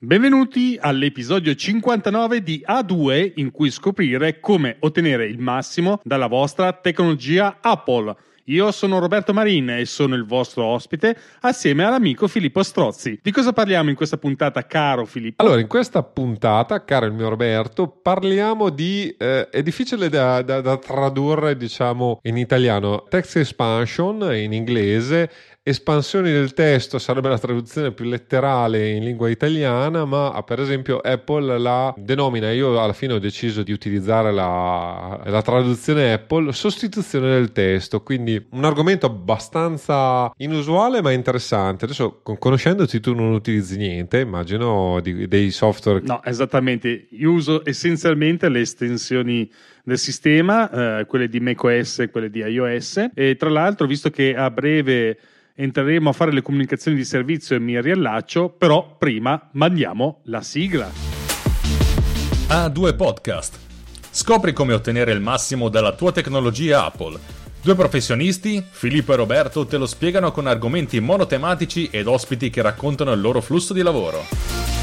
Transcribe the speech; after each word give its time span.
Benvenuti 0.00 0.78
all'episodio 0.80 1.56
59 1.56 2.40
di 2.44 2.64
A2 2.64 3.32
in 3.34 3.50
cui 3.50 3.68
scoprire 3.68 4.38
come 4.38 4.76
ottenere 4.78 5.26
il 5.26 5.40
massimo 5.40 5.98
dalla 6.04 6.28
vostra 6.28 6.72
tecnologia 6.72 7.58
Apple. 7.60 8.14
Io 8.44 8.70
sono 8.70 9.00
Roberto 9.00 9.32
Marin 9.32 9.70
e 9.70 9.86
sono 9.86 10.14
il 10.14 10.24
vostro 10.24 10.64
ospite 10.64 11.18
assieme 11.40 11.82
all'amico 11.82 12.28
Filippo 12.28 12.62
Strozzi. 12.62 13.18
Di 13.20 13.32
cosa 13.32 13.52
parliamo 13.52 13.90
in 13.90 13.96
questa 13.96 14.18
puntata, 14.18 14.64
caro 14.66 15.04
Filippo? 15.04 15.42
Allora, 15.42 15.60
in 15.60 15.66
questa 15.66 16.04
puntata, 16.04 16.84
caro 16.84 17.06
il 17.06 17.12
mio 17.12 17.28
Roberto, 17.28 17.88
parliamo 17.88 18.70
di... 18.70 19.12
Eh, 19.18 19.50
è 19.50 19.62
difficile 19.64 20.08
da, 20.08 20.42
da, 20.42 20.60
da 20.60 20.78
tradurre, 20.78 21.56
diciamo, 21.56 22.20
in 22.22 22.36
italiano. 22.36 23.04
Text 23.08 23.36
expansion 23.36 24.32
in 24.34 24.52
inglese 24.52 25.28
espansioni 25.68 26.32
del 26.32 26.54
testo 26.54 26.98
sarebbe 26.98 27.28
la 27.28 27.38
traduzione 27.38 27.92
più 27.92 28.06
letterale 28.06 28.90
in 28.90 29.04
lingua 29.04 29.28
italiana, 29.28 30.04
ma 30.04 30.42
per 30.44 30.60
esempio 30.60 30.98
Apple 30.98 31.58
la 31.58 31.94
denomina, 31.96 32.50
io 32.50 32.80
alla 32.80 32.92
fine 32.92 33.14
ho 33.14 33.18
deciso 33.18 33.62
di 33.62 33.72
utilizzare 33.72 34.32
la, 34.32 35.20
la 35.24 35.42
traduzione 35.42 36.12
Apple, 36.14 36.52
sostituzione 36.52 37.28
del 37.30 37.52
testo, 37.52 38.02
quindi 38.02 38.42
un 38.50 38.64
argomento 38.64 39.06
abbastanza 39.06 40.32
inusuale 40.38 41.02
ma 41.02 41.12
interessante. 41.12 41.84
Adesso 41.84 42.22
conoscendoti 42.22 43.00
tu 43.00 43.14
non 43.14 43.32
utilizzi 43.32 43.76
niente, 43.76 44.20
immagino 44.20 45.00
di, 45.00 45.28
dei 45.28 45.50
software. 45.50 46.00
No, 46.02 46.22
esattamente, 46.24 47.08
io 47.10 47.32
uso 47.32 47.62
essenzialmente 47.64 48.48
le 48.48 48.60
estensioni 48.60 49.50
del 49.84 49.98
sistema, 49.98 51.00
eh, 51.00 51.06
quelle 51.06 51.28
di 51.28 51.40
macOS 51.40 52.00
e 52.00 52.10
quelle 52.10 52.30
di 52.30 52.40
iOS 52.40 53.10
e 53.14 53.36
tra 53.36 53.48
l'altro 53.48 53.86
visto 53.86 54.10
che 54.10 54.34
a 54.36 54.50
breve 54.50 55.18
entreremo 55.60 56.10
a 56.10 56.12
fare 56.12 56.32
le 56.32 56.40
comunicazioni 56.40 56.96
di 56.96 57.04
servizio 57.04 57.56
e 57.56 57.58
mi 57.58 57.80
riallaccio, 57.80 58.48
però 58.50 58.94
prima 58.96 59.48
mandiamo 59.52 60.20
la 60.24 60.40
sigla. 60.40 60.88
A2 62.48 62.94
Podcast. 62.94 63.58
Scopri 64.08 64.52
come 64.52 64.72
ottenere 64.72 65.10
il 65.10 65.20
massimo 65.20 65.68
dalla 65.68 65.94
tua 65.94 66.12
tecnologia 66.12 66.84
Apple. 66.84 67.18
Due 67.60 67.74
professionisti, 67.74 68.64
Filippo 68.70 69.12
e 69.12 69.16
Roberto, 69.16 69.66
te 69.66 69.76
lo 69.76 69.86
spiegano 69.86 70.30
con 70.30 70.46
argomenti 70.46 71.00
monotematici 71.00 71.88
ed 71.90 72.06
ospiti 72.06 72.50
che 72.50 72.62
raccontano 72.62 73.12
il 73.12 73.20
loro 73.20 73.40
flusso 73.40 73.72
di 73.72 73.82
lavoro. 73.82 74.77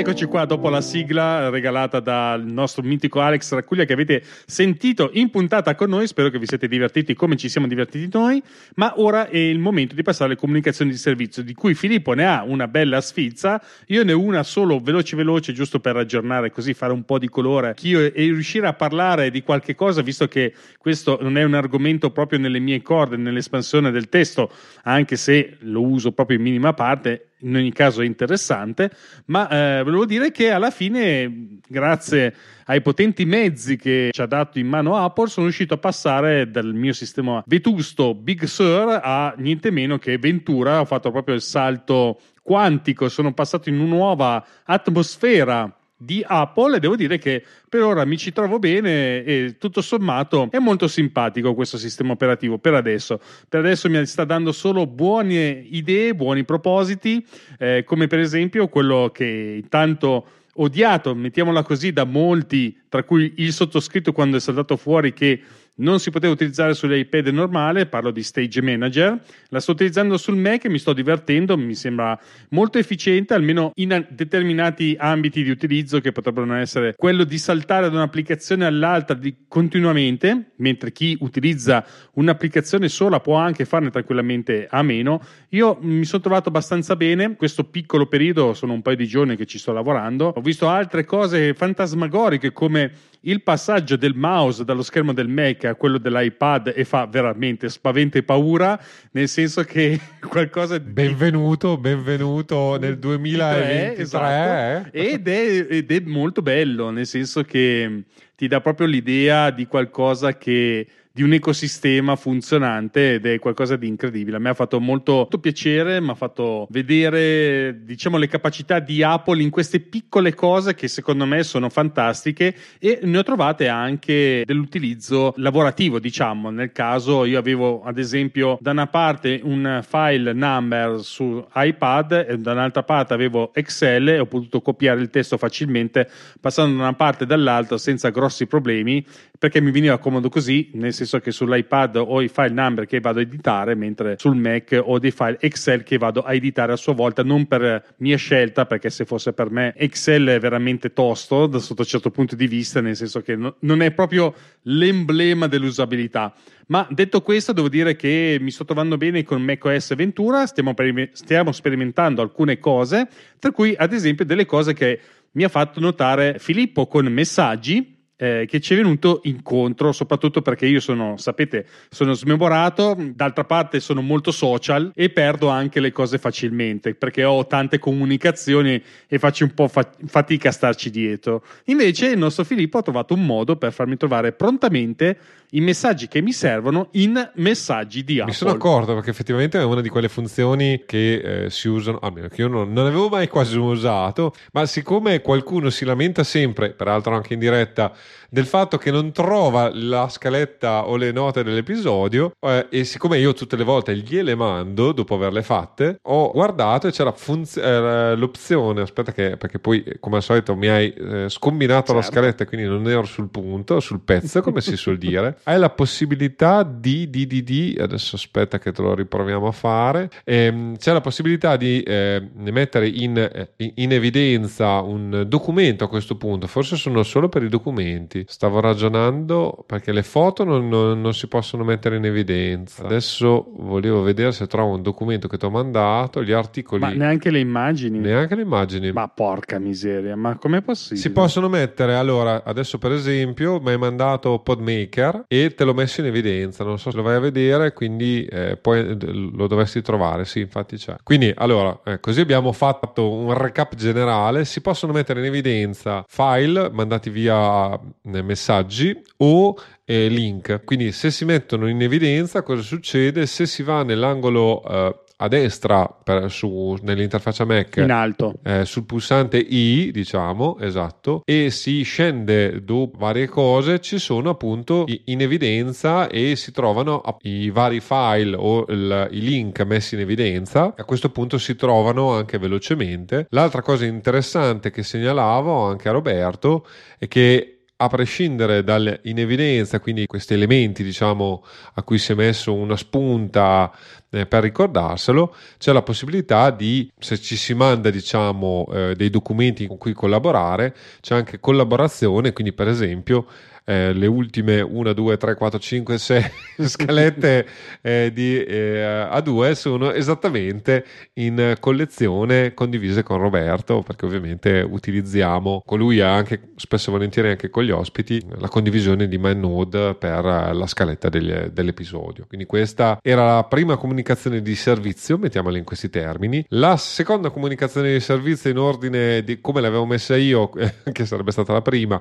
Eccoci 0.00 0.24
qua 0.24 0.46
dopo 0.46 0.70
la 0.70 0.80
sigla 0.80 1.50
regalata 1.50 2.00
dal 2.00 2.42
nostro 2.42 2.82
mitico 2.82 3.20
Alex 3.20 3.52
Raccuglia 3.52 3.84
che 3.84 3.92
avete 3.92 4.22
sentito 4.46 5.10
in 5.12 5.28
puntata 5.28 5.74
con 5.74 5.90
noi. 5.90 6.06
Spero 6.06 6.30
che 6.30 6.38
vi 6.38 6.46
siete 6.46 6.68
divertiti 6.68 7.12
come 7.14 7.36
ci 7.36 7.50
siamo 7.50 7.66
divertiti 7.66 8.08
noi. 8.10 8.42
Ma 8.76 8.94
ora 8.96 9.28
è 9.28 9.36
il 9.36 9.58
momento 9.58 9.94
di 9.94 10.02
passare 10.02 10.30
alle 10.30 10.36
comunicazioni 10.36 10.90
di 10.90 10.96
servizio, 10.96 11.42
di 11.42 11.52
cui 11.52 11.74
Filippo 11.74 12.14
ne 12.14 12.24
ha 12.24 12.42
una 12.46 12.66
bella 12.66 13.02
sfilza. 13.02 13.62
Io 13.88 14.02
ne 14.02 14.14
ho 14.14 14.20
una 14.20 14.42
solo 14.42 14.80
veloce 14.80 15.16
veloce, 15.16 15.52
giusto 15.52 15.80
per 15.80 15.96
aggiornare, 15.96 16.50
così 16.50 16.72
fare 16.72 16.94
un 16.94 17.04
po' 17.04 17.18
di 17.18 17.28
colore 17.28 17.68
anch'io 17.68 18.00
e 18.00 18.12
riuscire 18.14 18.66
a 18.66 18.72
parlare 18.72 19.30
di 19.30 19.42
qualche 19.42 19.74
cosa, 19.74 20.00
visto 20.00 20.28
che 20.28 20.54
questo 20.78 21.18
non 21.20 21.36
è 21.36 21.42
un 21.42 21.52
argomento 21.52 22.10
proprio 22.10 22.38
nelle 22.38 22.58
mie 22.58 22.80
corde, 22.80 23.18
nell'espansione 23.18 23.90
del 23.90 24.08
testo, 24.08 24.50
anche 24.84 25.16
se 25.16 25.58
lo 25.60 25.82
uso 25.82 26.12
proprio 26.12 26.38
in 26.38 26.42
minima 26.42 26.72
parte 26.72 27.26
in 27.40 27.56
ogni 27.56 27.72
caso 27.72 28.02
è 28.02 28.04
interessante, 28.04 28.90
ma 29.26 29.48
eh, 29.48 29.82
volevo 29.82 30.04
dire 30.04 30.30
che 30.30 30.50
alla 30.50 30.70
fine, 30.70 31.58
grazie 31.66 32.34
ai 32.66 32.82
potenti 32.82 33.24
mezzi 33.24 33.76
che 33.76 34.10
ci 34.12 34.20
ha 34.20 34.26
dato 34.26 34.58
in 34.58 34.66
mano 34.66 34.96
Apple, 34.96 35.28
sono 35.28 35.46
riuscito 35.46 35.74
a 35.74 35.78
passare 35.78 36.50
dal 36.50 36.72
mio 36.74 36.92
sistema 36.92 37.42
vetusto 37.46 38.14
Big 38.14 38.44
Sur 38.44 39.00
a 39.02 39.34
niente 39.36 39.70
meno 39.70 39.98
che 39.98 40.18
Ventura, 40.18 40.80
ho 40.80 40.84
fatto 40.84 41.10
proprio 41.10 41.34
il 41.34 41.42
salto 41.42 42.20
quantico, 42.42 43.08
sono 43.08 43.32
passato 43.32 43.68
in 43.68 43.78
una 43.78 43.88
nuova 43.88 44.44
atmosfera 44.64 45.74
di 46.02 46.24
Apple 46.26 46.76
e 46.76 46.80
devo 46.80 46.96
dire 46.96 47.18
che 47.18 47.44
per 47.68 47.82
ora 47.82 48.06
mi 48.06 48.16
ci 48.16 48.32
trovo 48.32 48.58
bene 48.58 49.22
e 49.22 49.56
tutto 49.58 49.82
sommato 49.82 50.48
è 50.50 50.58
molto 50.58 50.88
simpatico 50.88 51.52
questo 51.52 51.76
sistema 51.76 52.12
operativo 52.12 52.56
per 52.56 52.72
adesso. 52.72 53.20
Per 53.46 53.60
adesso 53.60 53.90
mi 53.90 54.04
sta 54.06 54.24
dando 54.24 54.50
solo 54.52 54.86
buone 54.86 55.62
idee, 55.68 56.14
buoni 56.14 56.44
propositi, 56.44 57.24
eh, 57.58 57.84
come 57.84 58.06
per 58.06 58.18
esempio 58.18 58.68
quello 58.68 59.10
che 59.12 59.62
tanto 59.68 60.26
odiato, 60.54 61.14
mettiamola 61.14 61.62
così, 61.62 61.92
da 61.92 62.04
molti, 62.04 62.76
tra 62.88 63.04
cui 63.04 63.34
il 63.36 63.52
sottoscritto 63.52 64.12
quando 64.12 64.38
è 64.38 64.40
saltato 64.40 64.76
fuori 64.78 65.12
che 65.12 65.40
non 65.80 65.98
si 65.98 66.10
poteva 66.10 66.32
utilizzare 66.32 66.74
sull'iPad 66.74 67.28
normale, 67.28 67.86
parlo 67.86 68.10
di 68.10 68.22
Stage 68.22 68.62
Manager, 68.62 69.20
la 69.48 69.60
sto 69.60 69.72
utilizzando 69.72 70.16
sul 70.16 70.36
Mac 70.36 70.64
e 70.64 70.68
mi 70.68 70.78
sto 70.78 70.92
divertendo, 70.92 71.56
mi 71.56 71.74
sembra 71.74 72.18
molto 72.50 72.78
efficiente, 72.78 73.34
almeno 73.34 73.72
in 73.74 74.06
determinati 74.10 74.96
ambiti 74.98 75.42
di 75.42 75.50
utilizzo 75.50 76.00
che 76.00 76.12
potrebbero 76.12 76.52
essere 76.54 76.94
quello 76.96 77.24
di 77.24 77.38
saltare 77.38 77.88
da 77.88 77.96
un'applicazione 77.96 78.64
all'altra 78.64 79.14
di, 79.14 79.34
continuamente, 79.48 80.52
mentre 80.56 80.92
chi 80.92 81.16
utilizza 81.20 81.84
un'applicazione 82.14 82.88
sola 82.88 83.20
può 83.20 83.36
anche 83.36 83.64
farne 83.64 83.90
tranquillamente 83.90 84.66
a 84.70 84.82
meno. 84.82 85.22
Io 85.50 85.78
mi 85.80 86.04
sono 86.04 86.22
trovato 86.22 86.48
abbastanza 86.48 86.96
bene, 86.96 87.36
questo 87.36 87.64
piccolo 87.64 88.06
periodo 88.06 88.54
sono 88.54 88.72
un 88.72 88.82
paio 88.82 88.96
di 88.96 89.06
giorni 89.06 89.36
che 89.36 89.46
ci 89.46 89.58
sto 89.58 89.72
lavorando, 89.72 90.32
ho 90.36 90.40
visto 90.40 90.68
altre 90.68 91.04
cose 91.04 91.54
fantasmagoriche 91.54 92.52
come 92.52 92.92
il 93.22 93.42
passaggio 93.42 93.96
del 93.96 94.14
mouse 94.14 94.64
dallo 94.64 94.82
schermo 94.82 95.12
del 95.12 95.28
Mac 95.28 95.64
a 95.64 95.74
quello 95.74 95.98
dell'iPad 95.98 96.72
e 96.74 96.84
fa 96.84 97.06
veramente 97.06 97.68
spavento 97.68 98.16
e 98.16 98.22
paura, 98.22 98.80
nel 99.12 99.28
senso 99.28 99.62
che 99.64 99.98
qualcosa 100.26 100.78
di... 100.78 100.90
Benvenuto, 100.90 101.76
benvenuto 101.76 102.78
nel 102.78 102.98
2023. 102.98 103.96
Esatto. 103.96 104.88
Ed, 104.92 105.28
è, 105.28 105.66
ed 105.68 105.90
è 105.90 106.00
molto 106.06 106.40
bello, 106.40 106.90
nel 106.90 107.06
senso 107.06 107.42
che 107.42 108.04
ti 108.36 108.48
dà 108.48 108.60
proprio 108.62 108.86
l'idea 108.86 109.50
di 109.50 109.66
qualcosa 109.66 110.38
che 110.38 110.86
di 111.12 111.22
un 111.22 111.32
ecosistema 111.32 112.14
funzionante 112.14 113.14
ed 113.14 113.26
è 113.26 113.38
qualcosa 113.40 113.74
di 113.76 113.88
incredibile. 113.88 114.36
A 114.36 114.40
me 114.40 114.50
ha 114.50 114.54
fatto 114.54 114.78
molto, 114.78 115.12
molto 115.12 115.38
piacere, 115.38 116.00
mi 116.00 116.10
ha 116.10 116.14
fatto 116.14 116.68
vedere 116.70 117.80
diciamo, 117.82 118.16
le 118.16 118.28
capacità 118.28 118.78
di 118.78 119.02
Apple 119.02 119.42
in 119.42 119.50
queste 119.50 119.80
piccole 119.80 120.34
cose 120.34 120.74
che 120.74 120.86
secondo 120.86 121.26
me 121.26 121.42
sono 121.42 121.68
fantastiche 121.68 122.54
e 122.78 123.00
ne 123.02 123.18
ho 123.18 123.22
trovate 123.24 123.66
anche 123.66 124.44
dell'utilizzo 124.46 125.34
lavorativo, 125.36 125.98
diciamo. 125.98 126.50
Nel 126.50 126.70
caso 126.70 127.24
io 127.24 127.38
avevo 127.38 127.82
ad 127.82 127.98
esempio 127.98 128.56
da 128.60 128.70
una 128.70 128.86
parte 128.86 129.40
un 129.42 129.84
file 129.86 130.32
number 130.32 131.00
su 131.02 131.44
iPad 131.52 132.26
e 132.28 132.38
da 132.38 132.52
un'altra 132.52 132.84
parte 132.84 133.14
avevo 133.14 133.52
Excel 133.54 134.08
e 134.10 134.18
ho 134.20 134.26
potuto 134.26 134.60
copiare 134.60 135.00
il 135.00 135.10
testo 135.10 135.36
facilmente 135.36 136.08
passando 136.40 136.76
da 136.76 136.82
una 136.82 136.94
parte 136.94 137.24
e 137.24 137.26
dall'altra 137.26 137.78
senza 137.78 138.10
grossi 138.10 138.46
problemi 138.46 139.04
perché 139.40 139.60
mi 139.60 139.70
veniva 139.70 139.96
comodo 139.98 140.28
così, 140.28 140.70
nel 140.74 140.92
senso 140.92 140.99
che 141.20 141.30
sull'iPad 141.30 141.96
ho 141.96 142.20
i 142.20 142.28
file 142.28 142.50
number 142.50 142.86
che 142.86 143.00
vado 143.00 143.18
a 143.18 143.22
editare, 143.22 143.74
mentre 143.74 144.16
sul 144.18 144.36
Mac 144.36 144.78
ho 144.82 144.98
dei 144.98 145.10
file 145.10 145.38
Excel 145.40 145.82
che 145.82 145.98
vado 145.98 146.22
a 146.22 146.32
editare 146.32 146.72
a 146.72 146.76
sua 146.76 146.94
volta, 146.94 147.22
non 147.22 147.46
per 147.46 147.94
mia 147.98 148.16
scelta, 148.16 148.66
perché 148.66 148.90
se 148.90 149.04
fosse 149.04 149.32
per 149.32 149.50
me 149.50 149.74
Excel 149.76 150.26
è 150.28 150.40
veramente 150.40 150.92
tosto 150.92 151.46
da 151.46 151.58
sotto 151.58 151.84
certo 151.84 152.10
punto 152.10 152.36
di 152.36 152.46
vista, 152.46 152.80
nel 152.80 152.96
senso 152.96 153.20
che 153.20 153.36
no, 153.36 153.56
non 153.60 153.82
è 153.82 153.90
proprio 153.92 154.34
l'emblema 154.62 155.46
dell'usabilità. 155.46 156.32
Ma 156.66 156.86
detto 156.88 157.20
questo, 157.22 157.52
devo 157.52 157.68
dire 157.68 157.96
che 157.96 158.38
mi 158.40 158.50
sto 158.50 158.64
trovando 158.64 158.96
bene 158.96 159.24
con 159.24 159.42
macOS 159.42 159.94
Ventura, 159.96 160.46
stiamo, 160.46 160.74
stiamo 161.12 161.52
sperimentando 161.52 162.22
alcune 162.22 162.58
cose, 162.58 163.08
tra 163.38 163.50
cui 163.50 163.74
ad 163.76 163.92
esempio 163.92 164.24
delle 164.24 164.46
cose 164.46 164.72
che 164.72 165.00
mi 165.32 165.44
ha 165.44 165.48
fatto 165.48 165.80
notare 165.80 166.36
Filippo 166.38 166.86
con 166.86 167.06
messaggi 167.06 167.98
eh, 168.20 168.44
che 168.46 168.60
ci 168.60 168.74
è 168.74 168.76
venuto 168.76 169.20
incontro, 169.24 169.92
soprattutto 169.92 170.42
perché 170.42 170.66
io 170.66 170.80
sono, 170.80 171.16
sapete, 171.16 171.64
sono 171.88 172.12
smemorato, 172.12 172.94
d'altra 172.98 173.44
parte 173.44 173.80
sono 173.80 174.02
molto 174.02 174.30
social 174.30 174.92
e 174.94 175.08
perdo 175.08 175.48
anche 175.48 175.80
le 175.80 175.90
cose 175.90 176.18
facilmente 176.18 176.94
perché 176.94 177.24
ho 177.24 177.46
tante 177.46 177.78
comunicazioni 177.78 178.80
e 179.08 179.18
faccio 179.18 179.44
un 179.44 179.54
po' 179.54 179.68
fa- 179.68 179.90
fatica 180.04 180.50
a 180.50 180.52
starci 180.52 180.90
dietro. 180.90 181.42
Invece 181.64 182.08
il 182.08 182.18
nostro 182.18 182.44
Filippo 182.44 182.76
ha 182.76 182.82
trovato 182.82 183.14
un 183.14 183.24
modo 183.24 183.56
per 183.56 183.72
farmi 183.72 183.96
trovare 183.96 184.32
prontamente 184.32 185.16
i 185.52 185.60
messaggi 185.60 186.06
che 186.06 186.20
mi 186.20 186.32
servono 186.32 186.88
in 186.92 187.30
messaggi 187.36 188.04
di 188.04 188.18
Apple. 188.18 188.26
Mi 188.26 188.36
sono 188.36 188.50
accorto 188.50 188.94
perché 188.94 189.10
effettivamente 189.10 189.58
è 189.58 189.64
una 189.64 189.80
di 189.80 189.88
quelle 189.88 190.08
funzioni 190.08 190.84
che 190.86 191.44
eh, 191.44 191.50
si 191.50 191.68
usano, 191.68 191.98
almeno 192.00 192.28
che 192.28 192.42
io 192.42 192.48
non, 192.48 192.72
non, 192.72 192.86
avevo 192.86 193.08
mai 193.08 193.28
quasi 193.28 193.56
usato, 193.56 194.34
ma 194.52 194.66
siccome 194.66 195.20
qualcuno 195.20 195.70
si 195.70 195.84
lamenta 195.84 196.22
sempre, 196.22 196.70
peraltro 196.70 197.14
anche 197.14 197.34
in 197.34 197.40
diretta, 197.40 197.92
del 198.30 198.46
fatto 198.46 198.78
che 198.78 198.90
non 198.90 199.12
trova 199.12 199.70
la 199.72 200.08
scaletta 200.08 200.86
o 200.86 200.96
le 200.96 201.10
note 201.10 201.42
dell'episodio 201.42 202.32
eh, 202.40 202.66
e 202.70 202.84
siccome 202.84 203.18
io 203.18 203.32
tutte 203.32 203.56
le 203.56 203.64
volte 203.64 203.96
gliele 203.96 204.34
mando 204.34 204.92
dopo 204.92 205.16
averle 205.16 205.42
fatte, 205.42 205.98
ho 206.02 206.30
guardato 206.30 206.86
e 206.86 206.92
c'era 206.92 207.12
funz- 207.12 207.56
eh, 207.56 208.14
l'opzione, 208.14 208.82
aspetta 208.82 209.12
che 209.12 209.36
perché 209.36 209.58
poi 209.58 209.84
come 209.98 210.16
al 210.16 210.22
solito 210.22 210.54
mi 210.54 210.68
hai 210.68 210.92
eh, 210.92 211.28
scombinato 211.28 211.92
certo. 211.92 211.94
la 211.94 212.02
scaletta 212.02 212.46
quindi 212.46 212.66
non 212.66 212.88
ero 212.88 213.04
sul 213.04 213.28
punto, 213.28 213.80
sul 213.80 214.00
pezzo 214.00 214.40
come 214.40 214.60
si 214.60 214.76
suol 214.76 214.98
dire, 214.98 215.38
hai 215.44 215.58
la 215.58 215.70
possibilità 215.70 216.62
di, 216.62 217.10
di, 217.10 217.26
di, 217.26 217.42
di 217.42 217.76
adesso 217.80 218.16
aspetta 218.16 218.58
che 218.58 218.72
te 218.72 218.82
lo 218.82 218.94
riproviamo 218.94 219.48
a 219.48 219.52
fare, 219.52 220.10
ehm, 220.24 220.76
c'è 220.76 220.92
la 220.92 221.00
possibilità 221.00 221.56
di 221.56 221.82
eh, 221.82 222.22
mettere 222.34 222.88
in, 222.88 223.18
eh, 223.18 223.72
in 223.74 223.92
evidenza 223.92 224.80
un 224.80 225.24
documento 225.26 225.84
a 225.84 225.88
questo 225.88 226.16
punto, 226.16 226.46
forse 226.46 226.76
sono 226.76 227.02
solo 227.02 227.28
per 227.28 227.42
i 227.42 227.48
documenti, 227.48 228.19
stavo 228.26 228.60
ragionando 228.60 229.64
perché 229.66 229.92
le 229.92 230.02
foto 230.02 230.44
non, 230.44 230.68
non, 230.68 231.00
non 231.00 231.14
si 231.14 231.26
possono 231.26 231.64
mettere 231.64 231.96
in 231.96 232.04
evidenza, 232.04 232.84
adesso 232.84 233.46
volevo 233.56 234.02
vedere 234.02 234.32
se 234.32 234.46
trovo 234.46 234.74
un 234.74 234.82
documento 234.82 235.28
che 235.28 235.36
ti 235.36 235.44
ho 235.44 235.50
mandato, 235.50 236.22
gli 236.22 236.32
articoli... 236.32 236.80
Ma 236.80 236.90
neanche 236.90 237.30
le 237.30 237.38
immagini? 237.38 237.98
Neanche 237.98 238.34
le 238.34 238.42
immagini. 238.42 238.92
Ma 238.92 239.08
porca 239.08 239.58
miseria, 239.58 240.16
ma 240.16 240.36
com'è 240.36 240.62
possibile? 240.62 241.00
Si 241.00 241.10
possono 241.10 241.48
mettere, 241.48 241.94
allora, 241.96 242.42
adesso 242.44 242.78
per 242.78 242.92
esempio 242.92 243.60
mi 243.60 243.70
hai 243.70 243.78
mandato 243.78 244.38
Podmaker 244.40 245.24
e 245.28 245.54
te 245.54 245.64
l'ho 245.64 245.74
messo 245.74 246.00
in 246.00 246.06
evidenza, 246.06 246.64
non 246.64 246.78
so 246.78 246.90
se 246.90 246.96
lo 246.96 247.02
vai 247.02 247.16
a 247.16 247.20
vedere, 247.20 247.72
quindi 247.72 248.24
eh, 248.24 248.56
poi 248.56 248.96
lo 249.32 249.46
dovresti 249.46 249.82
trovare, 249.82 250.24
sì, 250.24 250.40
infatti 250.40 250.76
c'è. 250.76 250.96
Quindi, 251.02 251.32
allora, 251.36 251.80
eh, 251.84 252.00
così 252.00 252.20
abbiamo 252.20 252.52
fatto 252.52 253.10
un 253.10 253.32
recap 253.36 253.74
generale, 253.74 254.44
si 254.44 254.60
possono 254.60 254.92
mettere 254.92 255.20
in 255.20 255.26
evidenza 255.26 256.04
file 256.08 256.70
mandati 256.70 257.10
via 257.10 257.78
messaggi 258.22 258.98
o 259.18 259.56
eh, 259.84 260.08
link. 260.08 260.64
Quindi 260.64 260.92
se 260.92 261.10
si 261.10 261.24
mettono 261.24 261.68
in 261.68 261.80
evidenza 261.82 262.42
cosa 262.42 262.62
succede? 262.62 263.26
Se 263.26 263.46
si 263.46 263.62
va 263.62 263.82
nell'angolo 263.82 264.62
eh, 264.62 264.94
a 265.22 265.28
destra 265.28 265.86
per, 265.86 266.30
su, 266.30 266.76
nell'interfaccia 266.82 267.44
Mac 267.44 267.76
in 267.76 267.90
alto 267.90 268.34
eh, 268.42 268.64
sul 268.64 268.84
pulsante 268.84 269.38
I 269.38 269.90
diciamo 269.92 270.58
esatto 270.58 271.22
e 271.24 271.50
si 271.50 271.82
scende 271.82 272.62
dopo 272.64 272.98
varie 272.98 273.28
cose 273.28 273.80
ci 273.80 273.98
sono 273.98 274.30
appunto 274.30 274.86
in 275.04 275.20
evidenza 275.20 276.08
e 276.08 276.36
si 276.36 276.52
trovano 276.52 277.02
i 277.22 277.50
vari 277.50 277.80
file 277.80 278.34
o 278.36 278.64
il, 278.68 279.08
i 279.10 279.20
link 279.20 279.60
messi 279.62 279.94
in 279.94 280.00
evidenza 280.00 280.74
a 280.76 280.84
questo 280.84 281.10
punto 281.10 281.38
si 281.38 281.54
trovano 281.54 282.12
anche 282.12 282.38
velocemente 282.38 283.26
l'altra 283.30 283.62
cosa 283.62 283.84
interessante 283.84 284.70
che 284.70 284.82
segnalavo 284.82 285.64
anche 285.64 285.88
a 285.88 285.92
Roberto 285.92 286.66
è 286.98 287.06
che 287.08 287.59
a 287.82 287.88
prescindere 287.88 288.62
in 289.04 289.18
evidenza, 289.18 289.80
quindi 289.80 290.04
questi 290.04 290.34
elementi 290.34 290.82
diciamo 290.82 291.42
a 291.74 291.82
cui 291.82 291.96
si 291.96 292.12
è 292.12 292.14
messo 292.14 292.52
una 292.52 292.76
spunta 292.76 293.72
eh, 294.10 294.26
per 294.26 294.42
ricordarselo, 294.42 295.34
c'è 295.56 295.72
la 295.72 295.80
possibilità 295.80 296.50
di, 296.50 296.90
se 296.98 297.18
ci 297.18 297.36
si 297.36 297.54
manda 297.54 297.88
diciamo 297.88 298.66
eh, 298.70 298.94
dei 298.94 299.08
documenti 299.08 299.66
con 299.66 299.78
cui 299.78 299.94
collaborare, 299.94 300.76
c'è 301.00 301.14
anche 301.14 301.40
collaborazione, 301.40 302.34
quindi 302.34 302.52
per 302.52 302.68
esempio 302.68 303.26
eh, 303.64 303.92
le 303.92 304.06
ultime 304.06 304.60
1, 304.60 304.92
2, 304.92 305.16
3, 305.16 305.34
4, 305.34 305.58
5, 305.58 305.98
6 305.98 306.24
scalette 306.66 307.46
eh, 307.80 308.10
di 308.12 308.42
eh, 308.42 309.08
A2 309.10 309.52
sono 309.52 309.92
esattamente 309.92 310.84
in 311.14 311.56
collezione 311.60 312.54
condivise 312.54 313.02
con 313.02 313.18
Roberto 313.18 313.82
perché 313.82 314.06
ovviamente 314.06 314.60
utilizziamo 314.60 315.62
con 315.64 315.78
lui 315.78 316.00
anche 316.00 316.50
spesso 316.56 316.90
e 316.90 316.92
volentieri 316.92 317.30
anche 317.30 317.50
con 317.50 317.64
gli 317.64 317.70
ospiti 317.70 318.22
la 318.38 318.48
condivisione 318.48 319.08
di 319.08 319.18
MindNode 319.18 319.94
per 319.94 320.24
la 320.24 320.66
scaletta 320.66 321.08
degli, 321.08 321.32
dell'episodio. 321.32 322.26
Quindi 322.26 322.46
questa 322.46 322.98
era 323.02 323.34
la 323.36 323.44
prima 323.44 323.76
comunicazione 323.76 324.42
di 324.42 324.54
servizio 324.54 325.18
mettiamola 325.18 325.58
in 325.58 325.64
questi 325.64 325.90
termini. 325.90 326.44
La 326.48 326.76
seconda 326.76 327.30
comunicazione 327.30 327.92
di 327.92 328.00
servizio 328.00 328.50
in 328.50 328.58
ordine 328.58 329.22
di 329.22 329.40
come 329.40 329.60
l'avevo 329.60 329.86
messa 329.86 330.16
io 330.16 330.50
che 330.92 331.06
sarebbe 331.06 331.30
stata 331.30 331.52
la 331.52 331.62
prima 331.62 332.00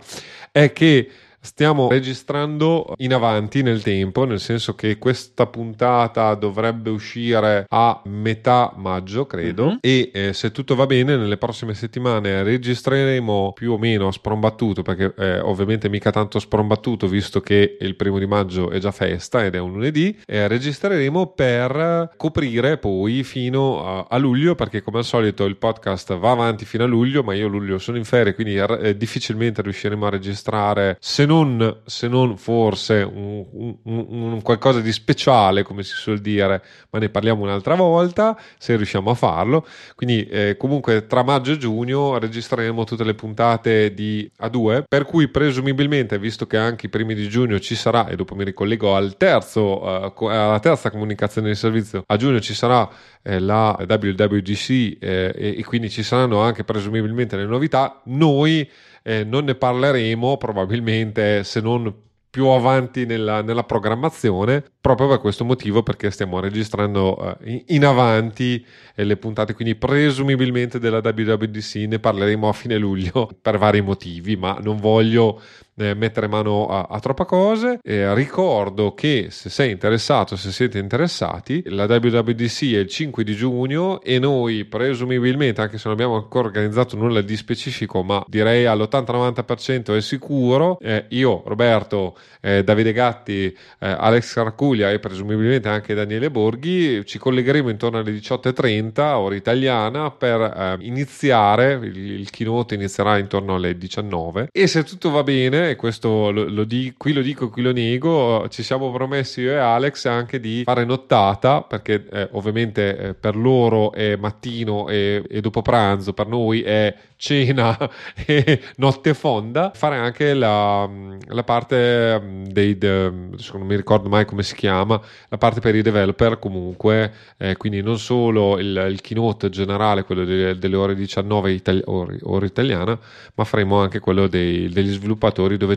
è 0.52 0.72
che 0.72 1.10
Stiamo 1.42 1.88
registrando 1.88 2.94
in 2.98 3.14
avanti 3.14 3.62
nel 3.62 3.82
tempo, 3.82 4.26
nel 4.26 4.42
senso 4.42 4.76
che 4.76 4.98
questa 4.98 5.48
puntata 5.48 6.36
dovrebbe 6.36 6.90
uscire 6.90 7.66
a 7.68 8.02
metà 8.06 8.74
maggio, 8.76 9.26
credo, 9.26 9.66
uh-huh. 9.66 9.78
e 9.80 10.12
eh, 10.14 10.34
se 10.34 10.52
tutto 10.52 10.76
va 10.76 10.86
bene 10.86 11.16
nelle 11.16 11.38
prossime 11.38 11.74
settimane 11.74 12.44
registreremo 12.44 13.54
più 13.54 13.72
o 13.72 13.78
meno 13.78 14.08
a 14.08 14.12
sprombattuto, 14.12 14.82
perché 14.82 15.14
eh, 15.18 15.40
ovviamente 15.40 15.88
mica 15.88 16.12
tanto 16.12 16.40
sprombattuto 16.40 17.08
visto 17.08 17.40
che 17.40 17.78
il 17.80 17.96
primo 17.96 18.20
di 18.20 18.26
maggio 18.26 18.70
è 18.70 18.78
già 18.80 18.92
festa 18.92 19.46
ed 19.46 19.56
è 19.56 19.60
un 19.60 19.72
lunedì, 19.72 20.18
eh, 20.26 20.46
registreremo 20.48 21.28
per 21.28 22.12
coprire 22.18 22.78
poi 22.78 23.24
fino 23.24 23.86
a, 23.86 24.08
a, 24.10 24.18
luglio, 24.18 24.56
perché 24.56 24.82
come 24.82 24.98
al 24.98 25.06
solito 25.06 25.46
il 25.46 25.56
podcast 25.56 26.18
va 26.18 26.32
avanti 26.32 26.66
fino 26.66 26.84
a 26.84 26.88
luglio, 26.88 27.24
ma 27.24 27.34
io 27.34 27.48
a 27.48 27.50
luglio 27.50 27.78
sono 27.78 27.98
in 27.98 28.04
ferie, 28.06 28.36
quindi 28.36 28.58
eh, 28.58 28.98
difficilmente 28.98 29.62
riusciremo 29.62 30.06
a 30.06 30.10
registrare 30.10 30.98
se 31.00 31.28
non, 31.30 31.82
se 31.86 32.08
non 32.08 32.38
forse 32.38 33.04
un, 33.04 33.46
un, 33.84 34.06
un, 34.10 34.42
qualcosa 34.42 34.82
di 34.82 34.92
speciale, 34.92 35.62
come 35.62 35.84
si 35.84 35.94
suol 35.94 36.18
dire, 36.18 36.64
ma 36.90 36.98
ne 36.98 37.10
parliamo 37.10 37.44
un'altra 37.44 37.76
volta 37.76 38.36
se 38.58 38.76
riusciamo 38.76 39.12
a 39.12 39.14
farlo. 39.14 39.66
Quindi, 39.94 40.26
eh, 40.26 40.58
comunque, 40.58 41.06
tra 41.06 41.22
maggio 41.22 41.52
e 41.52 41.58
giugno 41.58 42.18
registreremo 42.18 42.84
tutte 42.84 43.04
le 43.04 43.14
puntate 43.14 43.94
di 43.94 44.30
A2, 44.42 44.86
per 44.88 45.06
cui 45.06 45.28
presumibilmente, 45.28 46.18
visto 46.18 46.48
che 46.48 46.58
anche 46.58 46.88
i 46.88 46.90
primi 46.90 47.14
di 47.14 47.30
giugno 47.30 47.60
ci 47.60 47.76
sarà, 47.76 48.08
e 48.08 48.16
dopo 48.16 48.34
mi 48.34 48.44
ricollego 48.44 48.96
al 48.96 49.16
terzo, 49.16 49.84
uh, 49.84 50.26
alla 50.26 50.60
terza 50.60 50.90
comunicazione 50.90 51.50
di 51.50 51.56
servizio, 51.56 52.04
a 52.08 52.18
giugno 52.18 52.40
ci 52.40 52.56
sarà 52.56 52.90
eh, 53.22 53.38
la 53.38 53.78
WWDC 53.78 54.70
eh, 54.70 54.98
e, 55.00 55.56
e 55.60 55.64
quindi 55.64 55.92
ci 55.92 56.02
saranno 56.02 56.40
anche 56.40 56.64
presumibilmente 56.64 57.38
le 57.38 57.46
novità. 57.46 58.02
Noi 58.06 58.68
eh, 59.04 59.24
non 59.24 59.46
ne 59.46 59.56
parleremo 59.56 60.38
probabilmente 60.38 61.44
se 61.44 61.62
non 61.62 62.08
più 62.30 62.46
avanti 62.48 63.06
nella, 63.06 63.42
nella, 63.42 63.64
programmazione 63.64 64.64
proprio 64.80 65.08
per 65.08 65.20
questo 65.20 65.44
motivo 65.44 65.82
perché 65.82 66.12
stiamo 66.12 66.40
registrando 66.40 67.18
uh, 67.20 67.64
in 67.68 67.86
avanti 67.86 68.64
eh, 68.94 69.04
le 69.04 69.18
puntate. 69.18 69.56
Quindi 69.56 69.76
presumibilmente 69.76 70.78
della 70.80 71.02
WWDC 71.04 71.76
ne 71.88 72.00
parleremo 72.00 72.48
a 72.48 72.54
fine 72.54 72.78
luglio 72.78 73.30
per 73.42 73.58
vari 73.58 73.82
motivi 73.82 74.36
ma 74.36 74.60
non 74.62 74.78
voglio 74.78 75.42
eh, 75.80 75.94
mettere 75.94 76.28
mano 76.28 76.68
a, 76.68 76.88
a 76.90 77.00
troppe 77.00 77.26
cose. 77.26 77.80
Eh, 77.82 78.14
ricordo 78.14 78.94
che 78.94 79.28
se 79.30 79.50
sei 79.50 79.72
interessato, 79.72 80.36
se 80.36 80.52
siete 80.52 80.78
interessati, 80.78 81.64
la 81.68 81.86
WWDC 81.86 82.74
è 82.74 82.80
il 82.80 82.88
5 82.88 83.24
di 83.24 83.36
giugno 83.36 84.02
e 84.02 84.20
noi 84.20 84.66
presumibilmente, 84.66 85.62
anche 85.62 85.78
se 85.78 85.84
non 85.86 85.94
abbiamo 85.94 86.16
ancora 86.16 86.48
organizzato 86.48 86.96
nulla 86.96 87.22
di 87.22 87.36
specifico, 87.36 88.04
ma 88.04 88.24
direi 88.28 88.66
all'80-90% 88.66 89.96
è 89.96 90.02
sicuro, 90.02 90.78
eh, 90.82 91.06
io, 91.10 91.44
Roberto, 91.46 92.18
eh, 92.42 92.64
Davide 92.64 92.94
Gatti, 92.94 93.46
eh, 93.46 93.56
Alex 93.80 94.34
Carcuglia 94.34 94.92
e 94.92 95.00
presumibilmente 95.00 95.70
anche 95.70 95.94
Daniele 95.94 96.30
Borghi, 96.30 97.06
ci 97.06 97.18
collegheremo 97.18 97.70
intorno 97.70 98.00
alle 98.00 98.12
18.30 98.12 99.02
ora 99.14 99.36
italiana 99.36 100.12
per 100.12 100.78
iniziare, 100.82 101.74
il, 101.82 101.98
il 101.98 102.30
keynote 102.30 102.76
inizierà 102.76 103.18
intorno 103.18 103.56
alle 103.56 103.78
19 103.78 104.50
e 104.52 104.68
se 104.68 104.84
tutto 104.84 105.10
va 105.10 105.24
bene 105.24 105.69
e 105.70 105.76
questo 105.76 106.32
lo, 106.32 106.48
lo 106.50 106.64
di, 106.64 106.94
qui 106.98 107.14
lo 107.14 107.22
dico, 107.22 107.50
qui 107.50 107.62
lo 107.62 107.72
nego, 107.72 108.48
ci 108.50 108.64
siamo 108.64 108.92
promessi 108.92 109.42
io 109.42 109.52
e 109.52 109.58
Alex 109.58 110.06
anche 110.06 110.40
di 110.40 110.64
fare 110.64 110.86
nottata, 110.86 111.62
perché 111.62 112.06
eh, 112.12 112.30
ovviamente 112.32 112.98
eh, 112.98 113.14
per 113.14 113.36
loro 113.36 113.92
è 113.92 114.16
mattino 114.16 114.88
e, 114.88 115.24
e 115.30 115.42
dopo 115.42 115.62
pranzo, 115.62 116.14
per 116.14 116.28
noi 116.28 116.62
è 116.62 116.94
cena 117.20 117.78
e 118.26 118.62
notte 118.78 119.14
fonda, 119.14 119.74
fare 119.76 119.98
anche 119.98 120.34
la, 120.34 120.90
la 121.28 121.44
parte 121.44 122.18
mm, 122.18 122.46
dei, 122.46 122.78
de, 122.78 123.10
non 123.10 123.68
mi 123.68 123.76
ricordo 123.76 124.08
mai 124.08 124.24
come 124.24 124.42
si 124.42 124.56
chiama, 124.56 125.00
la 125.28 125.38
parte 125.38 125.60
per 125.60 125.76
i 125.76 125.82
developer 125.82 126.40
comunque, 126.40 127.12
eh, 127.38 127.58
quindi 127.58 127.82
non 127.82 128.00
solo 128.00 128.58
il, 128.58 128.86
il 128.90 129.02
keynote 129.02 129.50
generale, 129.50 130.04
quello 130.04 130.24
delle, 130.24 130.58
delle 130.58 130.76
ore 130.78 130.96
19 130.96 131.52
itali- 131.52 131.82
ora, 131.86 132.16
ora 132.24 132.46
italiana, 132.46 132.98
ma 133.36 133.44
faremo 133.44 133.80
anche 133.80 134.00
quello 134.00 134.28
dei, 134.28 134.70
degli 134.70 134.92
sviluppatori 134.92 135.58
dove, 135.58 135.76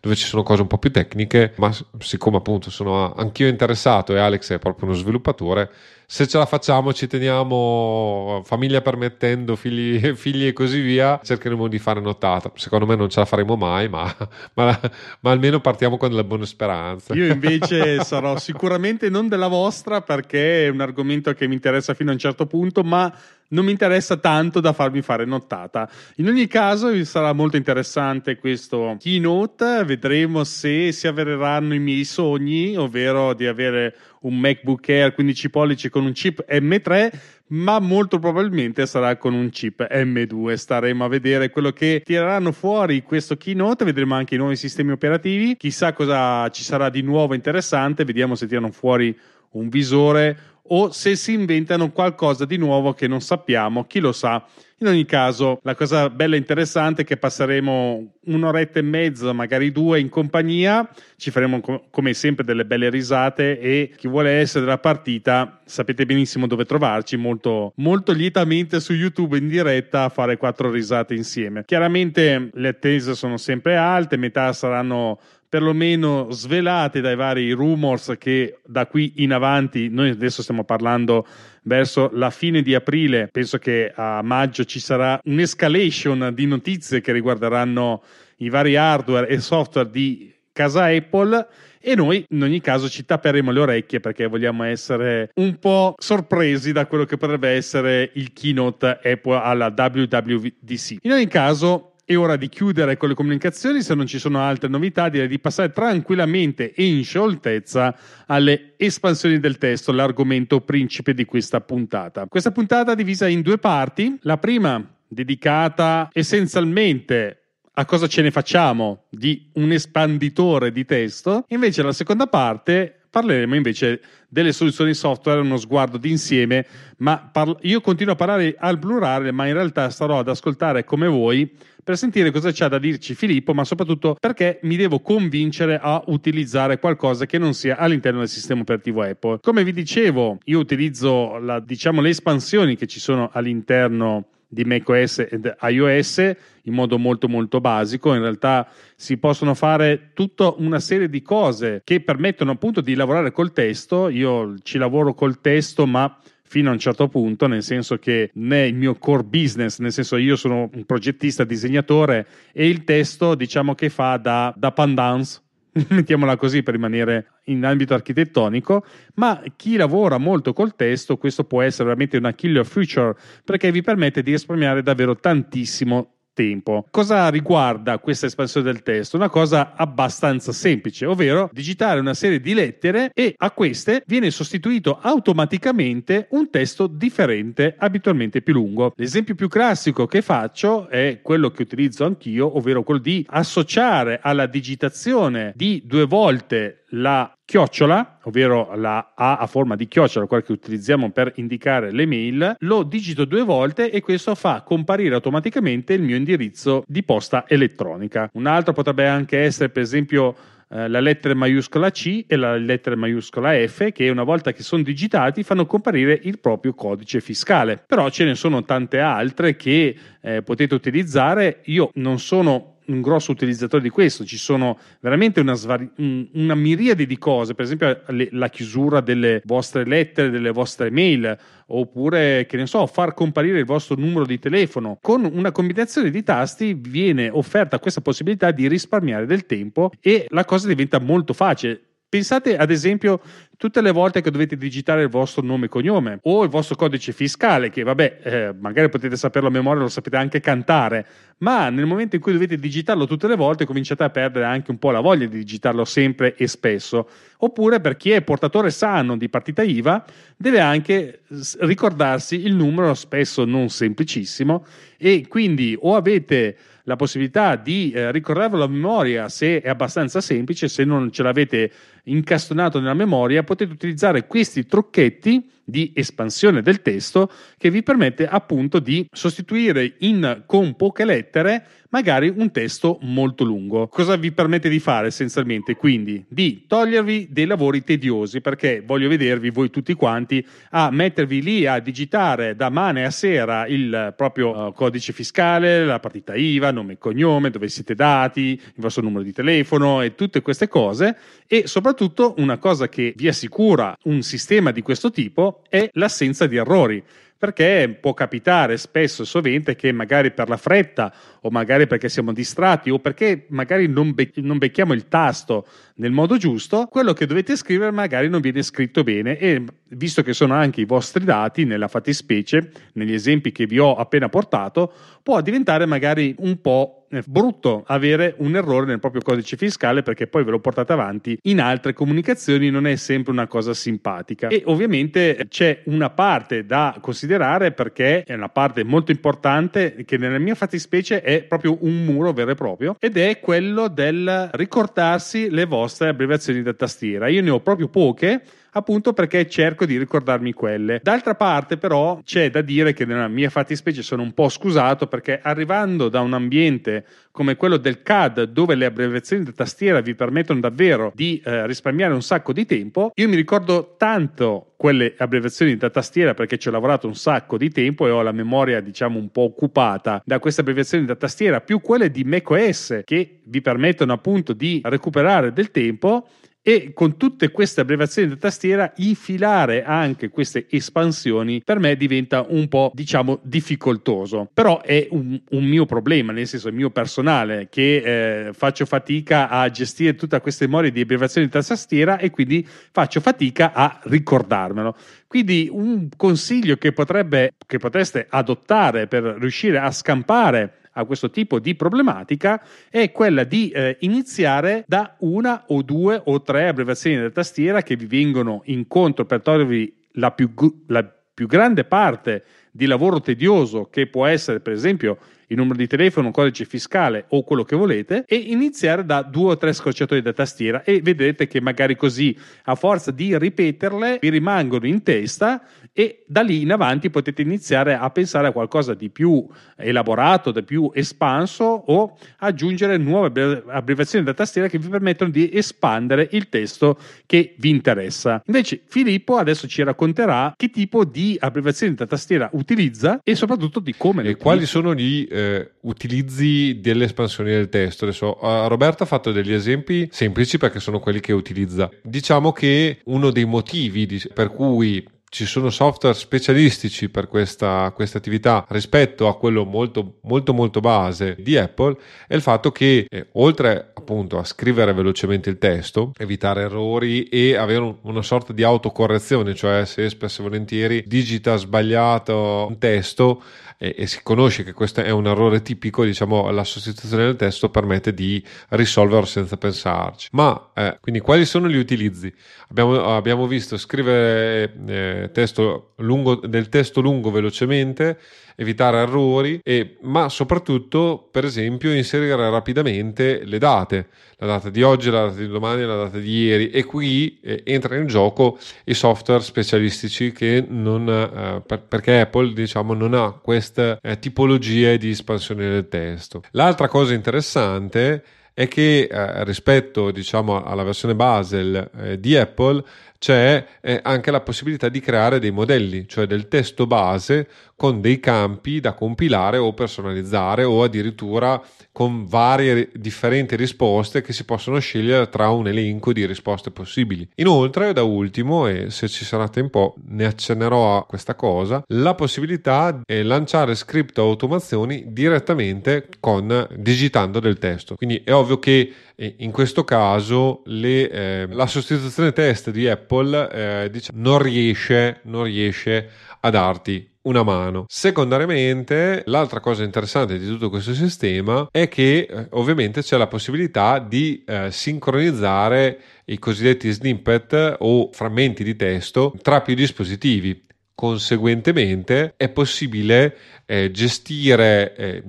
dove, 0.00 0.14
ci 0.14 0.26
sono 0.26 0.42
cose 0.42 0.60
un 0.60 0.68
po' 0.68 0.76
più 0.76 0.90
tecniche, 0.92 1.54
ma 1.56 1.72
siccome 2.00 2.36
appunto 2.36 2.70
sono 2.70 3.14
anch'io 3.14 3.48
interessato 3.48 4.14
e 4.14 4.18
Alex 4.18 4.52
è 4.52 4.58
proprio 4.58 4.88
uno 4.88 4.96
sviluppatore, 4.96 5.70
se 6.08 6.28
ce 6.28 6.38
la 6.38 6.46
facciamo 6.46 6.92
ci 6.92 7.08
teniamo 7.08 8.40
famiglia 8.44 8.80
permettendo, 8.80 9.56
figli, 9.56 10.14
figli, 10.14 10.46
e 10.46 10.52
così 10.52 10.80
via, 10.80 11.20
cercheremo 11.22 11.66
di 11.66 11.78
fare 11.78 12.00
notata. 12.00 12.50
Secondo 12.54 12.86
me 12.86 12.94
non 12.94 13.10
ce 13.10 13.18
la 13.18 13.26
faremo 13.26 13.56
mai, 13.56 13.88
ma, 13.88 14.14
ma, 14.54 14.80
ma 15.20 15.30
almeno 15.30 15.60
partiamo 15.60 15.96
con 15.96 16.08
delle 16.08 16.24
buone 16.24 16.46
speranze. 16.46 17.12
Io 17.14 17.26
invece 17.26 18.02
sarò 18.04 18.38
sicuramente 18.38 19.10
non 19.10 19.26
della 19.26 19.48
vostra 19.48 20.00
perché 20.00 20.66
è 20.66 20.68
un 20.68 20.80
argomento 20.80 21.32
che 21.32 21.48
mi 21.48 21.54
interessa 21.54 21.92
fino 21.94 22.10
a 22.10 22.12
un 22.12 22.18
certo 22.20 22.46
punto, 22.46 22.82
ma 22.84 23.12
non 23.48 23.64
mi 23.64 23.70
interessa 23.70 24.16
tanto 24.16 24.60
da 24.60 24.72
farmi 24.72 25.02
fare 25.02 25.24
nottata. 25.24 25.88
In 26.16 26.28
ogni 26.28 26.46
caso 26.46 27.04
sarà 27.04 27.32
molto 27.32 27.56
interessante 27.56 28.36
questo 28.36 28.96
keynote, 28.98 29.84
vedremo 29.84 30.44
se 30.44 30.92
si 30.92 31.06
avvereranno 31.06 31.74
i 31.74 31.78
miei 31.78 32.04
sogni, 32.04 32.76
ovvero 32.76 33.34
di 33.34 33.46
avere 33.46 33.94
un 34.22 34.38
MacBook 34.38 34.88
Air 34.88 35.14
15 35.14 35.50
pollici 35.50 35.88
con 35.88 36.04
un 36.04 36.12
chip 36.12 36.44
M3, 36.48 37.10
ma 37.48 37.78
molto 37.78 38.18
probabilmente 38.18 38.86
sarà 38.86 39.16
con 39.16 39.34
un 39.34 39.50
chip 39.50 39.86
M2. 39.88 40.54
Staremo 40.54 41.04
a 41.04 41.08
vedere 41.08 41.50
quello 41.50 41.70
che 41.70 42.02
tireranno 42.04 42.50
fuori 42.50 43.02
questo 43.02 43.36
keynote, 43.36 43.84
vedremo 43.84 44.14
anche 44.14 44.34
i 44.34 44.38
nuovi 44.38 44.56
sistemi 44.56 44.90
operativi, 44.90 45.56
chissà 45.56 45.92
cosa 45.92 46.48
ci 46.50 46.64
sarà 46.64 46.90
di 46.90 47.02
nuovo 47.02 47.34
interessante, 47.34 48.04
vediamo 48.04 48.34
se 48.34 48.46
tirano 48.46 48.72
fuori 48.72 49.16
un 49.50 49.68
visore 49.68 50.36
o 50.68 50.90
se 50.90 51.16
si 51.16 51.32
inventano 51.32 51.90
qualcosa 51.90 52.44
di 52.44 52.56
nuovo 52.56 52.92
che 52.92 53.06
non 53.06 53.20
sappiamo, 53.20 53.84
chi 53.84 54.00
lo 54.00 54.12
sa. 54.12 54.44
In 54.78 54.88
ogni 54.88 55.06
caso, 55.06 55.58
la 55.62 55.74
cosa 55.74 56.10
bella 56.10 56.34
e 56.34 56.38
interessante 56.38 57.00
è 57.00 57.04
che 57.06 57.16
passeremo 57.16 58.12
un'oretta 58.26 58.78
e 58.78 58.82
mezza, 58.82 59.32
magari 59.32 59.72
due, 59.72 60.00
in 60.00 60.10
compagnia, 60.10 60.86
ci 61.16 61.30
faremo 61.30 61.62
come 61.88 62.12
sempre 62.12 62.44
delle 62.44 62.66
belle 62.66 62.90
risate 62.90 63.58
e 63.58 63.94
chi 63.96 64.06
vuole 64.06 64.32
essere 64.32 64.64
della 64.66 64.76
partita 64.76 65.62
sapete 65.64 66.04
benissimo 66.04 66.46
dove 66.46 66.66
trovarci, 66.66 67.16
molto, 67.16 67.72
molto 67.76 68.12
lietamente 68.12 68.78
su 68.80 68.92
YouTube 68.92 69.38
in 69.38 69.48
diretta 69.48 70.04
a 70.04 70.08
fare 70.10 70.36
quattro 70.36 70.70
risate 70.70 71.14
insieme. 71.14 71.64
Chiaramente 71.64 72.50
le 72.52 72.68
attese 72.68 73.14
sono 73.14 73.38
sempre 73.38 73.76
alte, 73.76 74.18
metà 74.18 74.52
saranno 74.52 75.18
perlomeno 75.48 76.30
svelate 76.30 77.00
dai 77.00 77.16
vari 77.16 77.52
rumors 77.52 78.14
che 78.18 78.58
da 78.64 78.86
qui 78.86 79.14
in 79.16 79.32
avanti, 79.32 79.88
noi 79.88 80.10
adesso 80.10 80.42
stiamo 80.42 80.64
parlando 80.64 81.26
verso 81.62 82.10
la 82.12 82.30
fine 82.30 82.62
di 82.62 82.74
aprile, 82.74 83.28
penso 83.30 83.58
che 83.58 83.92
a 83.94 84.22
maggio 84.22 84.64
ci 84.64 84.80
sarà 84.80 85.18
un'escalation 85.24 86.30
di 86.34 86.46
notizie 86.46 87.00
che 87.00 87.12
riguarderanno 87.12 88.02
i 88.38 88.48
vari 88.48 88.76
hardware 88.76 89.28
e 89.28 89.40
software 89.40 89.90
di 89.90 90.32
casa 90.52 90.86
Apple 90.86 91.46
e 91.80 91.94
noi 91.94 92.24
in 92.30 92.42
ogni 92.42 92.60
caso 92.60 92.88
ci 92.88 93.04
tapperemo 93.04 93.52
le 93.52 93.60
orecchie 93.60 94.00
perché 94.00 94.26
vogliamo 94.26 94.64
essere 94.64 95.30
un 95.34 95.58
po' 95.58 95.94
sorpresi 95.98 96.72
da 96.72 96.86
quello 96.86 97.04
che 97.04 97.16
potrebbe 97.16 97.50
essere 97.50 98.10
il 98.14 98.32
keynote 98.32 98.98
Apple 99.04 99.38
alla 99.40 99.66
WWDC. 99.66 100.96
In 101.02 101.12
ogni 101.12 101.28
caso 101.28 101.92
è 102.06 102.16
ora 102.16 102.36
di 102.36 102.48
chiudere 102.48 102.96
con 102.96 103.08
le 103.08 103.16
comunicazioni, 103.16 103.82
se 103.82 103.92
non 103.96 104.06
ci 104.06 104.20
sono 104.20 104.38
altre 104.40 104.68
novità 104.68 105.08
direi 105.08 105.26
di 105.26 105.40
passare 105.40 105.72
tranquillamente 105.72 106.72
e 106.72 106.86
in 106.86 107.02
scioltezza 107.02 107.96
alle 108.26 108.74
espansioni 108.76 109.40
del 109.40 109.58
testo, 109.58 109.90
l'argomento 109.90 110.60
principe 110.60 111.14
di 111.14 111.24
questa 111.24 111.60
puntata. 111.60 112.26
Questa 112.28 112.52
puntata 112.52 112.92
è 112.92 112.94
divisa 112.94 113.26
in 113.26 113.42
due 113.42 113.58
parti, 113.58 114.16
la 114.22 114.38
prima 114.38 114.88
dedicata 115.08 116.08
essenzialmente 116.12 117.40
a 117.72 117.84
cosa 117.84 118.06
ce 118.06 118.22
ne 118.22 118.30
facciamo 118.30 119.06
di 119.10 119.50
un 119.54 119.72
espanditore 119.72 120.70
di 120.70 120.84
testo, 120.84 121.44
invece 121.48 121.82
la 121.82 121.92
seconda 121.92 122.28
parte 122.28 123.00
parleremo 123.10 123.54
invece 123.54 124.00
delle 124.28 124.52
soluzioni 124.52 124.94
software, 124.94 125.40
uno 125.40 125.56
sguardo 125.56 125.96
d'insieme, 125.96 126.66
ma 126.98 127.18
parlo, 127.32 127.58
io 127.62 127.80
continuo 127.80 128.12
a 128.12 128.16
parlare 128.16 128.54
al 128.58 128.78
plurale, 128.78 129.32
ma 129.32 129.46
in 129.46 129.54
realtà 129.54 129.90
starò 129.90 130.20
ad 130.20 130.28
ascoltare 130.28 130.84
come 130.84 131.08
voi 131.08 131.50
per 131.86 131.96
sentire 131.96 132.32
cosa 132.32 132.50
c'ha 132.52 132.66
da 132.66 132.80
dirci 132.80 133.14
Filippo, 133.14 133.54
ma 133.54 133.62
soprattutto 133.62 134.16
perché 134.18 134.58
mi 134.62 134.74
devo 134.74 134.98
convincere 134.98 135.78
a 135.80 136.02
utilizzare 136.08 136.80
qualcosa 136.80 137.26
che 137.26 137.38
non 137.38 137.54
sia 137.54 137.76
all'interno 137.76 138.18
del 138.18 138.28
sistema 138.28 138.62
operativo 138.62 139.02
Apple. 139.02 139.38
Come 139.40 139.62
vi 139.62 139.70
dicevo, 139.72 140.38
io 140.46 140.58
utilizzo 140.58 141.38
la, 141.38 141.60
diciamo, 141.60 142.00
le 142.00 142.08
espansioni 142.08 142.74
che 142.74 142.88
ci 142.88 142.98
sono 142.98 143.30
all'interno 143.32 144.30
di 144.48 144.64
macOS 144.64 145.28
ed 145.30 145.56
iOS 145.60 146.18
in 146.62 146.72
modo 146.72 146.98
molto 146.98 147.28
molto 147.28 147.60
basico. 147.60 148.14
In 148.14 148.22
realtà 148.22 148.68
si 148.96 149.16
possono 149.16 149.54
fare 149.54 150.10
tutta 150.12 150.54
una 150.56 150.80
serie 150.80 151.08
di 151.08 151.22
cose 151.22 151.82
che 151.84 152.00
permettono 152.00 152.50
appunto 152.50 152.80
di 152.80 152.94
lavorare 152.96 153.30
col 153.30 153.52
testo. 153.52 154.08
Io 154.08 154.56
ci 154.64 154.78
lavoro 154.78 155.14
col 155.14 155.40
testo, 155.40 155.86
ma 155.86 156.18
fino 156.46 156.70
a 156.70 156.72
un 156.72 156.78
certo 156.78 157.08
punto, 157.08 157.46
nel 157.46 157.62
senso 157.62 157.98
che 157.98 158.30
è 158.32 158.56
il 158.56 158.74
mio 158.74 158.94
core 158.94 159.24
business, 159.24 159.78
nel 159.80 159.92
senso 159.92 160.16
io 160.16 160.36
sono 160.36 160.70
un 160.72 160.84
progettista, 160.84 161.44
disegnatore 161.44 162.26
e 162.52 162.68
il 162.68 162.84
testo 162.84 163.34
diciamo 163.34 163.74
che 163.74 163.88
fa 163.88 164.16
da, 164.16 164.54
da 164.56 164.70
pandance 164.72 165.42
mettiamola 165.88 166.36
così 166.36 166.62
per 166.62 166.74
rimanere 166.74 167.40
in 167.44 167.64
ambito 167.64 167.94
architettonico, 167.94 168.84
ma 169.14 169.42
chi 169.56 169.76
lavora 169.76 170.18
molto 170.18 170.52
col 170.52 170.74
testo, 170.74 171.16
questo 171.16 171.44
può 171.44 171.62
essere 171.62 171.84
veramente 171.84 172.16
una 172.16 172.32
killer 172.32 172.64
feature 172.64 173.14
perché 173.44 173.70
vi 173.70 173.82
permette 173.82 174.22
di 174.22 174.30
risparmiare 174.30 174.82
davvero 174.82 175.16
tantissimo 175.16 176.15
tempo. 176.36 176.86
Cosa 176.90 177.30
riguarda 177.30 177.98
questa 177.98 178.26
espansione 178.26 178.70
del 178.70 178.82
testo? 178.82 179.16
Una 179.16 179.30
cosa 179.30 179.72
abbastanza 179.74 180.52
semplice, 180.52 181.06
ovvero 181.06 181.48
digitare 181.50 181.98
una 181.98 182.12
serie 182.12 182.40
di 182.40 182.52
lettere 182.52 183.10
e 183.14 183.34
a 183.34 183.50
queste 183.52 184.02
viene 184.06 184.30
sostituito 184.30 184.98
automaticamente 185.00 186.26
un 186.32 186.50
testo 186.50 186.86
differente, 186.86 187.74
abitualmente 187.78 188.42
più 188.42 188.52
lungo. 188.52 188.92
L'esempio 188.96 189.34
più 189.34 189.48
classico 189.48 190.06
che 190.06 190.20
faccio 190.20 190.88
è 190.88 191.20
quello 191.22 191.50
che 191.50 191.62
utilizzo 191.62 192.04
anch'io, 192.04 192.54
ovvero 192.58 192.82
quello 192.82 193.00
di 193.00 193.24
associare 193.30 194.20
alla 194.22 194.46
digitazione 194.46 195.54
di 195.56 195.82
due 195.86 196.04
volte 196.04 196.82
la 196.90 197.32
chiocciola, 197.44 198.18
ovvero 198.24 198.74
la 198.76 199.12
A 199.14 199.38
a 199.38 199.46
forma 199.46 199.76
di 199.76 199.88
chiocciola, 199.88 200.26
quella 200.26 200.42
che 200.42 200.52
utilizziamo 200.52 201.10
per 201.10 201.32
indicare 201.36 201.90
le 201.92 202.06
mail, 202.06 202.56
lo 202.60 202.82
digito 202.82 203.24
due 203.24 203.42
volte 203.42 203.90
e 203.90 204.00
questo 204.00 204.34
fa 204.34 204.62
comparire 204.62 205.14
automaticamente 205.14 205.94
il 205.94 206.02
mio 206.02 206.16
indirizzo 206.16 206.84
di 206.86 207.02
posta 207.02 207.44
elettronica. 207.48 208.30
Un 208.34 208.46
altro 208.46 208.72
potrebbe 208.72 209.06
anche 209.06 209.38
essere, 209.38 209.68
per 209.68 209.82
esempio, 209.82 210.36
eh, 210.68 210.88
la 210.88 210.98
lettera 210.98 211.34
maiuscola 211.34 211.90
C 211.90 212.24
e 212.26 212.34
la 212.34 212.56
lettera 212.56 212.96
maiuscola 212.96 213.52
F 213.66 213.92
che 213.92 214.08
una 214.08 214.24
volta 214.24 214.52
che 214.52 214.64
sono 214.64 214.82
digitati 214.82 215.44
fanno 215.44 215.64
comparire 215.64 216.18
il 216.24 216.40
proprio 216.40 216.74
codice 216.74 217.20
fiscale. 217.20 217.82
Però 217.86 218.10
ce 218.10 218.24
ne 218.24 218.34
sono 218.34 218.64
tante 218.64 218.98
altre 218.98 219.54
che 219.54 219.96
eh, 220.20 220.42
potete 220.42 220.74
utilizzare. 220.74 221.60
Io 221.66 221.90
non 221.94 222.18
sono 222.18 222.75
un 222.86 223.00
grosso 223.00 223.32
utilizzatore 223.32 223.82
di 223.82 223.90
questo, 223.90 224.24
ci 224.24 224.36
sono 224.36 224.78
veramente 225.00 225.40
una, 225.40 225.54
svari- 225.54 225.90
una 226.32 226.54
miriade 226.54 227.06
di 227.06 227.18
cose, 227.18 227.54
per 227.54 227.64
esempio 227.64 228.02
la 228.30 228.48
chiusura 228.48 229.00
delle 229.00 229.42
vostre 229.44 229.84
lettere, 229.84 230.30
delle 230.30 230.50
vostre 230.50 230.90
mail, 230.90 231.36
oppure 231.68 232.46
che 232.46 232.56
ne 232.56 232.66
so, 232.66 232.86
far 232.86 233.14
comparire 233.14 233.58
il 233.58 233.64
vostro 233.64 233.96
numero 233.96 234.24
di 234.24 234.38
telefono. 234.38 234.98
Con 235.00 235.24
una 235.24 235.52
combinazione 235.52 236.10
di 236.10 236.22
tasti 236.22 236.74
viene 236.74 237.28
offerta 237.28 237.78
questa 237.78 238.00
possibilità 238.00 238.50
di 238.50 238.68
risparmiare 238.68 239.26
del 239.26 239.46
tempo 239.46 239.90
e 240.00 240.26
la 240.30 240.44
cosa 240.44 240.68
diventa 240.68 241.00
molto 241.00 241.32
facile. 241.32 241.85
Pensate 242.08 242.56
ad 242.56 242.70
esempio 242.70 243.20
tutte 243.56 243.80
le 243.80 243.90
volte 243.90 244.20
che 244.20 244.30
dovete 244.30 244.56
digitare 244.56 245.02
il 245.02 245.08
vostro 245.08 245.42
nome 245.42 245.66
e 245.66 245.68
cognome 245.68 246.20
o 246.22 246.44
il 246.44 246.48
vostro 246.48 246.76
codice 246.76 247.10
fiscale, 247.10 247.68
che 247.68 247.82
vabbè, 247.82 248.20
eh, 248.22 248.54
magari 248.56 248.88
potete 248.88 249.16
saperlo 249.16 249.48
a 249.48 249.50
memoria, 249.50 249.82
lo 249.82 249.88
sapete 249.88 250.16
anche 250.16 250.38
cantare, 250.38 251.04
ma 251.38 251.68
nel 251.68 251.84
momento 251.84 252.14
in 252.14 252.22
cui 252.22 252.32
dovete 252.32 252.58
digitarlo 252.58 253.06
tutte 253.06 253.26
le 253.26 253.34
volte 253.34 253.64
cominciate 253.64 254.04
a 254.04 254.10
perdere 254.10 254.44
anche 254.44 254.70
un 254.70 254.78
po' 254.78 254.92
la 254.92 255.00
voglia 255.00 255.26
di 255.26 255.36
digitarlo 255.36 255.84
sempre 255.84 256.36
e 256.36 256.46
spesso. 256.46 257.08
Oppure 257.38 257.80
per 257.80 257.96
chi 257.96 258.12
è 258.12 258.22
portatore 258.22 258.70
sano 258.70 259.16
di 259.16 259.28
partita 259.28 259.62
IVA 259.62 260.04
deve 260.36 260.60
anche 260.60 261.22
ricordarsi 261.58 262.46
il 262.46 262.54
numero 262.54 262.94
spesso 262.94 263.44
non 263.44 263.68
semplicissimo 263.68 264.64
e 264.96 265.26
quindi 265.28 265.76
o 265.78 265.96
avete 265.96 266.56
la 266.86 266.96
possibilità 266.96 267.56
di 267.56 267.90
eh, 267.90 268.12
ricordarvelo 268.12 268.62
a 268.64 268.68
memoria 268.68 269.28
se 269.28 269.60
è 269.60 269.68
abbastanza 269.68 270.20
semplice, 270.20 270.68
se 270.68 270.84
non 270.84 271.10
ce 271.10 271.22
l'avete 271.22 271.72
incastonato 272.06 272.78
nella 272.78 272.94
memoria, 272.94 273.44
potete 273.44 273.72
utilizzare 273.72 274.26
questi 274.26 274.66
trucchetti 274.66 275.54
di 275.68 275.92
espansione 275.94 276.62
del 276.62 276.80
testo 276.80 277.28
che 277.58 277.70
vi 277.70 277.82
permette 277.82 278.26
appunto 278.26 278.78
di 278.78 279.06
sostituire 279.10 279.96
in, 279.98 280.44
con 280.46 280.76
poche 280.76 281.04
lettere 281.04 281.66
magari 281.90 282.32
un 282.34 282.50
testo 282.50 282.98
molto 283.02 283.42
lungo. 283.42 283.88
Cosa 283.88 284.16
vi 284.16 284.30
permette 284.30 284.68
di 284.68 284.78
fare 284.78 285.08
essenzialmente? 285.08 285.74
Quindi 285.74 286.24
di 286.28 286.64
togliervi 286.66 287.28
dei 287.30 287.46
lavori 287.46 287.82
tediosi 287.82 288.40
perché 288.40 288.82
voglio 288.84 289.08
vedervi 289.08 289.50
voi 289.50 289.70
tutti 289.70 289.94
quanti 289.94 290.44
a 290.70 290.90
mettervi 290.90 291.42
lì 291.42 291.66
a 291.66 291.80
digitare 291.80 292.54
da 292.54 292.68
mane 292.68 293.04
a 293.04 293.10
sera 293.10 293.66
il 293.66 294.14
proprio 294.16 294.66
uh, 294.66 294.72
codice 294.72 295.12
fiscale, 295.12 295.84
la 295.84 295.98
partita 295.98 296.34
IVA, 296.34 296.70
nome 296.70 296.94
e 296.94 296.98
cognome, 296.98 297.50
dove 297.50 297.68
siete 297.68 297.94
dati, 297.94 298.50
il 298.52 298.72
vostro 298.76 299.02
numero 299.02 299.24
di 299.24 299.32
telefono 299.32 300.02
e 300.02 300.14
tutte 300.14 300.42
queste 300.42 300.68
cose 300.68 301.16
e 301.46 301.66
soprattutto 301.66 301.95
una 302.36 302.58
cosa 302.58 302.88
che 302.88 303.12
vi 303.16 303.28
assicura 303.28 303.96
un 304.04 304.22
sistema 304.22 304.70
di 304.70 304.82
questo 304.82 305.10
tipo 305.10 305.62
è 305.68 305.88
l'assenza 305.94 306.46
di 306.46 306.56
errori 306.56 307.02
perché 307.38 307.98
può 308.00 308.14
capitare 308.14 308.78
spesso 308.78 309.22
e 309.22 309.26
sovente 309.26 309.76
che 309.76 309.92
magari 309.92 310.30
per 310.30 310.48
la 310.48 310.56
fretta 310.56 311.12
o 311.42 311.50
magari 311.50 311.86
perché 311.86 312.08
siamo 312.08 312.32
distratti 312.32 312.90
o 312.90 312.98
perché 312.98 313.44
magari 313.48 313.88
non, 313.88 314.14
be- 314.14 314.32
non 314.36 314.56
becchiamo 314.56 314.94
il 314.94 315.06
tasto 315.06 315.66
nel 315.96 316.12
modo 316.12 316.38
giusto, 316.38 316.86
quello 316.86 317.12
che 317.12 317.26
dovete 317.26 317.54
scrivere 317.56 317.90
magari 317.90 318.28
non 318.28 318.40
viene 318.40 318.62
scritto 318.62 319.02
bene 319.02 319.36
e 319.38 319.62
visto 319.88 320.22
che 320.22 320.32
sono 320.32 320.54
anche 320.54 320.80
i 320.80 320.86
vostri 320.86 321.24
dati 321.24 321.64
nella 321.64 321.88
fattispecie, 321.88 322.70
negli 322.94 323.12
esempi 323.12 323.52
che 323.52 323.66
vi 323.66 323.78
ho 323.78 323.94
appena 323.94 324.28
portato, 324.30 324.92
può 325.22 325.40
diventare 325.42 325.84
magari 325.84 326.34
un 326.38 326.60
po' 326.60 326.95
brutto 327.26 327.84
avere 327.86 328.34
un 328.38 328.56
errore 328.56 328.86
nel 328.86 329.00
proprio 329.00 329.22
codice 329.22 329.56
fiscale 329.56 330.02
perché 330.02 330.26
poi 330.26 330.44
ve 330.44 330.50
lo 330.50 330.60
portate 330.60 330.92
avanti 330.92 331.38
in 331.42 331.60
altre 331.60 331.92
comunicazioni 331.92 332.70
non 332.70 332.86
è 332.86 332.96
sempre 332.96 333.32
una 333.32 333.46
cosa 333.46 333.74
simpatica. 333.74 334.48
E 334.48 334.62
ovviamente 334.66 335.46
c'è 335.48 335.82
una 335.86 336.10
parte 336.10 336.64
da 336.64 336.96
considerare 337.00 337.72
perché 337.72 338.22
è 338.22 338.34
una 338.34 338.48
parte 338.48 338.84
molto 338.84 339.10
importante 339.10 340.04
che 340.04 340.16
nella 340.16 340.38
mia 340.38 340.54
fattispecie 340.54 341.22
è 341.22 341.42
proprio 341.42 341.78
un 341.80 342.04
muro 342.04 342.32
vero 342.32 342.50
e 342.50 342.54
proprio 342.54 342.96
ed 342.98 343.16
è 343.16 343.40
quello 343.40 343.88
del 343.88 344.50
ricordarsi 344.52 345.50
le 345.50 345.64
vostre 345.64 346.08
abbreviazioni 346.08 346.62
da 346.62 346.72
tastiera. 346.72 347.28
Io 347.28 347.42
ne 347.42 347.50
ho 347.50 347.60
proprio 347.60 347.88
poche 347.88 348.42
appunto 348.76 349.12
perché 349.12 349.48
cerco 349.48 349.86
di 349.86 349.96
ricordarmi 349.98 350.52
quelle. 350.52 351.00
D'altra 351.02 351.34
parte, 351.34 351.78
però, 351.78 352.20
c'è 352.22 352.50
da 352.50 352.60
dire 352.60 352.92
che 352.92 353.06
nella 353.06 353.28
mia 353.28 353.50
fattispecie 353.50 354.02
sono 354.02 354.22
un 354.22 354.32
po' 354.32 354.48
scusato 354.48 355.06
perché 355.06 355.40
arrivando 355.42 356.08
da 356.08 356.20
un 356.20 356.34
ambiente 356.34 357.04
come 357.30 357.56
quello 357.56 357.76
del 357.76 358.02
CAD, 358.02 358.44
dove 358.44 358.74
le 358.74 358.86
abbreviazioni 358.86 359.44
da 359.44 359.52
tastiera 359.52 360.00
vi 360.00 360.14
permettono 360.14 360.60
davvero 360.60 361.12
di 361.14 361.40
eh, 361.44 361.66
risparmiare 361.66 362.14
un 362.14 362.22
sacco 362.22 362.52
di 362.52 362.64
tempo, 362.64 363.10
io 363.14 363.28
mi 363.28 363.36
ricordo 363.36 363.94
tanto 363.98 364.72
quelle 364.76 365.14
abbreviazioni 365.16 365.76
da 365.76 365.90
tastiera 365.90 366.34
perché 366.34 366.58
ci 366.58 366.68
ho 366.68 366.70
lavorato 366.70 367.06
un 367.06 367.14
sacco 367.14 367.56
di 367.56 367.70
tempo 367.70 368.06
e 368.06 368.10
ho 368.10 368.22
la 368.22 368.32
memoria 368.32 368.80
diciamo 368.80 369.18
un 369.18 369.30
po' 369.30 369.42
occupata 369.42 370.22
da 370.24 370.38
queste 370.38 370.60
abbreviazioni 370.60 371.06
da 371.06 371.16
tastiera 371.16 371.60
più 371.62 371.80
quelle 371.80 372.10
di 372.10 372.24
macOS 372.24 373.00
che 373.04 373.40
vi 373.44 373.62
permettono 373.62 374.12
appunto 374.12 374.52
di 374.52 374.80
recuperare 374.84 375.52
del 375.52 375.70
tempo 375.70 376.28
e 376.68 376.90
con 376.92 377.16
tutte 377.16 377.52
queste 377.52 377.82
abbreviazioni 377.82 378.26
da 378.26 378.34
tastiera 378.34 378.92
infilare 378.96 379.84
anche 379.84 380.30
queste 380.30 380.66
espansioni 380.68 381.62
per 381.64 381.78
me 381.78 381.94
diventa 381.96 382.44
un 382.48 382.66
po' 382.66 382.90
diciamo 382.92 383.38
difficoltoso. 383.44 384.50
Però 384.52 384.82
è 384.82 385.06
un, 385.12 385.40
un 385.50 385.64
mio 385.64 385.86
problema 385.86 386.32
nel 386.32 386.48
senso 386.48 386.72
mio 386.72 386.90
personale 386.90 387.68
che 387.70 388.48
eh, 388.48 388.52
faccio 388.52 388.84
fatica 388.84 389.48
a 389.48 389.70
gestire 389.70 390.16
tutta 390.16 390.40
questa 390.40 390.64
memoria 390.64 390.90
di 390.90 391.02
abbreviazioni 391.02 391.46
da 391.46 391.62
tastiera 391.62 392.18
e 392.18 392.30
quindi 392.30 392.66
faccio 392.66 393.20
fatica 393.20 393.72
a 393.72 394.00
ricordarmelo. 394.02 394.96
Quindi 395.28 395.68
un 395.70 396.08
consiglio 396.16 396.74
che, 396.78 396.90
potrebbe, 396.90 397.52
che 397.64 397.78
potreste 397.78 398.26
adottare 398.28 399.06
per 399.06 399.22
riuscire 399.38 399.78
a 399.78 399.92
scampare 399.92 400.85
a 400.98 401.04
questo 401.04 401.30
tipo 401.30 401.58
di 401.58 401.74
problematica 401.74 402.62
è 402.90 403.12
quella 403.12 403.44
di 403.44 403.70
eh, 403.70 403.96
iniziare 404.00 404.84
da 404.86 405.14
una 405.20 405.64
o 405.68 405.82
due 405.82 406.20
o 406.24 406.42
tre 406.42 406.68
abbreviazioni 406.68 407.16
della 407.16 407.30
tastiera 407.30 407.82
che 407.82 407.96
vi 407.96 408.06
vengono 408.06 408.62
incontro 408.64 409.24
per 409.24 409.42
togliervi 409.42 409.94
la 410.12 410.30
più, 410.32 410.52
la 410.88 411.04
più 411.34 411.46
grande 411.46 411.84
parte 411.84 412.44
di 412.70 412.86
lavoro 412.86 413.20
tedioso 413.20 413.88
che 413.90 414.06
può 414.06 414.26
essere 414.26 414.60
per 414.60 414.72
esempio 414.72 415.18
il 415.48 415.56
numero 415.56 415.76
di 415.76 415.86
telefono, 415.86 416.26
un 416.26 416.32
codice 416.32 416.64
fiscale 416.64 417.26
o 417.28 417.42
quello 417.44 417.64
che 417.64 417.76
volete 417.76 418.24
e 418.26 418.36
iniziare 418.36 419.04
da 419.04 419.22
due 419.22 419.52
o 419.52 419.56
tre 419.56 419.72
scorciatoie 419.72 420.22
da 420.22 420.32
tastiera 420.32 420.82
e 420.82 421.00
vedrete 421.00 421.46
che 421.46 421.60
magari 421.60 421.96
così 421.96 422.36
a 422.64 422.74
forza 422.74 423.10
di 423.10 423.36
ripeterle 423.36 424.18
vi 424.20 424.30
rimangono 424.30 424.86
in 424.86 425.02
testa 425.02 425.62
e 425.92 426.24
da 426.26 426.42
lì 426.42 426.60
in 426.60 426.72
avanti 426.72 427.08
potete 427.10 427.42
iniziare 427.42 427.94
a 427.94 428.10
pensare 428.10 428.48
a 428.48 428.52
qualcosa 428.52 428.92
di 428.92 429.08
più 429.08 429.46
elaborato, 429.76 430.50
di 430.50 430.62
più 430.62 430.90
espanso 430.92 431.64
o 431.64 432.18
aggiungere 432.38 432.98
nuove 432.98 433.62
abbreviazioni 433.68 434.24
da 434.24 434.34
tastiera 434.34 434.68
che 434.68 434.78
vi 434.78 434.88
permettono 434.88 435.30
di 435.30 435.50
espandere 435.52 436.28
il 436.32 436.48
testo 436.48 436.98
che 437.24 437.54
vi 437.58 437.70
interessa. 437.70 438.42
Invece 438.46 438.82
Filippo 438.86 439.36
adesso 439.36 439.66
ci 439.66 439.82
racconterà 439.82 440.52
che 440.56 440.68
tipo 440.68 441.04
di 441.04 441.36
abbreviazioni 441.40 441.94
da 441.94 442.06
tastiera 442.06 442.50
utilizza 442.52 443.20
e 443.22 443.34
soprattutto 443.34 443.80
di 443.80 443.94
come 443.96 444.22
le 444.22 444.30
e 444.30 444.36
quali 444.36 444.66
sono 444.66 444.94
gli 444.94 445.26
eh, 445.36 445.70
utilizzi 445.82 446.80
delle 446.80 447.04
espansioni 447.04 447.50
del 447.50 447.68
testo. 447.68 448.04
Adesso 448.04 448.38
Roberto 448.68 449.02
ha 449.02 449.06
fatto 449.06 449.32
degli 449.32 449.52
esempi 449.52 450.08
semplici 450.10 450.58
perché 450.58 450.80
sono 450.80 450.98
quelli 450.98 451.20
che 451.20 451.32
utilizza. 451.32 451.90
Diciamo 452.02 452.52
che 452.52 453.00
uno 453.04 453.30
dei 453.30 453.44
motivi 453.44 454.06
di, 454.06 454.22
per 454.32 454.50
cui 454.50 455.04
ci 455.28 455.44
sono 455.44 455.70
software 455.70 456.16
specialistici 456.16 457.08
per 457.08 457.26
questa, 457.28 457.92
questa, 457.94 458.18
attività 458.18 458.64
rispetto 458.68 459.28
a 459.28 459.36
quello 459.36 459.64
molto 459.64 460.18
molto 460.22 460.54
molto 460.54 460.80
base 460.80 461.36
di 461.38 461.56
Apple 461.58 461.96
è 462.26 462.34
il 462.34 462.40
fatto 462.40 462.70
che 462.70 463.06
eh, 463.08 463.26
oltre 463.32 463.90
appunto 463.92 464.38
a 464.38 464.44
scrivere 464.44 464.94
velocemente 464.94 465.50
il 465.50 465.58
testo 465.58 466.12
evitare 466.16 466.62
errori 466.62 467.24
e 467.24 467.56
avere 467.56 467.80
un, 467.80 467.96
una 468.02 468.22
sorta 468.22 468.52
di 468.52 468.62
autocorrezione 468.62 469.54
cioè 469.54 469.84
se 469.84 470.08
spesso 470.08 470.40
e 470.40 470.44
volentieri 470.44 471.04
digita 471.06 471.56
sbagliato 471.56 472.66
un 472.68 472.78
testo 472.78 473.42
e, 473.78 473.94
e, 473.96 474.06
si 474.06 474.20
conosce 474.22 474.64
che 474.64 474.72
questo 474.72 475.02
è 475.02 475.10
un 475.10 475.26
errore 475.26 475.62
tipico, 475.62 476.04
diciamo 476.04 476.50
la 476.50 476.64
sostituzione 476.64 477.24
del 477.24 477.36
testo 477.36 477.68
permette 477.68 478.14
di 478.14 478.42
risolverlo 478.70 479.26
senza 479.26 479.56
pensarci. 479.56 480.28
Ma 480.32 480.70
eh, 480.74 480.98
quindi 481.00 481.20
quali 481.20 481.44
sono 481.44 481.68
gli 481.68 481.76
utilizzi? 481.76 482.32
Abbiamo, 482.68 483.14
abbiamo 483.14 483.46
visto 483.46 483.76
scrivere 483.76 484.74
eh, 484.86 485.30
testo 485.32 485.92
lungo, 485.96 486.36
del 486.36 486.68
testo 486.68 487.00
lungo 487.00 487.30
velocemente 487.30 488.18
evitare 488.56 488.98
errori, 488.98 489.60
e, 489.62 489.96
ma 490.02 490.28
soprattutto, 490.28 491.28
per 491.30 491.44
esempio, 491.44 491.92
inserire 491.92 492.34
rapidamente 492.50 493.44
le 493.44 493.58
date, 493.58 494.08
la 494.38 494.46
data 494.46 494.70
di 494.70 494.82
oggi, 494.82 495.10
la 495.10 495.26
data 495.26 495.36
di 495.38 495.46
domani, 495.46 495.84
la 495.84 495.96
data 495.96 496.18
di 496.18 496.44
ieri, 496.44 496.70
e 496.70 496.84
qui 496.84 497.38
eh, 497.42 497.62
entrano 497.64 498.00
in 498.00 498.06
gioco 498.06 498.58
i 498.84 498.94
software 498.94 499.42
specialistici 499.42 500.32
che 500.32 500.64
non, 500.66 501.08
eh, 501.08 501.62
per, 501.64 501.82
perché 501.82 502.20
Apple 502.20 502.52
diciamo, 502.52 502.94
non 502.94 503.14
ha 503.14 503.32
queste 503.32 503.98
eh, 504.02 504.18
tipologie 504.18 504.98
di 504.98 505.10
espansione 505.10 505.68
del 505.68 505.88
testo. 505.88 506.42
L'altra 506.52 506.88
cosa 506.88 507.14
interessante 507.14 508.22
è 508.54 508.68
che 508.68 509.06
eh, 509.10 509.44
rispetto 509.44 510.10
diciamo, 510.10 510.64
alla 510.64 510.82
versione 510.82 511.14
base 511.14 511.90
eh, 511.98 512.18
di 512.18 512.36
Apple 512.36 512.82
c'è 513.18 513.66
eh, 513.80 514.00
anche 514.02 514.30
la 514.30 514.40
possibilità 514.40 514.88
di 514.88 515.00
creare 515.00 515.38
dei 515.38 515.50
modelli, 515.50 516.06
cioè 516.08 516.26
del 516.26 516.48
testo 516.48 516.86
base 516.86 517.48
con 517.76 518.00
dei 518.00 518.20
campi 518.20 518.80
da 518.80 518.94
compilare 518.94 519.58
o 519.58 519.74
personalizzare 519.74 520.64
o 520.64 520.82
addirittura 520.82 521.62
con 521.92 522.26
varie 522.26 522.90
differenti 522.94 523.54
risposte 523.56 524.22
che 524.22 524.32
si 524.32 524.44
possono 524.44 524.78
scegliere 524.78 525.28
tra 525.28 525.50
un 525.50 525.68
elenco 525.68 526.12
di 526.12 526.24
risposte 526.26 526.70
possibili. 526.70 527.28
Inoltre, 527.36 527.92
da 527.92 528.02
ultimo, 528.02 528.66
e 528.66 528.90
se 528.90 529.08
ci 529.08 529.24
sarà 529.24 529.48
tempo 529.48 529.94
ne 530.08 530.24
accennerò 530.26 530.96
a 530.96 531.04
questa 531.04 531.34
cosa, 531.34 531.82
la 531.88 532.14
possibilità 532.14 532.98
di 533.04 533.22
lanciare 533.22 533.74
script 533.74 534.18
automazioni 534.18 535.04
direttamente 535.08 536.08
con 536.20 536.66
digitando 536.76 537.40
del 537.40 537.58
testo. 537.58 537.94
Quindi 537.94 538.22
è 538.24 538.32
ovvio 538.32 538.58
che 538.58 538.92
eh, 539.16 539.36
in 539.38 539.50
questo 539.50 539.82
caso 539.84 540.62
le, 540.66 541.10
eh, 541.10 541.46
la 541.50 541.66
sostituzione 541.66 542.32
test 542.32 542.70
di 542.70 542.86
Apple 542.88 543.50
eh, 543.84 543.90
diciamo, 543.90 544.20
non, 544.20 544.38
riesce, 544.38 545.20
non 545.24 545.44
riesce 545.44 546.08
a 546.40 546.50
darti 546.50 547.14
una 547.22 547.42
mano. 547.42 547.86
Secondariamente, 547.88 549.22
l'altra 549.26 549.60
cosa 549.60 549.82
interessante 549.82 550.38
di 550.38 550.46
tutto 550.46 550.70
questo 550.70 550.94
sistema 550.94 551.66
è 551.70 551.88
che 551.88 552.28
eh, 552.28 552.46
ovviamente 552.50 553.02
c'è 553.02 553.16
la 553.16 553.26
possibilità 553.26 553.98
di 553.98 554.44
eh, 554.46 554.70
sincronizzare 554.70 555.98
i 556.26 556.38
cosiddetti 556.38 556.90
snippet 556.90 557.76
o 557.78 558.10
frammenti 558.12 558.62
di 558.62 558.76
testo 558.76 559.34
tra 559.42 559.60
più 559.60 559.74
dispositivi. 559.74 560.65
Conseguentemente 560.98 562.32
è 562.38 562.48
possibile 562.48 563.36
eh, 563.66 563.90
gestire 563.90 564.96
eh, 564.96 565.22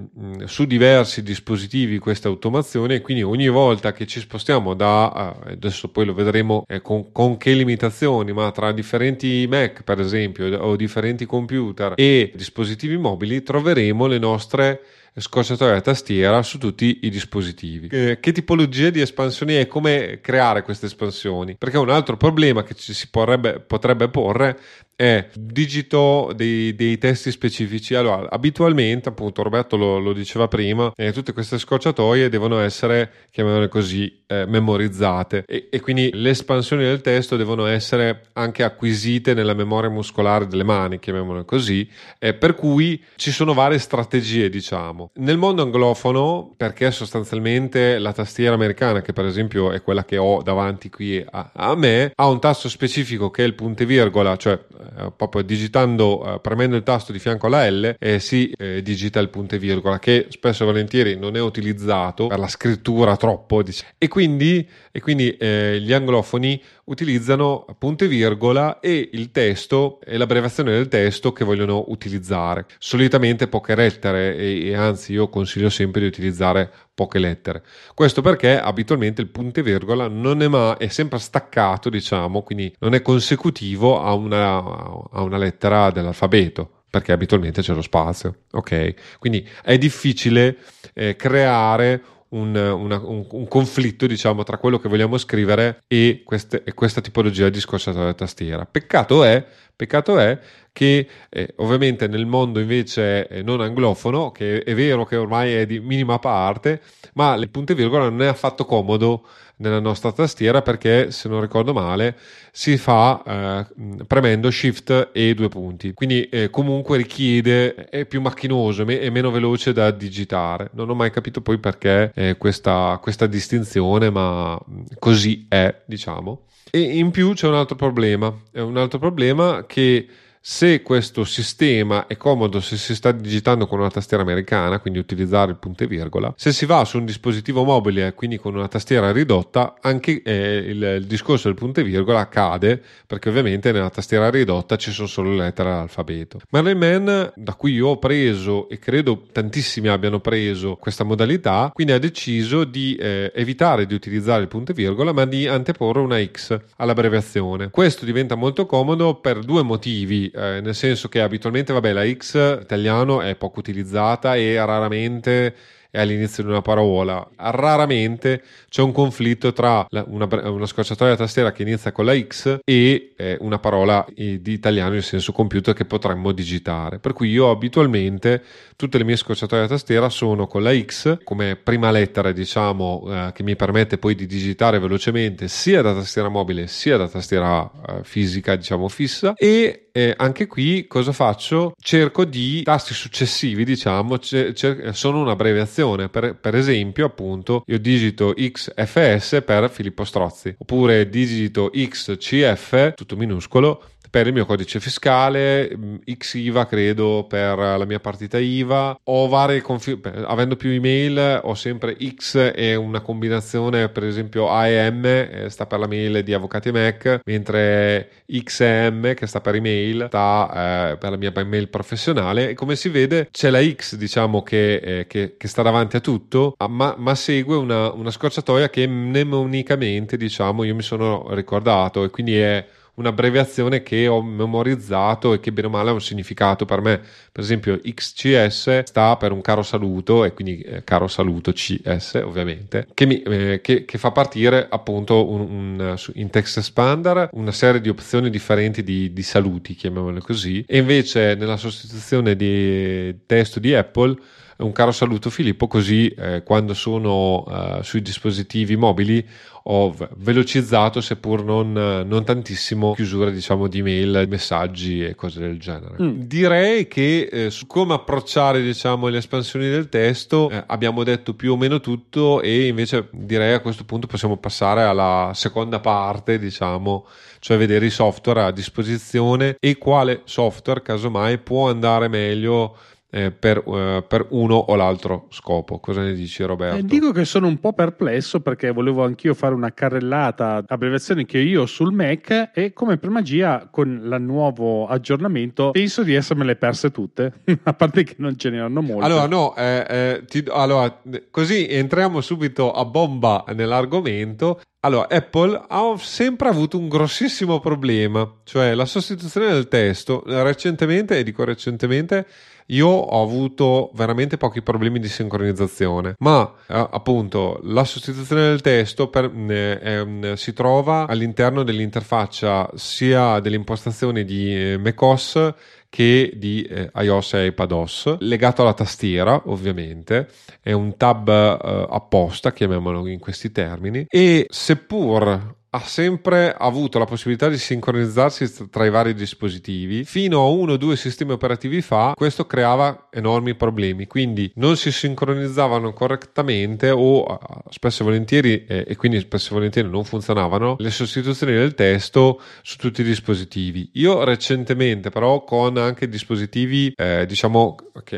su 0.45 0.63
diversi 0.63 1.21
dispositivi 1.21 1.99
queste 1.99 2.29
automazioni 2.29 2.93
e 2.93 3.01
quindi 3.01 3.21
ogni 3.21 3.49
volta 3.49 3.91
che 3.91 4.07
ci 4.07 4.21
spostiamo 4.21 4.73
da, 4.75 5.35
adesso 5.45 5.89
poi 5.89 6.05
lo 6.05 6.13
vedremo 6.13 6.63
eh, 6.69 6.81
con, 6.81 7.11
con, 7.11 7.35
che 7.35 7.51
limitazioni, 7.51 8.31
ma 8.31 8.49
tra 8.51 8.71
differenti 8.71 9.45
Mac 9.49 9.83
per 9.83 9.99
esempio 9.99 10.57
o 10.57 10.77
differenti 10.77 11.25
computer 11.25 11.95
e 11.97 12.31
dispositivi 12.33 12.95
mobili 12.95 13.43
troveremo 13.43 14.07
le 14.07 14.19
nostre 14.19 14.81
scorciatoia 15.19 15.75
a 15.75 15.81
tastiera 15.81 16.41
su 16.43 16.57
tutti 16.57 16.99
i 17.03 17.09
dispositivi. 17.09 17.87
Eh, 17.87 18.19
che 18.19 18.31
tipologia 18.31 18.89
di 18.89 19.01
espansioni 19.01 19.57
e 19.57 19.67
come 19.67 20.19
creare 20.21 20.61
queste 20.61 20.85
espansioni? 20.85 21.55
Perché 21.57 21.77
un 21.77 21.89
altro 21.89 22.17
problema 22.17 22.63
che 22.63 22.75
ci 22.75 22.93
si 22.93 23.09
porrebbe, 23.09 23.59
potrebbe 23.59 24.09
porre 24.09 24.57
è 24.97 25.29
digito 25.35 26.31
dei, 26.35 26.73
dei, 26.73 26.97
testi 26.97 27.29
specifici. 27.29 27.93
Allora, 27.93 28.31
abitualmente, 28.31 29.09
appunto, 29.09 29.43
Roberto 29.43 29.77
lo, 29.77 29.99
lo 29.99 30.11
diceva 30.11 30.47
prima, 30.47 30.91
eh, 30.95 31.11
tutte 31.11 31.33
queste 31.33 31.59
scorciatoie 31.59 32.29
devono 32.29 32.59
essere, 32.59 33.11
chiamiamole 33.29 33.67
così, 33.67 34.23
eh, 34.25 34.47
memorizzate 34.47 35.43
e, 35.45 35.67
e, 35.69 35.79
quindi 35.81 36.09
le 36.13 36.31
espansioni 36.31 36.83
del 36.83 37.01
testo 37.01 37.37
devono 37.37 37.67
essere 37.67 38.23
anche 38.33 38.63
acquisite 38.63 39.35
nella 39.35 39.53
memoria 39.53 39.91
muscolare 39.91 40.47
delle 40.47 40.63
mani, 40.63 40.97
chiamiamole 40.97 41.45
così, 41.45 41.87
eh, 42.17 42.33
per 42.33 42.55
cui 42.55 43.01
ci 43.17 43.29
sono 43.29 43.53
varie 43.53 43.77
strategie, 43.77 44.49
diciamo. 44.49 45.06
Nel 45.15 45.37
mondo 45.37 45.61
anglofono, 45.63 46.53
perché 46.55 46.91
sostanzialmente 46.91 47.97
la 47.99 48.13
tastiera 48.13 48.53
americana, 48.53 49.01
che 49.01 49.13
per 49.13 49.25
esempio 49.25 49.71
è 49.71 49.81
quella 49.81 50.05
che 50.05 50.17
ho 50.17 50.41
davanti 50.41 50.89
qui 50.89 51.23
a, 51.29 51.51
a 51.53 51.75
me, 51.75 52.11
ha 52.15 52.27
un 52.27 52.39
tasto 52.39 52.69
specifico 52.69 53.29
che 53.29 53.43
è 53.43 53.45
il 53.45 53.53
punto 53.53 53.83
e 53.83 53.85
virgola, 53.85 54.35
cioè 54.37 54.53
eh, 54.53 55.11
proprio 55.15 55.41
digitando, 55.41 56.35
eh, 56.35 56.39
premendo 56.39 56.75
il 56.75 56.83
tasto 56.83 57.11
di 57.11 57.19
fianco 57.19 57.47
alla 57.47 57.69
L, 57.69 57.95
eh, 57.99 58.19
si 58.19 58.53
digita 58.81 59.19
il 59.19 59.29
punto 59.29 59.55
e 59.55 59.59
virgola, 59.59 59.99
che 59.99 60.27
spesso 60.29 60.63
e 60.63 60.65
volentieri 60.65 61.17
non 61.17 61.35
è 61.35 61.41
utilizzato 61.41 62.27
per 62.27 62.39
la 62.39 62.47
scrittura 62.47 63.15
troppo, 63.17 63.63
diciamo. 63.63 63.91
e 63.97 64.07
quindi, 64.07 64.67
e 64.91 64.99
quindi 64.99 65.35
eh, 65.37 65.79
gli 65.79 65.93
anglofoni 65.93 66.61
utilizzano 66.85 67.65
punto 67.77 68.05
e 68.05 68.07
virgola 68.07 68.79
e 68.79 69.09
il 69.11 69.31
testo 69.31 69.99
e 70.03 70.17
l'abbreviazione 70.17 70.71
del 70.71 70.87
testo 70.87 71.33
che 71.33 71.43
vogliono 71.43 71.85
utilizzare. 71.87 72.65
Solitamente 72.77 73.47
poche 73.47 73.75
lettere 73.75 74.35
e, 74.35 74.67
e 74.67 74.75
anzi 74.75 74.96
io 75.07 75.29
consiglio 75.29 75.69
sempre 75.69 76.01
di 76.01 76.07
utilizzare 76.07 76.71
poche 76.93 77.19
lettere. 77.19 77.63
Questo 77.93 78.21
perché 78.21 78.59
abitualmente 78.59 79.21
il 79.21 79.29
punto 79.29 79.59
e 79.59 79.63
virgola 79.63 80.07
non 80.07 80.41
è 80.41 80.47
mai, 80.47 80.75
è 80.77 80.87
sempre 80.87 81.19
staccato, 81.19 81.89
diciamo, 81.89 82.41
quindi 82.43 82.73
non 82.79 82.93
è 82.93 83.01
consecutivo 83.01 84.01
a 84.01 84.13
una, 84.13 84.57
a 84.57 85.21
una 85.21 85.37
lettera 85.37 85.91
dell'alfabeto 85.91 86.71
perché 86.89 87.11
abitualmente 87.11 87.61
c'è 87.61 87.73
lo 87.73 87.81
spazio. 87.81 88.43
Ok, 88.51 88.93
quindi 89.19 89.47
è 89.61 89.77
difficile 89.77 90.57
eh, 90.93 91.15
creare 91.15 92.01
un, 92.29 92.55
una, 92.55 92.99
un, 92.99 93.25
un, 93.29 93.47
conflitto 93.47 94.05
diciamo 94.05 94.43
tra 94.43 94.57
quello 94.57 94.79
che 94.79 94.89
vogliamo 94.89 95.17
scrivere 95.17 95.83
e, 95.87 96.23
queste, 96.25 96.63
e 96.63 96.73
questa 96.73 97.01
tipologia 97.01 97.49
di 97.49 97.59
scorciatoia 97.59 98.13
tastiera. 98.13 98.65
Peccato 98.65 99.23
è, 99.23 99.45
peccato 99.77 100.17
è 100.17 100.37
che 100.73 101.07
eh, 101.29 101.53
ovviamente 101.57 102.07
nel 102.07 102.25
mondo 102.25 102.59
invece 102.59 103.27
eh, 103.27 103.41
non 103.41 103.61
anglofono, 103.61 104.31
che 104.31 104.63
è 104.63 104.75
vero 104.75 105.05
che 105.05 105.15
ormai 105.15 105.53
è 105.53 105.65
di 105.65 105.79
minima 105.79 106.19
parte, 106.19 106.81
ma 107.13 107.35
le 107.35 107.47
punte 107.47 107.73
virgola 107.73 108.09
non 108.09 108.21
è 108.23 108.27
affatto 108.27 108.65
comodo 108.65 109.25
nella 109.57 109.79
nostra 109.79 110.11
tastiera 110.11 110.61
perché 110.61 111.11
se 111.11 111.29
non 111.29 111.41
ricordo 111.41 111.73
male 111.73 112.15
si 112.51 112.77
fa 112.77 113.65
eh, 113.75 114.05
premendo 114.05 114.51
shift 114.51 115.09
e 115.13 115.33
due 115.33 115.49
punti. 115.49 115.93
Quindi 115.93 116.27
eh, 116.29 116.49
comunque 116.49 116.97
richiede 116.97 117.73
è 117.75 118.05
più 118.05 118.21
macchinoso 118.21 118.85
e 118.85 119.09
meno 119.09 119.31
veloce 119.31 119.73
da 119.73 119.89
digitare. 119.91 120.69
Non 120.73 120.89
ho 120.89 120.95
mai 120.95 121.11
capito 121.11 121.41
poi 121.41 121.57
perché 121.59 122.11
eh, 122.13 122.35
questa, 122.37 122.99
questa 123.01 123.25
distinzione 123.27 124.09
ma 124.09 124.59
così 124.99 125.45
è 125.49 125.73
diciamo 125.85 126.46
e 126.71 126.79
in 126.79 127.11
più 127.11 127.33
c'è 127.33 127.47
un 127.47 127.55
altro 127.55 127.75
problema. 127.75 128.33
È 128.51 128.59
un 128.59 128.77
altro 128.77 128.99
problema 128.99 129.65
che 129.65 130.07
se 130.49 130.81
questo 130.81 131.25
sistema 131.25 132.07
è 132.07 132.15
comodo 132.15 132.61
se 132.61 132.77
si 132.77 132.95
sta 132.95 133.11
digitando 133.11 133.67
con 133.67 133.79
una 133.79 133.89
tastiera 133.89 134.23
americana, 134.23 134.79
quindi 134.79 134.97
utilizzare 134.97 135.51
il 135.51 135.57
punto 135.57 135.83
e 135.83 135.87
virgola, 135.87 136.33
se 136.37 136.53
si 136.53 136.65
va 136.65 136.85
su 136.85 136.99
un 136.99 137.03
dispositivo 137.03 137.65
mobile, 137.65 138.13
quindi 138.13 138.37
con 138.37 138.55
una 138.55 138.69
tastiera 138.69 139.11
ridotta, 139.11 139.75
anche 139.81 140.21
eh, 140.23 140.55
il, 140.69 140.81
il, 141.01 141.05
discorso 141.05 141.49
del 141.49 141.57
punto 141.57 141.81
e 141.81 141.83
virgola 141.83 142.29
cade, 142.29 142.81
perché 143.05 143.27
ovviamente 143.27 143.73
nella 143.73 143.89
tastiera 143.89 144.29
ridotta 144.29 144.77
ci 144.77 144.91
sono 144.91 145.07
solo 145.09 145.31
le 145.31 145.43
lettere 145.43 145.69
dell'alfabeto. 145.69 146.39
Marley 146.51 146.75
Man, 146.75 147.33
da 147.35 147.53
cui 147.53 147.73
io 147.73 147.89
ho 147.89 147.99
preso 147.99 148.69
e 148.69 148.79
credo 148.79 149.23
tantissimi 149.29 149.89
abbiano 149.89 150.21
preso 150.21 150.77
questa 150.77 151.03
modalità, 151.03 151.71
quindi 151.73 151.91
ha 151.91 151.99
deciso 151.99 152.63
di 152.63 152.95
eh, 152.95 153.33
evitare 153.35 153.85
di 153.85 153.93
utilizzare 153.93 154.43
il 154.43 154.47
punto 154.47 154.71
e 154.71 154.75
virgola, 154.75 155.11
ma 155.11 155.25
di 155.25 155.45
anteporre 155.45 155.99
una 155.99 156.23
X 156.23 156.57
all'abbreviazione. 156.77 157.69
Questo 157.69 158.05
diventa 158.05 158.35
molto 158.35 158.65
comodo 158.65 159.15
per 159.15 159.39
due 159.39 159.61
motivi 159.61 160.35
eh, 160.37 160.61
nel 160.61 160.75
senso 160.75 161.09
che 161.09 161.21
abitualmente 161.21 161.73
vabbè, 161.73 161.91
la 161.91 162.07
X 162.07 162.61
italiano 162.61 163.21
è 163.21 163.35
poco 163.35 163.59
utilizzata 163.59 164.35
e 164.35 164.55
raramente 164.63 165.55
è 165.89 165.99
all'inizio 166.01 166.43
di 166.43 166.49
una 166.49 166.61
parola. 166.61 167.27
Raramente 167.35 168.43
c'è 168.69 168.81
un 168.81 168.91
conflitto 168.91 169.53
tra 169.53 169.85
la, 169.89 170.05
una, 170.07 170.27
una, 170.29 170.65
scorciatoia 170.65 171.15
tastiera 171.15 171.51
che 171.51 171.63
inizia 171.63 171.91
con 171.91 172.05
la 172.05 172.17
X 172.17 172.59
e 172.63 173.13
eh, 173.15 173.37
una 173.39 173.59
parola 173.59 174.05
eh, 174.15 174.41
di 174.41 174.53
italiano 174.53 174.95
in 174.95 175.01
senso 175.01 175.31
computer 175.31 175.73
che 175.73 175.85
potremmo 175.85 176.31
digitare. 176.31 176.99
Per 176.99 177.13
cui 177.13 177.29
io 177.29 177.49
abitualmente 177.49 178.43
tutte 178.75 178.97
le 178.97 179.03
mie 179.03 179.15
scorciatoie 179.15 179.63
a 179.63 179.67
tastiera 179.67 180.09
sono 180.09 180.47
con 180.47 180.63
la 180.63 180.77
X 180.77 181.19
come 181.23 181.55
prima 181.55 181.89
lettera, 181.91 182.31
diciamo, 182.31 183.05
eh, 183.07 183.31
che 183.33 183.43
mi 183.43 183.55
permette 183.55 183.97
poi 183.97 184.15
di 184.15 184.27
digitare 184.27 184.79
velocemente 184.79 185.47
sia 185.47 185.81
da 185.81 185.93
tastiera 185.93 186.29
mobile 186.29 186.67
sia 186.67 186.97
da 186.97 187.07
tastiera 187.07 187.69
eh, 187.87 188.03
fisica, 188.03 188.55
diciamo 188.55 188.87
fissa 188.87 189.33
e 189.35 189.86
eh, 189.97 190.13
anche 190.15 190.45
qui 190.45 190.85
cosa 190.85 191.11
faccio? 191.11 191.73
Cerco 191.79 192.23
di 192.23 192.61
tasti 192.61 192.93
successivi, 192.93 193.65
diciamo, 193.65 194.19
cer- 194.19 194.89
sono 194.91 195.21
un'abbreviazione. 195.21 196.07
Per, 196.07 196.35
per, 196.35 196.53
esempio, 196.53 197.07
appunto, 197.07 197.63
io 197.65 197.79
digito 197.79 198.31
XFS 198.35 199.41
per 199.43 199.71
Filippo 199.71 200.03
Strozzi, 200.03 200.53
oppure 200.59 201.09
digito 201.09 201.71
XCF, 201.73 202.93
tutto 202.93 203.15
minuscolo, 203.15 203.81
per 204.17 204.25
il 204.25 204.33
mio 204.33 204.47
codice 204.47 204.79
fiscale, 204.79 205.71
mm, 205.77 205.95
XIVA 206.17 206.65
credo 206.65 207.27
per 207.29 207.55
la 207.55 207.85
mia 207.85 207.99
partita 207.99 208.39
IVA, 208.39 208.99
ho 209.03 209.27
varie 209.27 209.61
confi- 209.61 209.99
avendo 210.25 210.55
più 210.55 210.71
email 210.71 211.41
ho 211.43 211.53
sempre 211.53 211.95
X 212.15 212.51
e 212.55 212.73
una 212.73 213.01
combinazione 213.01 213.89
per 213.89 214.03
esempio 214.05 214.49
AEM 214.49 215.05
eh, 215.05 215.45
sta 215.49 215.67
per 215.67 215.77
la 215.77 215.85
mail 215.85 216.23
di 216.23 216.33
Avvocati 216.33 216.71
Mac, 216.71 217.19
mentre 217.25 218.09
XM 218.25 219.13
che 219.13 219.27
sta 219.27 219.39
per 219.39 219.53
email 219.53 220.07
sta 220.07 220.93
eh, 220.93 220.97
per 220.97 221.11
la 221.11 221.17
mia 221.17 221.31
mail 221.45 221.69
professionale. 221.69 222.49
E 222.49 222.53
come 222.55 222.75
si 222.75 222.89
vede 222.89 223.27
c'è 223.29 223.51
la 223.51 223.63
X 223.63 223.97
diciamo 223.97 224.41
che, 224.41 224.75
eh, 224.77 225.05
che, 225.05 225.35
che 225.37 225.47
sta 225.47 225.61
davanti 225.61 225.95
a 225.95 225.99
tutto 225.99 226.55
ma, 226.67 226.95
ma 226.97 227.13
segue 227.13 227.55
una, 227.55 227.91
una 227.91 228.09
scorciatoia 228.09 228.71
che 228.71 228.87
mnemonicamente 228.87 230.17
diciamo 230.17 230.63
io 230.63 230.73
mi 230.73 230.81
sono 230.81 231.27
ricordato 231.35 232.03
e 232.03 232.09
quindi 232.09 232.35
è 232.39 232.65
un'abbreviazione 232.97 233.83
che 233.83 234.07
ho 234.07 234.21
memorizzato 234.21 235.33
e 235.33 235.39
che 235.39 235.51
bene 235.51 235.67
o 235.67 235.69
male 235.69 235.89
ha 235.89 235.93
un 235.93 236.01
significato 236.01 236.65
per 236.65 236.81
me. 236.81 237.01
Per 237.31 237.43
esempio, 237.43 237.79
XCS 237.79 238.83
sta 238.83 239.15
per 239.17 239.31
un 239.31 239.41
caro 239.41 239.61
saluto, 239.63 240.23
e 240.23 240.33
quindi 240.33 240.59
eh, 240.61 240.83
caro 240.83 241.07
saluto 241.07 241.51
CS 241.51 242.21
ovviamente, 242.23 242.87
che, 242.93 243.05
mi, 243.05 243.21
eh, 243.21 243.61
che, 243.61 243.85
che 243.85 243.97
fa 243.97 244.11
partire 244.11 244.67
appunto 244.69 245.29
un, 245.29 245.41
un, 245.41 245.95
in 246.15 246.29
Text 246.29 246.57
Expander 246.57 247.29
una 247.33 247.51
serie 247.51 247.81
di 247.81 247.89
opzioni 247.89 248.29
differenti 248.29 248.83
di, 248.83 249.13
di 249.13 249.23
saluti, 249.23 249.75
chiamiamole 249.75 250.19
così, 250.19 250.63
e 250.67 250.77
invece 250.77 251.35
nella 251.35 251.57
sostituzione 251.57 252.35
di 252.35 253.25
testo 253.25 253.59
di 253.59 253.73
Apple 253.75 254.15
un 254.57 254.71
caro 254.71 254.91
saluto 254.91 255.29
Filippo, 255.29 255.67
così 255.67 256.07
eh, 256.09 256.41
quando 256.43 256.73
sono 256.73 257.43
uh, 257.43 257.83
sui 257.83 258.01
dispositivi 258.01 258.75
mobili 258.75 259.25
ho 259.69 259.93
velocizzato, 260.15 261.01
seppur 261.01 261.43
non, 261.43 261.71
non 261.73 262.23
tantissimo, 262.23 262.93
chiusura 262.93 263.29
diciamo 263.29 263.67
di 263.67 263.81
mail, 263.81 264.25
messaggi 264.29 265.03
e 265.03 265.15
cose 265.15 265.39
del 265.39 265.59
genere. 265.59 265.95
Mm. 266.01 266.21
Direi 266.21 266.87
che 266.87 267.29
eh, 267.31 267.49
su 267.49 267.67
come 267.67 267.93
approcciare 267.93 268.61
diciamo 268.61 269.07
le 269.07 269.17
espansioni 269.17 269.69
del 269.69 269.89
testo 269.89 270.49
eh, 270.49 270.63
abbiamo 270.67 271.03
detto 271.03 271.33
più 271.33 271.53
o 271.53 271.57
meno 271.57 271.81
tutto 271.81 272.41
e 272.41 272.67
invece 272.67 273.09
direi 273.11 273.53
a 273.53 273.59
questo 273.59 273.83
punto 273.83 274.07
possiamo 274.07 274.37
passare 274.37 274.83
alla 274.83 275.31
seconda 275.33 275.79
parte, 275.79 276.39
diciamo, 276.39 277.05
cioè 277.39 277.57
vedere 277.57 277.87
i 277.87 277.91
software 277.91 278.43
a 278.43 278.51
disposizione 278.51 279.57
e 279.59 279.77
quale 279.77 280.21
software 280.23 280.81
casomai 280.81 281.39
può 281.39 281.69
andare 281.69 282.07
meglio 282.07 282.77
eh, 283.09 283.31
per, 283.31 283.63
uh, 283.65 284.05
per, 284.05 284.27
uno 284.29 284.55
o 284.55 284.75
l'altro 284.75 285.27
scopo. 285.29 285.79
Cosa 285.79 286.01
ne 286.01 286.13
dici 286.13 286.43
Roberto? 286.43 286.77
Eh, 286.77 286.83
dico 286.83 287.11
che 287.11 287.25
sono 287.25 287.47
un 287.47 287.59
po' 287.59 287.73
perplesso 287.73 288.41
perché 288.41 288.71
volevo 288.71 289.03
anch'io 289.03 289.33
fare 289.33 289.53
una 289.53 289.73
carrellata 289.73 290.63
abbreviazioni 290.67 291.25
che 291.25 291.39
io 291.39 291.61
ho 291.61 291.65
sul 291.65 291.93
Mac 291.93 292.51
e 292.53 292.73
come 292.73 292.97
per 292.97 293.09
magia 293.09 293.67
con 293.71 293.87
il 293.87 294.21
nuovo 294.21 294.87
aggiornamento 294.87 295.71
penso 295.71 296.03
di 296.03 296.13
essermele 296.13 296.55
perse 296.57 296.91
tutte, 296.91 297.41
a 297.63 297.73
parte 297.73 298.03
che 298.03 298.15
non 298.17 298.37
ce 298.37 298.49
n'erano 298.49 298.81
molte. 298.81 299.05
Allora 299.05 299.27
no, 299.27 299.55
eh, 299.55 299.85
eh 299.87 300.23
ti, 300.27 300.43
allora, 300.49 301.01
così 301.31 301.67
entriamo 301.67 302.21
subito 302.21 302.71
a 302.71 302.83
bomba 302.85 303.45
nell'argomento 303.53 304.59
Allora, 304.81 305.07
Apple 305.09 305.65
ha 305.67 305.95
sempre 305.97 306.49
avuto 306.49 306.77
un 306.77 306.87
grossissimo 306.87 307.59
problema, 307.59 308.39
cioè 308.43 308.73
la 308.73 308.85
sostituzione 308.85 309.51
del 309.51 309.67
testo. 309.67 310.23
Recentemente, 310.25 311.17
e 311.17 311.23
dico 311.23 311.43
recentemente, 311.43 312.25
io 312.67 312.87
ho 312.87 313.21
avuto 313.21 313.91
veramente 313.93 314.37
pochi 314.37 314.61
problemi 314.61 314.99
di 314.99 315.07
sincronizzazione, 315.07 316.15
ma 316.19 316.51
eh, 316.67 316.87
appunto 316.91 317.59
la 317.63 317.83
sostituzione 317.83 318.41
del 318.41 318.61
testo 318.61 319.09
per, 319.09 319.31
eh, 319.33 320.33
si 320.35 320.53
trova 320.53 321.07
all'interno 321.07 321.63
dell'interfaccia 321.63 322.69
sia 322.75 323.39
delle 323.39 323.55
impostazioni 323.55 324.25
di 324.25 324.55
eh, 324.55 324.77
macOS 324.77 325.53
che 325.89 326.33
di 326.35 326.63
eh, 326.63 326.91
iOS 326.95 327.33
e 327.35 327.45
iPadOS, 327.47 328.17
legato 328.19 328.61
alla 328.61 328.73
tastiera 328.73 329.41
ovviamente, 329.45 330.27
è 330.61 330.73
un 330.73 330.97
tab 330.97 331.29
eh, 331.29 331.87
apposta, 331.89 332.51
chiamiamolo 332.51 333.07
in 333.07 333.19
questi 333.19 333.51
termini, 333.51 334.05
e 334.09 334.45
seppur 334.49 335.55
ha 335.69 335.79
sempre 335.79 336.55
avuto 336.57 336.97
la 336.99 337.05
possibilità 337.05 337.49
di 337.49 337.57
sincronizzarsi 337.57 338.69
tra 338.69 338.85
i 338.85 338.89
vari 338.89 339.13
dispositivi. 339.13 340.03
Fino 340.05 340.39
a 340.39 340.47
uno 340.47 340.73
o 340.73 340.77
due 340.77 340.95
sistemi 340.95 341.31
operativi 341.31 341.81
fa, 341.81 342.13
questo 342.15 342.45
creava 342.45 343.07
enormi 343.11 343.55
problemi, 343.55 344.07
quindi 344.07 344.51
non 344.55 344.77
si 344.77 344.91
sincronizzavano 344.91 345.93
correttamente 345.93 346.89
o 346.89 347.39
spesso 347.69 348.03
e 348.03 348.05
volentieri, 348.05 348.65
eh, 348.65 348.85
e 348.87 348.95
quindi 348.95 349.19
spesso 349.19 349.51
e 349.51 349.55
volentieri 349.55 349.89
non 349.89 350.03
funzionavano, 350.03 350.75
le 350.79 350.91
sostituzioni 350.91 351.53
del 351.53 351.73
testo 351.73 352.41
su 352.61 352.77
tutti 352.77 353.01
i 353.01 353.03
dispositivi. 353.03 353.89
Io 353.93 354.23
recentemente, 354.23 355.09
però, 355.09 355.43
con 355.43 355.77
anche 355.77 356.07
dispositivi, 356.07 356.93
eh, 356.95 357.25
diciamo, 357.25 357.75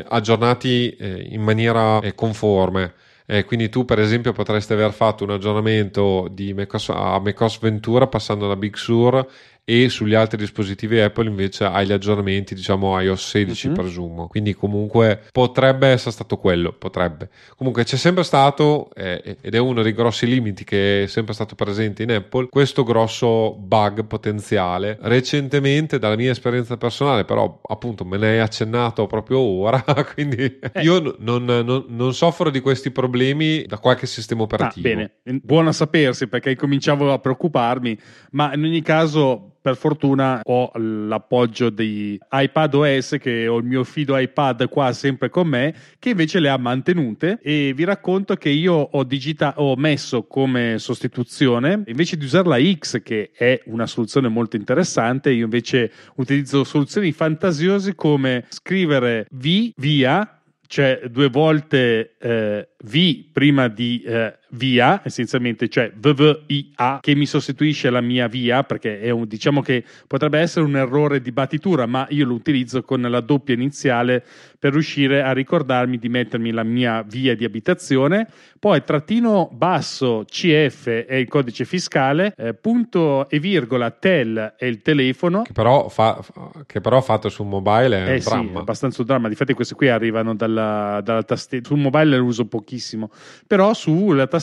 aggiornati 0.08 0.90
eh, 0.90 1.26
in 1.30 1.42
maniera 1.42 2.00
eh, 2.00 2.14
conforme, 2.14 2.94
eh, 3.32 3.44
quindi 3.44 3.68
tu, 3.68 3.84
per 3.84 4.00
esempio, 4.00 4.32
potresti 4.32 4.72
aver 4.72 4.92
fatto 4.92 5.22
un 5.22 5.30
aggiornamento 5.30 6.26
di 6.32 6.52
macOS, 6.52 6.88
a 6.88 7.20
macOS 7.20 7.60
Ventura 7.60 8.08
passando 8.08 8.48
da 8.48 8.56
Big 8.56 8.74
Sur 8.74 9.24
e 9.70 9.88
sugli 9.88 10.14
altri 10.14 10.36
dispositivi 10.36 10.98
Apple 10.98 11.28
invece 11.28 11.62
hai 11.62 11.86
gli 11.86 11.92
aggiornamenti 11.92 12.56
diciamo 12.56 12.98
iOS 13.00 13.28
16 13.28 13.68
uh-huh. 13.68 13.72
presumo 13.74 14.26
quindi 14.26 14.52
comunque 14.52 15.22
potrebbe 15.30 15.86
essere 15.86 16.10
stato 16.10 16.38
quello 16.38 16.72
potrebbe. 16.72 17.28
Comunque 17.56 17.84
c'è 17.84 17.96
sempre 17.96 18.24
stato 18.24 18.90
eh, 18.96 19.36
ed 19.40 19.54
è 19.54 19.58
uno 19.58 19.82
dei 19.82 19.92
grossi 19.92 20.26
limiti 20.26 20.64
che 20.64 21.04
è 21.04 21.06
sempre 21.06 21.34
stato 21.34 21.54
presente 21.54 22.02
in 22.02 22.10
Apple 22.10 22.48
questo 22.48 22.82
grosso 22.82 23.54
bug 23.54 24.06
potenziale. 24.06 24.98
Recentemente 25.02 26.00
dalla 26.00 26.16
mia 26.16 26.32
esperienza 26.32 26.76
personale 26.76 27.24
però 27.24 27.60
appunto 27.68 28.04
me 28.04 28.16
ne 28.16 28.30
hai 28.30 28.38
accennato 28.40 29.06
proprio 29.06 29.38
ora 29.38 29.84
quindi 30.14 30.58
eh. 30.58 30.80
io 30.82 31.14
non, 31.18 31.44
non, 31.44 31.84
non, 31.86 32.12
soffro 32.12 32.50
di 32.50 32.58
questi 32.58 32.90
problemi 32.90 33.64
da 33.66 33.78
qualche 33.78 34.08
sistema 34.08 34.42
operativo. 34.42 34.88
ah, 34.88 34.90
bene. 35.22 35.40
Buono 35.44 35.68
a 35.68 35.72
sapersi 35.72 36.26
perché 36.26 36.56
cominciavo 36.56 37.12
a 37.12 37.20
preoccuparmi 37.20 37.96
ma 38.32 38.52
in 38.52 38.64
ogni 38.64 38.82
caso 38.82 39.50
per 39.60 39.76
fortuna 39.76 40.40
ho 40.44 40.70
l'appoggio 40.74 41.70
di 41.70 42.18
iPad 42.30 42.74
OS 42.74 43.16
che 43.20 43.46
ho 43.46 43.58
il 43.58 43.64
mio 43.64 43.84
fido 43.84 44.16
iPad 44.16 44.68
qua 44.68 44.92
sempre 44.92 45.28
con 45.28 45.48
me 45.48 45.74
che 45.98 46.10
invece 46.10 46.40
le 46.40 46.48
ha 46.48 46.56
mantenute. 46.56 47.38
E 47.42 47.72
vi 47.74 47.84
racconto 47.84 48.36
che 48.36 48.48
io 48.48 48.74
ho, 48.74 49.04
digita- 49.04 49.54
ho 49.56 49.76
messo 49.76 50.24
come 50.24 50.78
sostituzione 50.78 51.82
invece 51.86 52.16
di 52.16 52.24
usare 52.24 52.48
la 52.48 52.58
X 52.60 53.02
che 53.02 53.30
è 53.34 53.60
una 53.66 53.86
soluzione 53.86 54.28
molto 54.28 54.56
interessante 54.56 55.30
io 55.30 55.44
invece 55.44 55.90
utilizzo 56.16 56.64
soluzioni 56.64 57.12
fantasiose 57.12 57.94
come 57.94 58.44
scrivere 58.48 59.26
V 59.30 59.72
via 59.76 60.40
cioè 60.66 61.00
due 61.10 61.28
volte 61.28 62.14
eh, 62.18 62.68
V 62.84 63.24
prima 63.32 63.66
di 63.66 64.02
eh, 64.02 64.38
via, 64.50 65.00
essenzialmente, 65.04 65.68
cioè 65.68 65.92
VVIA, 65.94 66.98
che 67.00 67.14
mi 67.14 67.26
sostituisce 67.26 67.90
la 67.90 68.00
mia 68.00 68.26
via, 68.26 68.64
perché 68.64 69.00
è 69.00 69.10
un, 69.10 69.26
diciamo 69.26 69.60
che 69.60 69.84
potrebbe 70.06 70.38
essere 70.38 70.64
un 70.64 70.76
errore 70.76 71.20
di 71.20 71.32
battitura, 71.32 71.86
ma 71.86 72.06
io 72.10 72.26
lo 72.26 72.34
utilizzo 72.34 72.82
con 72.82 73.00
la 73.02 73.20
doppia 73.20 73.54
iniziale 73.54 74.24
per 74.58 74.72
riuscire 74.72 75.22
a 75.22 75.32
ricordarmi 75.32 75.98
di 75.98 76.08
mettermi 76.08 76.50
la 76.50 76.64
mia 76.64 77.02
via 77.02 77.34
di 77.34 77.44
abitazione. 77.44 78.28
Poi 78.58 78.82
trattino 78.84 79.48
basso 79.52 80.24
CF 80.28 81.06
è 81.06 81.14
il 81.14 81.28
codice 81.28 81.64
fiscale, 81.64 82.34
eh, 82.36 82.54
punto 82.54 83.28
e 83.28 83.38
virgola 83.38 83.90
tel 83.90 84.54
è 84.58 84.64
il 84.66 84.82
telefono. 84.82 85.42
Che 85.42 85.52
però, 85.52 85.88
fa, 85.88 86.22
che 86.66 86.80
però 86.80 87.00
fatto 87.00 87.28
su 87.28 87.44
mobile 87.44 88.04
è 88.04 88.10
eh 88.10 88.14
un 88.14 88.20
sì, 88.20 88.28
dramma. 88.28 88.58
È 88.58 88.60
abbastanza 88.60 89.00
un 89.00 89.06
dramma. 89.06 89.28
Difatti 89.28 89.54
queste 89.54 89.74
qui 89.74 89.88
arrivano 89.88 90.34
dalla, 90.34 91.00
dalla 91.02 91.22
tastiera. 91.22 91.64
Sul 91.64 91.78
mobile 91.78 92.04
le 92.04 92.18
uso 92.18 92.46
pochissimo, 92.46 93.10
però 93.46 93.72
sulla 93.72 94.26
tastiera 94.26 94.39